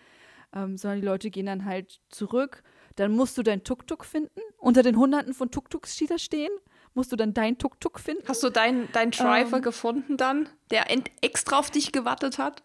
[0.54, 2.62] ähm, sondern die Leute gehen dann halt zurück.
[2.94, 4.40] Dann musst du dein Tuk-Tuk finden.
[4.58, 6.50] Unter den Hunderten von Tuk-Tuks, die da stehen,
[6.94, 8.26] musst du dann dein Tuk-Tuk finden.
[8.26, 10.86] Hast du deinen dein Driver ähm, gefunden dann, der
[11.20, 12.62] extra auf dich gewartet hat?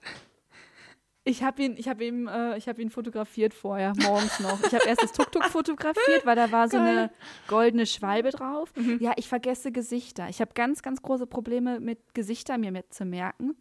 [1.23, 4.59] Ich habe ihn, ich habe ihn, äh, ich habe ihn fotografiert vorher, morgens noch.
[4.63, 7.11] Ich habe erst das Tuk-Tuk fotografiert, weil da war so eine
[7.47, 8.73] goldene Schwalbe drauf.
[8.75, 8.97] Mhm.
[8.99, 10.29] Ja, ich vergesse Gesichter.
[10.29, 13.55] Ich habe ganz, ganz große Probleme mit Gesichtern mir zu merken.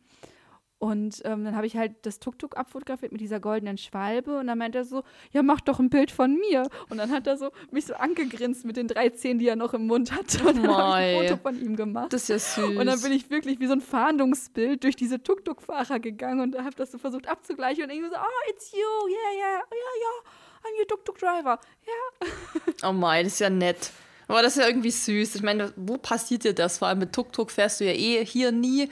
[0.80, 4.56] Und ähm, dann habe ich halt das Tuk-Tuk abfotografiert mit dieser goldenen Schwalbe und dann
[4.56, 6.70] meint er so, ja, mach doch ein Bild von mir.
[6.88, 9.74] Und dann hat er so mich so angegrinst mit den drei Zähnen, die er noch
[9.74, 10.42] im Mund hatte.
[10.42, 12.10] Und dann habe ich ein Foto von ihm gemacht.
[12.14, 12.78] Das ist ja süß.
[12.78, 16.74] Und dann bin ich wirklich wie so ein Fahndungsbild durch diese Tuk-Tuk-Fahrer gegangen und habe
[16.76, 20.80] das so versucht abzugleichen und irgendwie so, oh, it's you, yeah, yeah, yeah, yeah, I'm
[20.80, 22.26] your Tuk-Tuk-Driver, ja.
[22.26, 22.32] Yeah.
[22.88, 23.92] Oh mein, das ist ja nett.
[24.28, 25.34] Aber das ist ja irgendwie süß.
[25.34, 26.78] Ich meine, wo passiert dir das?
[26.78, 28.88] Vor allem mit Tuk-Tuk fährst du ja eh hier nie.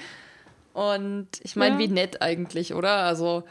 [0.79, 1.79] Und ich meine, ja.
[1.81, 2.99] wie nett eigentlich, oder?
[2.99, 3.43] Also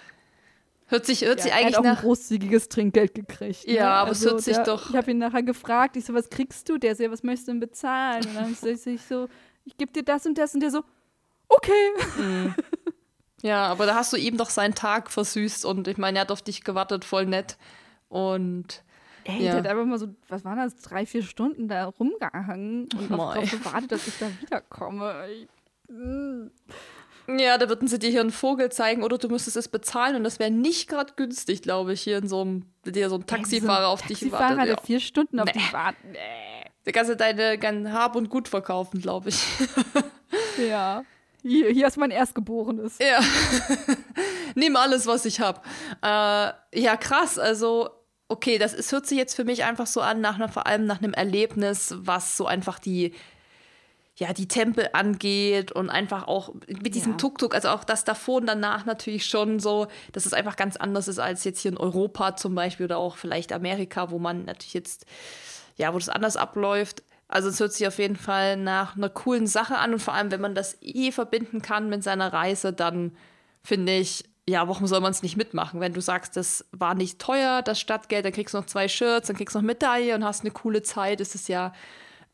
[0.86, 3.68] hört sich, hört ja, sich eigentlich er hat auch nach ein großzügiges Trinkgeld gekriegt.
[3.68, 3.74] Ne?
[3.74, 4.90] Ja, aber also, es hört sich der, doch.
[4.90, 6.78] Ich habe ihn nachher gefragt, ich so, was kriegst du?
[6.78, 8.26] Der so, ja, was möchtest du denn bezahlen?
[8.28, 9.28] Und dann so, ich so,
[9.66, 10.84] ich gebe dir das und das und der so,
[11.50, 11.92] okay.
[12.18, 12.56] Mhm.
[13.44, 16.32] Ja, aber da hast du ihm doch seinen Tag versüßt und ich meine, er hat
[16.32, 17.58] auf dich gewartet, voll nett.
[18.08, 18.84] Und
[19.26, 19.52] Ey, ja.
[19.52, 23.18] der hat einfach mal so, was waren das, drei, vier Stunden da rumgehangen und oh
[23.18, 25.28] darauf gewartet, dass ich da wiederkomme.
[25.30, 25.48] Ich,
[25.94, 26.48] mm.
[27.28, 30.24] Ja, da würden sie dir hier einen Vogel zeigen oder du müsstest es bezahlen und
[30.24, 33.88] das wäre nicht gerade günstig, glaube ich, hier in so einem, dir so ein Taxifahrer
[33.88, 34.48] so auf Taxifahrer, dich wartet.
[34.48, 35.54] Taxifahrer, der vier Stunden auf nee.
[35.54, 36.06] dich wartet.
[36.12, 36.18] Nee.
[36.86, 39.44] Da kannst du deine dein Hab und Gut verkaufen, glaube ich.
[40.70, 41.04] ja.
[41.42, 42.98] Hier, hier ist mein Erstgeborenes.
[43.00, 43.20] Ja.
[44.56, 45.62] Nimm alles, was ich habe.
[46.02, 47.38] Äh, ja, krass.
[47.38, 47.90] Also,
[48.30, 50.86] okay, das ist, hört sich jetzt für mich einfach so an, nach einer, vor allem
[50.86, 53.14] nach einem Erlebnis, was so einfach die
[54.20, 57.18] ja, die Tempel angeht und einfach auch mit diesem ja.
[57.18, 61.08] Tuk-Tuk, also auch das davor und danach natürlich schon so, dass es einfach ganz anders
[61.08, 64.74] ist als jetzt hier in Europa zum Beispiel oder auch vielleicht Amerika, wo man natürlich
[64.74, 65.06] jetzt,
[65.76, 67.04] ja, wo das anders abläuft.
[67.28, 70.32] Also es hört sich auf jeden Fall nach einer coolen Sache an und vor allem,
[70.32, 73.16] wenn man das eh verbinden kann mit seiner Reise, dann
[73.64, 75.80] finde ich, ja, warum soll man es nicht mitmachen?
[75.80, 79.28] Wenn du sagst, das war nicht teuer, das Stadtgeld, dann kriegst du noch zwei Shirts,
[79.28, 81.74] dann kriegst du noch Medaille und hast eine coole Zeit, ist es ja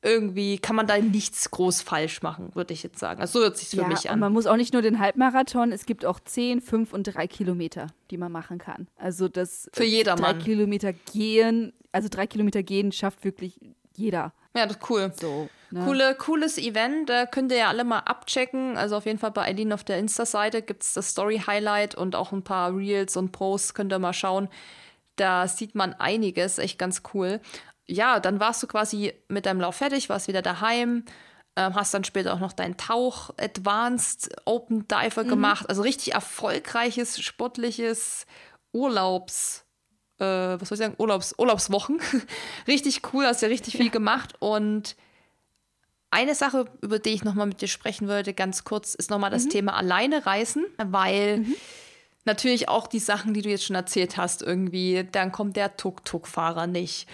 [0.04, 3.22] irgendwie kann man da nichts groß falsch machen, würde ich jetzt sagen.
[3.22, 4.16] Also so hört sich für ja, mich an.
[4.16, 7.28] Und man muss auch nicht nur den Halbmarathon, es gibt auch 10, 5 und 3
[7.28, 8.88] Kilometer, die man machen kann.
[8.98, 10.38] Also das für jedermann.
[10.38, 13.60] Drei Kilometer gehen, also drei Kilometer gehen schafft wirklich
[13.96, 14.34] jeder.
[14.56, 15.12] Ja, das ist cool.
[15.20, 15.86] So, ne?
[15.86, 18.78] Coole, cooles Event, da könnt ihr ja alle mal abchecken.
[18.78, 22.32] Also auf jeden Fall bei Eileen auf der Insta-Seite gibt es das Story-Highlight und auch
[22.32, 24.50] ein paar Reels und Posts, könnt ihr mal schauen.
[25.16, 27.40] Da sieht man einiges, echt ganz cool
[27.88, 31.03] ja, dann warst du quasi mit deinem Lauf fertig, warst wieder daheim,
[31.55, 35.30] ähm, hast dann später auch noch deinen Tauch Advanced Open Diver mhm.
[35.30, 35.69] gemacht.
[35.69, 38.26] Also richtig erfolgreiches, sportliches
[38.72, 39.65] Urlaubs,
[40.19, 41.99] äh, was soll ich sagen, Urlaubs, Urlaubswochen.
[42.68, 44.34] richtig cool, hast ja richtig viel gemacht.
[44.39, 44.95] Und
[46.10, 49.45] eine Sache, über die ich nochmal mit dir sprechen wollte, ganz kurz, ist nochmal das
[49.45, 49.49] mhm.
[49.49, 51.55] Thema alleine reisen, weil mhm.
[52.23, 56.68] natürlich auch die Sachen, die du jetzt schon erzählt hast, irgendwie, dann kommt der Tuk-Tuk-Fahrer
[56.68, 57.07] nicht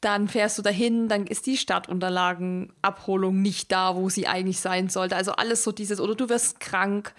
[0.00, 5.16] dann fährst du dahin, dann ist die Stadtunterlagenabholung nicht da, wo sie eigentlich sein sollte.
[5.16, 7.14] Also alles so dieses, oder du wirst krank,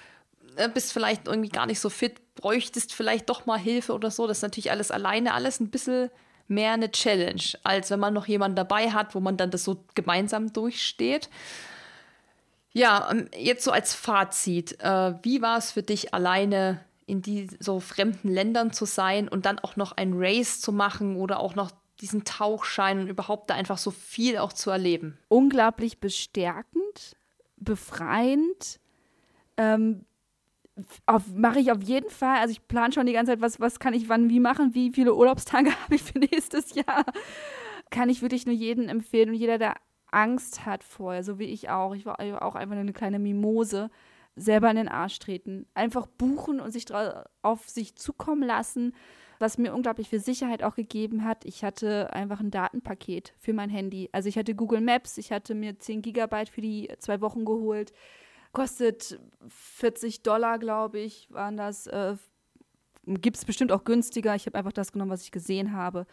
[0.56, 4.27] äh, bist vielleicht irgendwie gar nicht so fit, bräuchtest vielleicht doch mal Hilfe oder so.
[4.27, 6.10] Das ist natürlich alles alleine, alles ein bisschen
[6.47, 9.84] mehr eine Challenge, als wenn man noch jemanden dabei hat, wo man dann das so
[9.93, 11.30] gemeinsam durchsteht.
[12.72, 17.49] Ja, ähm, jetzt so als Fazit, äh, wie war es für dich alleine in die
[17.60, 21.56] so fremden Ländern zu sein und dann auch noch ein Race zu machen oder auch
[21.56, 25.17] noch diesen Tauchschein und überhaupt da einfach so viel auch zu erleben.
[25.27, 27.17] Unglaublich bestärkend,
[27.57, 28.80] befreiend.
[29.57, 30.05] Ähm,
[31.35, 32.38] mache ich auf jeden Fall.
[32.38, 34.91] Also ich plane schon die ganze Zeit, was, was kann ich wann wie machen, wie
[34.91, 37.05] viele Urlaubstage habe ich für nächstes Jahr.
[37.89, 39.76] Kann ich wirklich nur jedem empfehlen und jeder, der
[40.11, 41.93] Angst hat vorher, so wie ich auch.
[41.93, 43.89] Ich war auch einfach nur eine kleine Mimose.
[44.35, 45.67] Selber in den Arsch treten.
[45.73, 46.85] Einfach buchen und sich
[47.41, 48.93] auf sich zukommen lassen,
[49.40, 51.45] was mir unglaublich viel Sicherheit auch gegeben hat.
[51.45, 54.10] Ich hatte einfach ein Datenpaket für mein Handy.
[54.11, 57.94] Also ich hatte Google Maps, ich hatte mir 10 Gigabyte für die zwei Wochen geholt.
[58.52, 61.88] Kostet 40 Dollar, glaube ich, waren das.
[61.88, 62.16] Äh,
[63.06, 64.36] Gibt es bestimmt auch günstiger.
[64.36, 66.06] Ich habe einfach das genommen, was ich gesehen habe.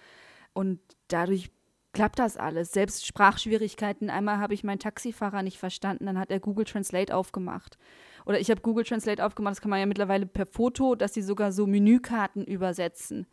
[0.55, 1.51] Und dadurch
[1.93, 2.73] klappt das alles.
[2.73, 4.09] Selbst Sprachschwierigkeiten.
[4.09, 7.79] Einmal habe ich meinen Taxifahrer nicht verstanden, dann hat er Google Translate aufgemacht.
[8.27, 11.23] Oder ich habe Google Translate aufgemacht, das kann man ja mittlerweile per Foto, dass sie
[11.23, 13.27] sogar so Menükarten übersetzen.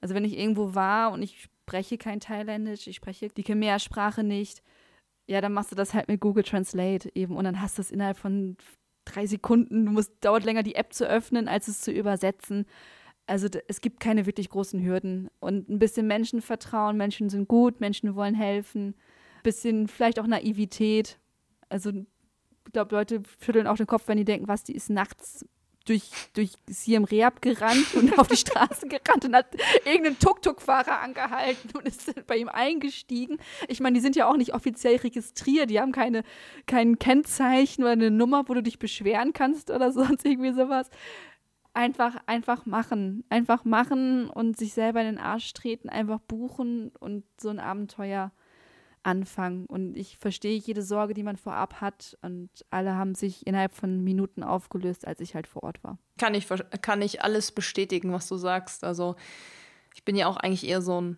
[0.00, 4.62] Also wenn ich irgendwo war und ich spreche kein Thailändisch, ich spreche die Khmer-Sprache nicht,
[5.26, 7.90] ja, dann machst du das halt mit Google Translate eben und dann hast du es
[7.90, 8.56] innerhalb von
[9.04, 9.86] drei Sekunden.
[9.86, 12.64] Du musst, dauert länger, die App zu öffnen, als es zu übersetzen.
[13.26, 15.28] Also es gibt keine wirklich großen Hürden.
[15.40, 18.94] Und ein bisschen Menschenvertrauen, Menschen sind gut, Menschen wollen helfen.
[19.36, 21.18] Ein bisschen vielleicht auch Naivität.
[21.68, 22.06] Also ich
[22.72, 25.44] glaube, Leute schütteln auch den Kopf, wenn die denken, was, die ist nachts
[25.88, 29.46] durch, durch Siem Reap gerannt und auf die Straße gerannt und hat
[29.84, 33.38] irgendeinen Tuk-Tuk-Fahrer angehalten und ist bei ihm eingestiegen.
[33.68, 36.22] Ich meine, die sind ja auch nicht offiziell registriert, die haben keine,
[36.66, 40.90] kein Kennzeichen oder eine Nummer, wo du dich beschweren kannst oder sonst irgendwie sowas
[41.78, 43.24] einfach, einfach machen.
[43.30, 48.32] Einfach machen und sich selber in den Arsch treten, einfach buchen und so ein Abenteuer
[49.02, 49.66] anfangen.
[49.66, 52.16] Und ich verstehe jede Sorge, die man vorab hat.
[52.22, 55.98] Und alle haben sich innerhalb von Minuten aufgelöst, als ich halt vor Ort war.
[56.18, 56.46] Kann ich,
[56.82, 58.84] kann ich alles bestätigen, was du sagst.
[58.84, 59.16] Also
[59.94, 61.16] ich bin ja auch eigentlich eher so ein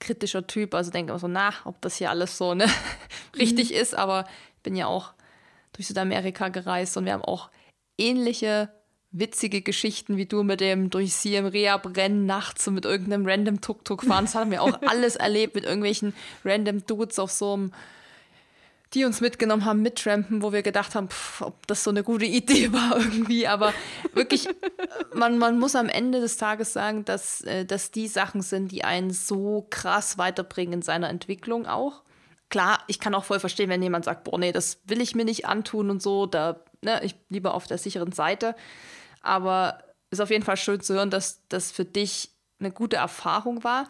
[0.00, 0.74] kritischer Typ.
[0.74, 2.66] Also denke immer so, na, ob das hier alles so ne,
[3.36, 3.76] richtig mhm.
[3.76, 3.94] ist.
[3.94, 4.26] Aber
[4.56, 5.14] ich bin ja auch
[5.72, 7.50] durch Südamerika gereist und wir haben auch
[7.98, 8.70] ähnliche
[9.12, 13.60] witzige Geschichten wie du mit dem durch Siem Reap rennen nachts und mit irgendeinem random
[13.60, 14.26] Tuk-Tuk fahren.
[14.26, 16.14] Das haben wir auch alles erlebt mit irgendwelchen
[16.44, 17.72] random Dudes auf so einem,
[18.94, 22.24] die uns mitgenommen haben, mittrampen, wo wir gedacht haben, pff, ob das so eine gute
[22.24, 23.48] Idee war irgendwie.
[23.48, 23.74] Aber
[24.14, 24.48] wirklich,
[25.12, 28.84] man, man muss am Ende des Tages sagen, dass, äh, dass die Sachen sind, die
[28.84, 32.02] einen so krass weiterbringen in seiner Entwicklung auch.
[32.48, 35.24] Klar, ich kann auch voll verstehen, wenn jemand sagt, boah, nee, das will ich mir
[35.24, 38.54] nicht antun und so, da, ne, ich lieber auf der sicheren Seite.
[39.20, 43.64] Aber ist auf jeden Fall schön zu hören, dass das für dich eine gute Erfahrung
[43.64, 43.88] war.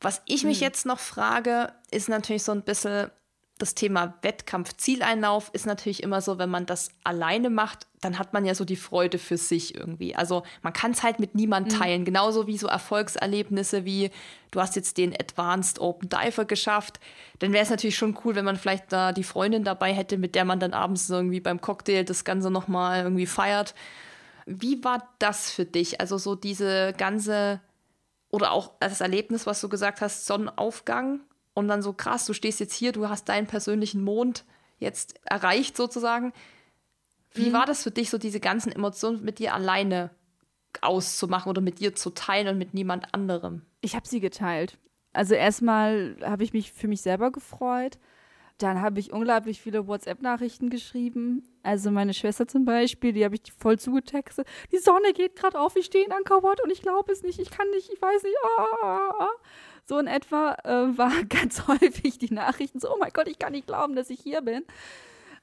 [0.00, 0.64] Was ich mich mhm.
[0.64, 3.10] jetzt noch frage, ist natürlich so ein bisschen
[3.62, 8.32] das Thema Wettkampf, Zieleinlauf ist natürlich immer so, wenn man das alleine macht, dann hat
[8.32, 10.16] man ja so die Freude für sich irgendwie.
[10.16, 11.78] Also man kann es halt mit niemand mhm.
[11.78, 12.04] teilen.
[12.04, 14.10] Genauso wie so Erfolgserlebnisse wie
[14.50, 16.98] du hast jetzt den Advanced Open Diver geschafft.
[17.38, 20.34] Dann wäre es natürlich schon cool, wenn man vielleicht da die Freundin dabei hätte, mit
[20.34, 23.76] der man dann abends irgendwie beim Cocktail das Ganze nochmal irgendwie feiert.
[24.46, 26.00] Wie war das für dich?
[26.00, 27.60] Also so diese ganze
[28.30, 31.20] oder auch das Erlebnis, was du gesagt hast, Sonnenaufgang
[31.54, 34.44] und dann so krass, du stehst jetzt hier, du hast deinen persönlichen Mond
[34.78, 36.32] jetzt erreicht sozusagen.
[37.34, 37.52] Wie mhm.
[37.52, 40.10] war das für dich, so diese ganzen Emotionen mit dir alleine
[40.80, 43.62] auszumachen oder mit dir zu teilen und mit niemand anderem?
[43.82, 44.78] Ich habe sie geteilt.
[45.12, 47.98] Also erstmal habe ich mich für mich selber gefreut.
[48.62, 51.42] Dann habe ich unglaublich viele WhatsApp-Nachrichten geschrieben.
[51.64, 54.46] Also meine Schwester zum Beispiel, die habe ich voll zugetextet.
[54.70, 57.40] Die Sonne geht gerade auf, ich stehe in Angkor Wat und ich glaube es nicht,
[57.40, 58.36] ich kann nicht, ich weiß nicht.
[58.44, 59.30] Ah, ah, ah.
[59.84, 63.50] So in etwa äh, war ganz häufig die Nachrichten so, oh mein Gott, ich kann
[63.50, 64.62] nicht glauben, dass ich hier bin.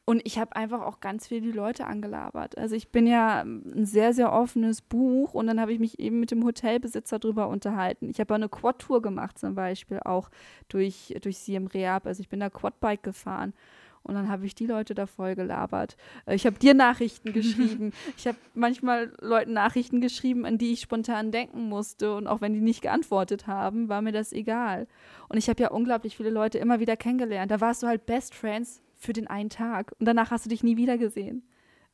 [0.10, 2.57] Und ich habe einfach auch ganz viel die Leute angelabert.
[2.57, 6.19] Also ich bin ja ein sehr, sehr offenes Buch und dann habe ich mich eben
[6.19, 8.10] mit dem Hotelbesitzer drüber unterhalten.
[8.10, 10.31] Ich habe eine Quad-Tour gemacht zum Beispiel auch
[10.68, 12.07] durch, durch Siem Reap.
[12.07, 13.53] Also ich bin da Quadbike gefahren.
[14.02, 15.95] Und dann habe ich die Leute da voll gelabert.
[16.26, 17.94] Äh, ich habe dir Nachrichten geschrieben.
[18.18, 22.15] ich habe manchmal Leuten Nachrichten geschrieben, an die ich spontan denken musste.
[22.15, 24.88] Und auch wenn die nicht geantwortet haben, war mir das egal.
[25.27, 27.52] Und ich habe ja unglaublich viele Leute immer wieder kennengelernt.
[27.52, 30.64] Da warst du halt Best Friends für den einen Tag und danach hast du dich
[30.64, 31.44] nie wieder gesehen.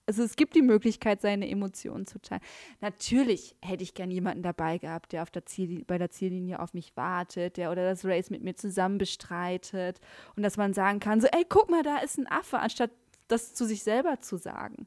[0.07, 2.41] Also es gibt die Möglichkeit, seine Emotionen zu teilen.
[2.79, 6.75] Natürlich hätte ich gern jemanden dabei gehabt, der auf der Ziel, bei der Ziellinie auf
[6.75, 9.99] mich wartet, der oder das Race mit mir zusammen bestreitet
[10.35, 12.91] und dass man sagen kann, so, ey, guck mal, da ist ein Affe, anstatt
[13.27, 14.85] das zu sich selber zu sagen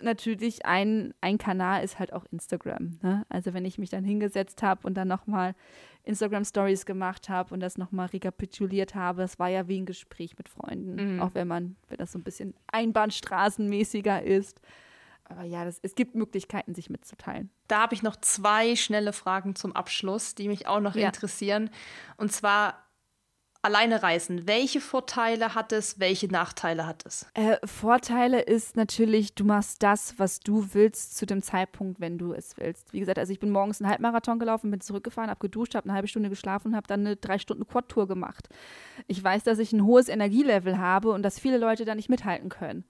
[0.00, 2.98] natürlich ein, ein Kanal ist halt auch Instagram.
[3.02, 3.26] Ne?
[3.28, 5.54] Also wenn ich mich dann hingesetzt habe und dann nochmal
[6.04, 10.36] Instagram Stories gemacht habe und das nochmal rekapituliert habe, das war ja wie ein Gespräch
[10.36, 11.20] mit Freunden, mhm.
[11.20, 14.60] auch wenn man, wenn das so ein bisschen einbahnstraßenmäßiger ist.
[15.24, 17.50] Aber ja, das, es gibt Möglichkeiten, sich mitzuteilen.
[17.68, 21.06] Da habe ich noch zwei schnelle Fragen zum Abschluss, die mich auch noch ja.
[21.06, 21.70] interessieren.
[22.16, 22.82] Und zwar
[23.62, 24.46] alleine reisen.
[24.48, 27.26] Welche Vorteile hat es, welche Nachteile hat es?
[27.34, 32.32] Äh, Vorteile ist natürlich, du machst das, was du willst, zu dem Zeitpunkt, wenn du
[32.32, 32.92] es willst.
[32.92, 35.94] Wie gesagt, also ich bin morgens einen Halbmarathon gelaufen, bin zurückgefahren, habe geduscht, habe eine
[35.94, 38.48] halbe Stunde geschlafen und habe dann eine drei Stunden Quad-Tour gemacht.
[39.06, 42.48] Ich weiß, dass ich ein hohes Energielevel habe und dass viele Leute da nicht mithalten
[42.48, 42.84] können.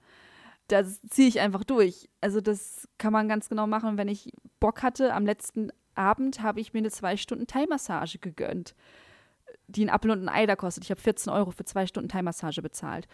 [0.69, 2.09] Das ziehe ich einfach durch.
[2.19, 3.97] Also das kann man ganz genau machen.
[3.97, 8.73] Wenn ich Bock hatte, am letzten Abend habe ich mir eine zwei Stunden Thai-Massage gegönnt
[9.75, 10.83] die ein Apfel und ein Ei da kostet.
[10.83, 13.07] Ich habe 14 Euro für zwei Stunden Thai-Massage bezahlt.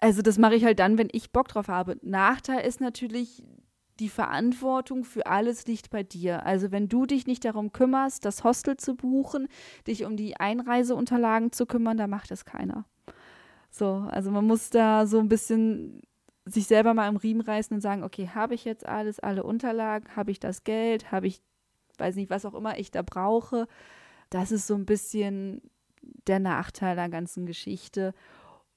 [0.00, 1.96] Also das mache ich halt dann, wenn ich Bock drauf habe.
[2.02, 3.42] Nachteil ist natürlich,
[4.00, 6.44] die Verantwortung für alles liegt bei dir.
[6.44, 9.48] Also wenn du dich nicht darum kümmerst, das Hostel zu buchen,
[9.86, 12.86] dich um die Einreiseunterlagen zu kümmern, da macht es keiner.
[13.70, 16.02] So, also man muss da so ein bisschen
[16.46, 20.14] sich selber mal im Riemen reißen und sagen, okay, habe ich jetzt alles, alle Unterlagen,
[20.14, 21.40] habe ich das Geld, habe ich,
[21.98, 23.66] weiß nicht, was auch immer ich da brauche.
[24.30, 25.62] Das ist so ein bisschen
[26.26, 28.14] der Nachteil der ganzen Geschichte.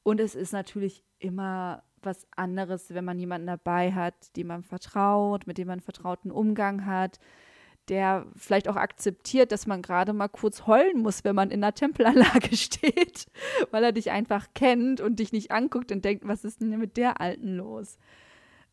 [0.03, 5.47] Und es ist natürlich immer was anderes, wenn man jemanden dabei hat, dem man vertraut,
[5.47, 7.19] mit dem man einen vertrauten Umgang hat,
[7.89, 11.73] der vielleicht auch akzeptiert, dass man gerade mal kurz heulen muss, wenn man in einer
[11.73, 13.27] Tempelanlage steht,
[13.71, 16.97] weil er dich einfach kennt und dich nicht anguckt und denkt, was ist denn mit
[16.97, 17.97] der Alten los?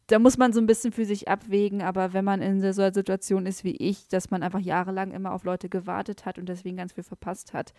[0.08, 2.92] Da muss man so ein bisschen für sich abwägen, aber wenn man in so einer
[2.92, 6.76] Situation ist wie ich, dass man einfach jahrelang immer auf Leute gewartet hat und deswegen
[6.76, 7.72] ganz viel verpasst hat,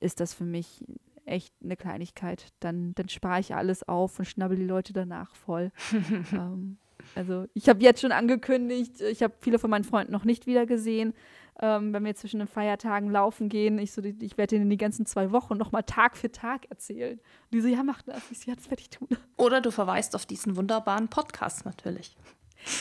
[0.00, 0.84] ist das für mich
[1.24, 2.52] echt eine Kleinigkeit.
[2.60, 5.70] Dann, dann spare ich alles auf und schnabbel die Leute danach voll.
[6.32, 6.78] ähm,
[7.14, 10.66] also ich habe jetzt schon angekündigt, ich habe viele von meinen Freunden noch nicht wieder
[10.66, 11.14] gesehen.
[11.62, 15.04] Ähm, wenn wir zwischen den Feiertagen laufen gehen, ich, so, ich werde ihnen die ganzen
[15.04, 17.18] zwei Wochen nochmal Tag für Tag erzählen.
[17.18, 18.22] Und die so, ja, mach das.
[18.30, 19.08] Ich so, ja, das werde ich tun.
[19.36, 22.16] Oder du verweist auf diesen wunderbaren Podcast natürlich.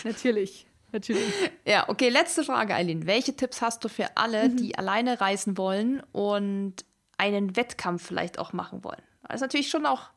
[0.04, 0.66] Natürlich.
[0.92, 1.34] Natürlich.
[1.66, 3.06] Ja, okay, letzte Frage, Eileen.
[3.06, 4.58] Welche Tipps hast du für alle, mhm.
[4.58, 6.86] die alleine reisen wollen und
[7.20, 9.02] einen Wettkampf vielleicht auch machen wollen.
[9.24, 10.10] Das ist natürlich schon auch,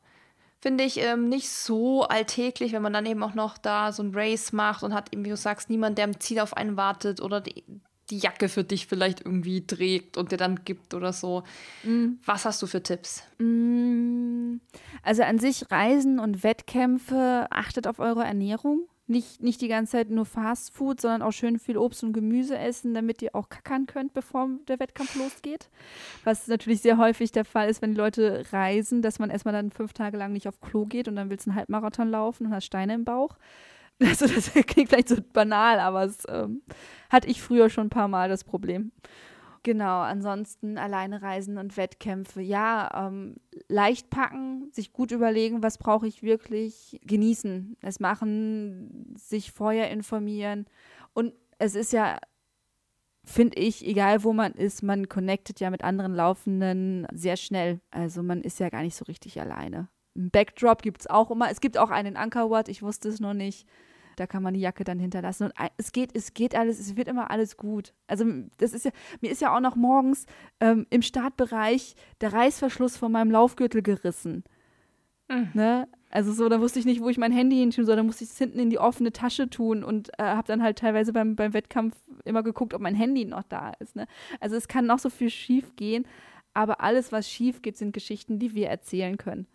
[0.61, 4.13] finde ich, ähm, nicht so alltäglich, wenn man dann eben auch noch da so ein
[4.15, 7.21] Race macht und hat eben, wie du sagst, niemand, der am Ziel auf einen wartet
[7.21, 7.65] oder die,
[8.11, 11.43] die Jacke für dich vielleicht irgendwie trägt und dir dann gibt oder so.
[11.83, 12.21] Mhm.
[12.25, 13.23] Was hast du für Tipps?
[13.39, 14.57] Mm,
[15.03, 18.89] also an sich Reisen und Wettkämpfe, achtet auf eure Ernährung.
[19.13, 22.57] Nicht, nicht die ganze Zeit nur Fast Food, sondern auch schön viel Obst und Gemüse
[22.57, 25.69] essen, damit ihr auch kackern könnt, bevor der Wettkampf losgeht.
[26.25, 29.71] Was natürlich sehr häufig der Fall ist, wenn die Leute reisen, dass man erstmal dann
[29.71, 32.55] fünf Tage lang nicht auf Klo geht und dann willst du einen Halbmarathon laufen und
[32.55, 33.37] hast Steine im Bauch.
[34.01, 36.63] Also das klingt vielleicht so banal, aber es ähm,
[37.09, 38.91] hatte ich früher schon ein paar Mal das Problem.
[39.65, 42.41] Genau, ansonsten alleine reisen und Wettkämpfe.
[42.41, 43.37] Ja, ähm,
[43.69, 50.67] leicht packen, sich gut überlegen, was brauche ich wirklich, genießen, es machen, sich vorher informieren.
[51.13, 52.19] Und es ist ja,
[53.25, 57.81] finde ich, egal wo man ist, man connectet ja mit anderen Laufenden sehr schnell.
[57.93, 59.89] Also man ist ja gar nicht so richtig alleine.
[60.17, 61.51] Ein Backdrop gibt es auch immer.
[61.51, 63.69] Es gibt auch einen Ankerwort, ich wusste es noch nicht.
[64.17, 65.45] Da kann man die Jacke dann hinterlassen.
[65.45, 67.93] Und es geht, es geht alles, es wird immer alles gut.
[68.07, 68.25] Also
[68.59, 68.91] das ist ja,
[69.21, 70.27] mir ist ja auch noch morgens
[70.61, 74.45] ähm, im Startbereich der Reißverschluss von meinem Laufgürtel gerissen.
[75.29, 75.51] Mhm.
[75.55, 75.89] Ne?
[76.11, 77.97] Also so, da wusste ich nicht, wo ich mein Handy hin tun soll.
[77.97, 80.79] Da musste ich es hinten in die offene Tasche tun und äh, habe dann halt
[80.79, 83.97] teilweise beim, beim Wettkampf immer geguckt, ob mein Handy noch da ist.
[83.97, 84.07] Ne?
[84.39, 86.07] Also es kann noch so viel schief gehen,
[86.53, 89.47] aber alles, was schief geht, sind Geschichten, die wir erzählen können.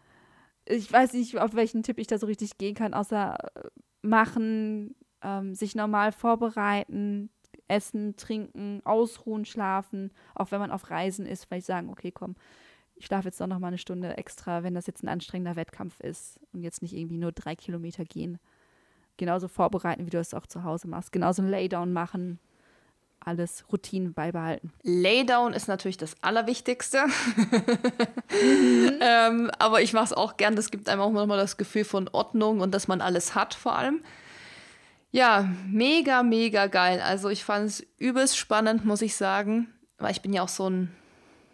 [0.65, 3.69] Ich weiß nicht, auf welchen Tipp ich da so richtig gehen kann, außer äh,
[4.07, 7.29] machen, ähm, sich normal vorbereiten,
[7.67, 12.35] essen, trinken, ausruhen, schlafen, auch wenn man auf Reisen ist, vielleicht sagen, okay, komm,
[12.95, 15.99] ich schlafe jetzt doch noch mal eine Stunde extra, wenn das jetzt ein anstrengender Wettkampf
[15.99, 18.39] ist und jetzt nicht irgendwie nur drei Kilometer gehen.
[19.17, 21.11] Genauso vorbereiten, wie du es auch zu Hause machst.
[21.11, 22.39] Genauso ein Laydown machen,
[23.27, 24.71] alles Routinen beibehalten.
[24.83, 27.05] Laydown ist natürlich das Allerwichtigste.
[27.05, 28.99] mhm.
[29.01, 30.55] ähm, aber ich mache es auch gern.
[30.55, 33.77] Das gibt einem auch nochmal das Gefühl von Ordnung und dass man alles hat vor
[33.77, 34.01] allem.
[35.11, 37.01] Ja, mega, mega geil.
[37.01, 39.73] Also ich fand es übelst spannend, muss ich sagen.
[39.97, 40.95] Weil ich bin ja auch so ein,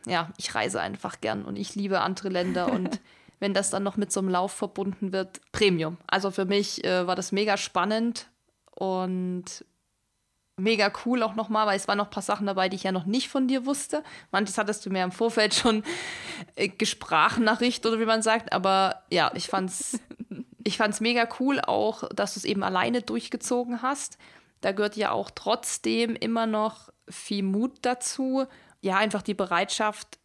[0.06, 3.00] ja, ich reise einfach gern und ich liebe andere Länder und
[3.40, 5.98] wenn das dann noch mit so einem Lauf verbunden wird, Premium.
[6.08, 8.28] Also für mich äh, war das mega spannend
[8.76, 9.66] und
[10.57, 12.91] mega cool auch nochmal, weil es waren noch ein paar Sachen dabei, die ich ja
[12.91, 14.03] noch nicht von dir wusste.
[14.31, 15.84] Manches hattest du mir im Vorfeld schon
[16.55, 19.99] äh, Gesprachnachricht oder wie man sagt, aber ja, ich fand's,
[20.63, 24.17] ich fand's mega cool auch, dass du es eben alleine durchgezogen hast.
[24.61, 28.45] Da gehört ja auch trotzdem immer noch viel Mut dazu.
[28.81, 30.19] Ja, einfach die Bereitschaft,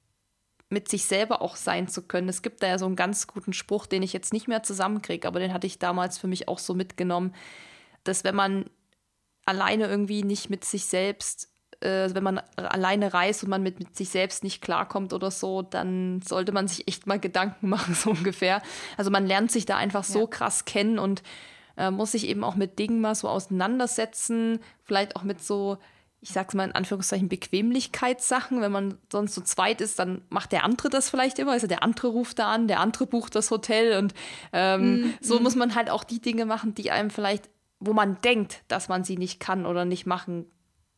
[0.70, 2.28] mit sich selber auch sein zu können.
[2.28, 5.26] Es gibt da ja so einen ganz guten Spruch, den ich jetzt nicht mehr zusammenkriege,
[5.26, 7.34] aber den hatte ich damals für mich auch so mitgenommen,
[8.04, 8.68] dass wenn man
[9.48, 11.48] alleine irgendwie nicht mit sich selbst
[11.80, 15.62] äh, wenn man alleine reist und man mit, mit sich selbst nicht klarkommt oder so,
[15.62, 18.62] dann sollte man sich echt mal Gedanken machen, so ungefähr.
[18.96, 20.26] Also man lernt sich da einfach so ja.
[20.26, 21.22] krass kennen und
[21.76, 25.78] äh, muss sich eben auch mit Dingen mal so auseinandersetzen, vielleicht auch mit so
[26.20, 28.60] ich sag's mal in Anführungszeichen, Bequemlichkeitssachen.
[28.60, 31.52] Wenn man sonst so zweit ist, dann macht der andere das vielleicht immer.
[31.52, 34.14] Also der andere ruft da an, der andere bucht das Hotel und
[34.52, 35.42] ähm, mm, so mm.
[35.44, 37.48] muss man halt auch die Dinge machen, die einem vielleicht,
[37.80, 40.46] wo man denkt, dass man sie nicht kann oder nicht machen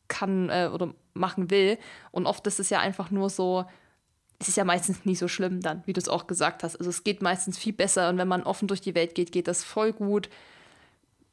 [0.07, 1.77] kann äh, oder machen will.
[2.11, 3.65] Und oft ist es ja einfach nur so,
[4.39, 6.77] es ist ja meistens nie so schlimm dann, wie du es auch gesagt hast.
[6.77, 9.47] Also es geht meistens viel besser und wenn man offen durch die Welt geht, geht
[9.47, 10.29] das voll gut.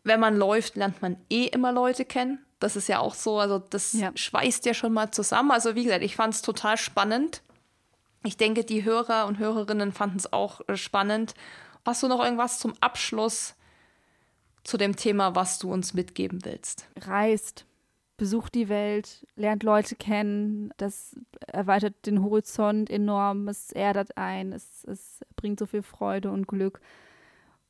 [0.04, 3.58] Wenn man läuft, lernt man eh immer Leute kennen das ist ja auch so, also
[3.58, 4.10] das ja.
[4.14, 5.50] schweißt ja schon mal zusammen.
[5.50, 7.42] Also wie gesagt, ich fand es total spannend.
[8.24, 11.34] Ich denke, die Hörer und Hörerinnen fanden es auch äh, spannend.
[11.84, 13.54] Hast du noch irgendwas zum Abschluss
[14.64, 16.88] zu dem Thema, was du uns mitgeben willst?
[17.00, 17.66] Reist,
[18.16, 20.72] besucht die Welt, lernt Leute kennen.
[20.76, 21.16] Das
[21.46, 23.48] erweitert den Horizont enorm.
[23.48, 24.52] Es erdet ein.
[24.52, 26.80] Es, es bringt so viel Freude und Glück.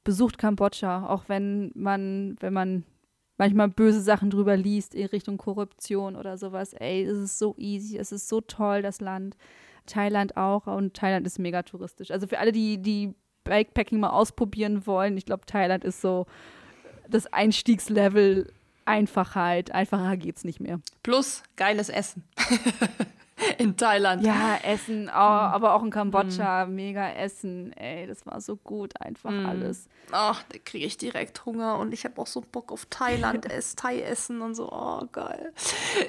[0.02, 2.84] Besucht Kambodscha, auch wenn man, wenn man
[3.36, 6.72] manchmal böse Sachen drüber liest in Richtung Korruption oder sowas.
[6.72, 9.36] Ey, es ist so easy, es ist so toll, das Land.
[9.86, 12.10] Thailand auch und Thailand ist mega touristisch.
[12.10, 16.26] Also für alle, die, die Bikepacking mal ausprobieren wollen, ich glaube, Thailand ist so
[17.08, 18.52] das Einstiegslevel
[18.84, 19.70] Einfachheit.
[19.72, 20.80] Einfacher geht's nicht mehr.
[21.02, 22.24] Plus geiles Essen.
[23.58, 24.24] in Thailand.
[24.24, 26.74] Ja, Essen, oh, aber auch in Kambodscha, mm.
[26.74, 27.72] mega Essen.
[27.72, 29.46] Ey, das war so gut, einfach mm.
[29.46, 29.88] alles.
[30.10, 33.76] Ach, da kriege ich direkt Hunger und ich habe auch so Bock auf Thailand, ess,
[33.76, 34.70] Thai essen und so.
[34.72, 35.52] Oh, geil.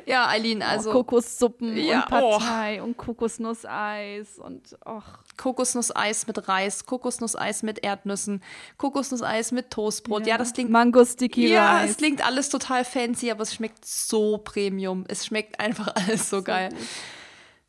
[0.05, 0.91] Ja, Eileen, also.
[0.91, 2.85] Oh, Kokossuppen ja, und Partei oh.
[2.85, 5.19] und Kokosnusseis und ach.
[5.39, 8.43] Kokosnusseis mit Reis, Kokosnusseis mit Erdnüssen,
[8.77, 10.27] Kokosnusseis mit Toastbrot.
[10.27, 10.69] Ja, ja das klingt.
[10.69, 11.47] Mango Sticky.
[11.47, 15.05] Ja, es klingt alles total fancy, aber es schmeckt so Premium.
[15.07, 16.69] Es schmeckt einfach alles so, so geil.
[16.69, 16.79] Gut.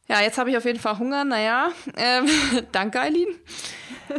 [0.09, 1.25] Ja, jetzt habe ich auf jeden Fall Hunger.
[1.25, 2.27] Naja, ähm,
[2.73, 3.29] danke, Eileen.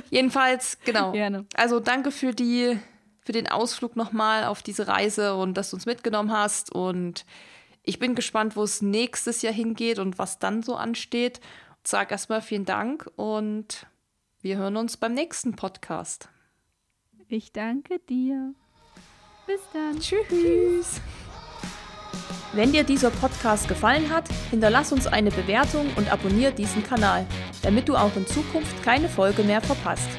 [0.10, 1.11] Jedenfalls, genau.
[1.11, 1.45] Gerne.
[1.53, 2.80] Also danke für die,
[3.26, 6.72] für den Ausflug nochmal auf diese Reise und dass du uns mitgenommen hast.
[6.72, 7.26] Und
[7.84, 11.41] ich bin gespannt, wo es nächstes Jahr hingeht und was dann so ansteht.
[11.83, 13.87] Sag erstmal vielen Dank und
[14.41, 16.29] wir hören uns beim nächsten Podcast.
[17.27, 18.53] Ich danke dir.
[19.47, 19.99] Bis dann.
[19.99, 21.01] Tschüss.
[22.53, 27.25] Wenn dir dieser Podcast gefallen hat, hinterlass uns eine Bewertung und abonniere diesen Kanal,
[27.63, 30.09] damit du auch in Zukunft keine Folge mehr verpasst.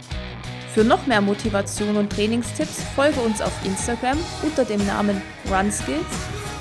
[0.73, 5.21] Für noch mehr Motivation und Trainingstipps folge uns auf Instagram unter dem Namen
[5.51, 6.07] RunSkills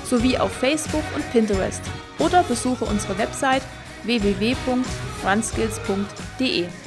[0.04, 1.82] sowie auf Facebook und Pinterest
[2.18, 3.62] oder besuche unsere Website
[4.06, 6.81] www.runskills.de.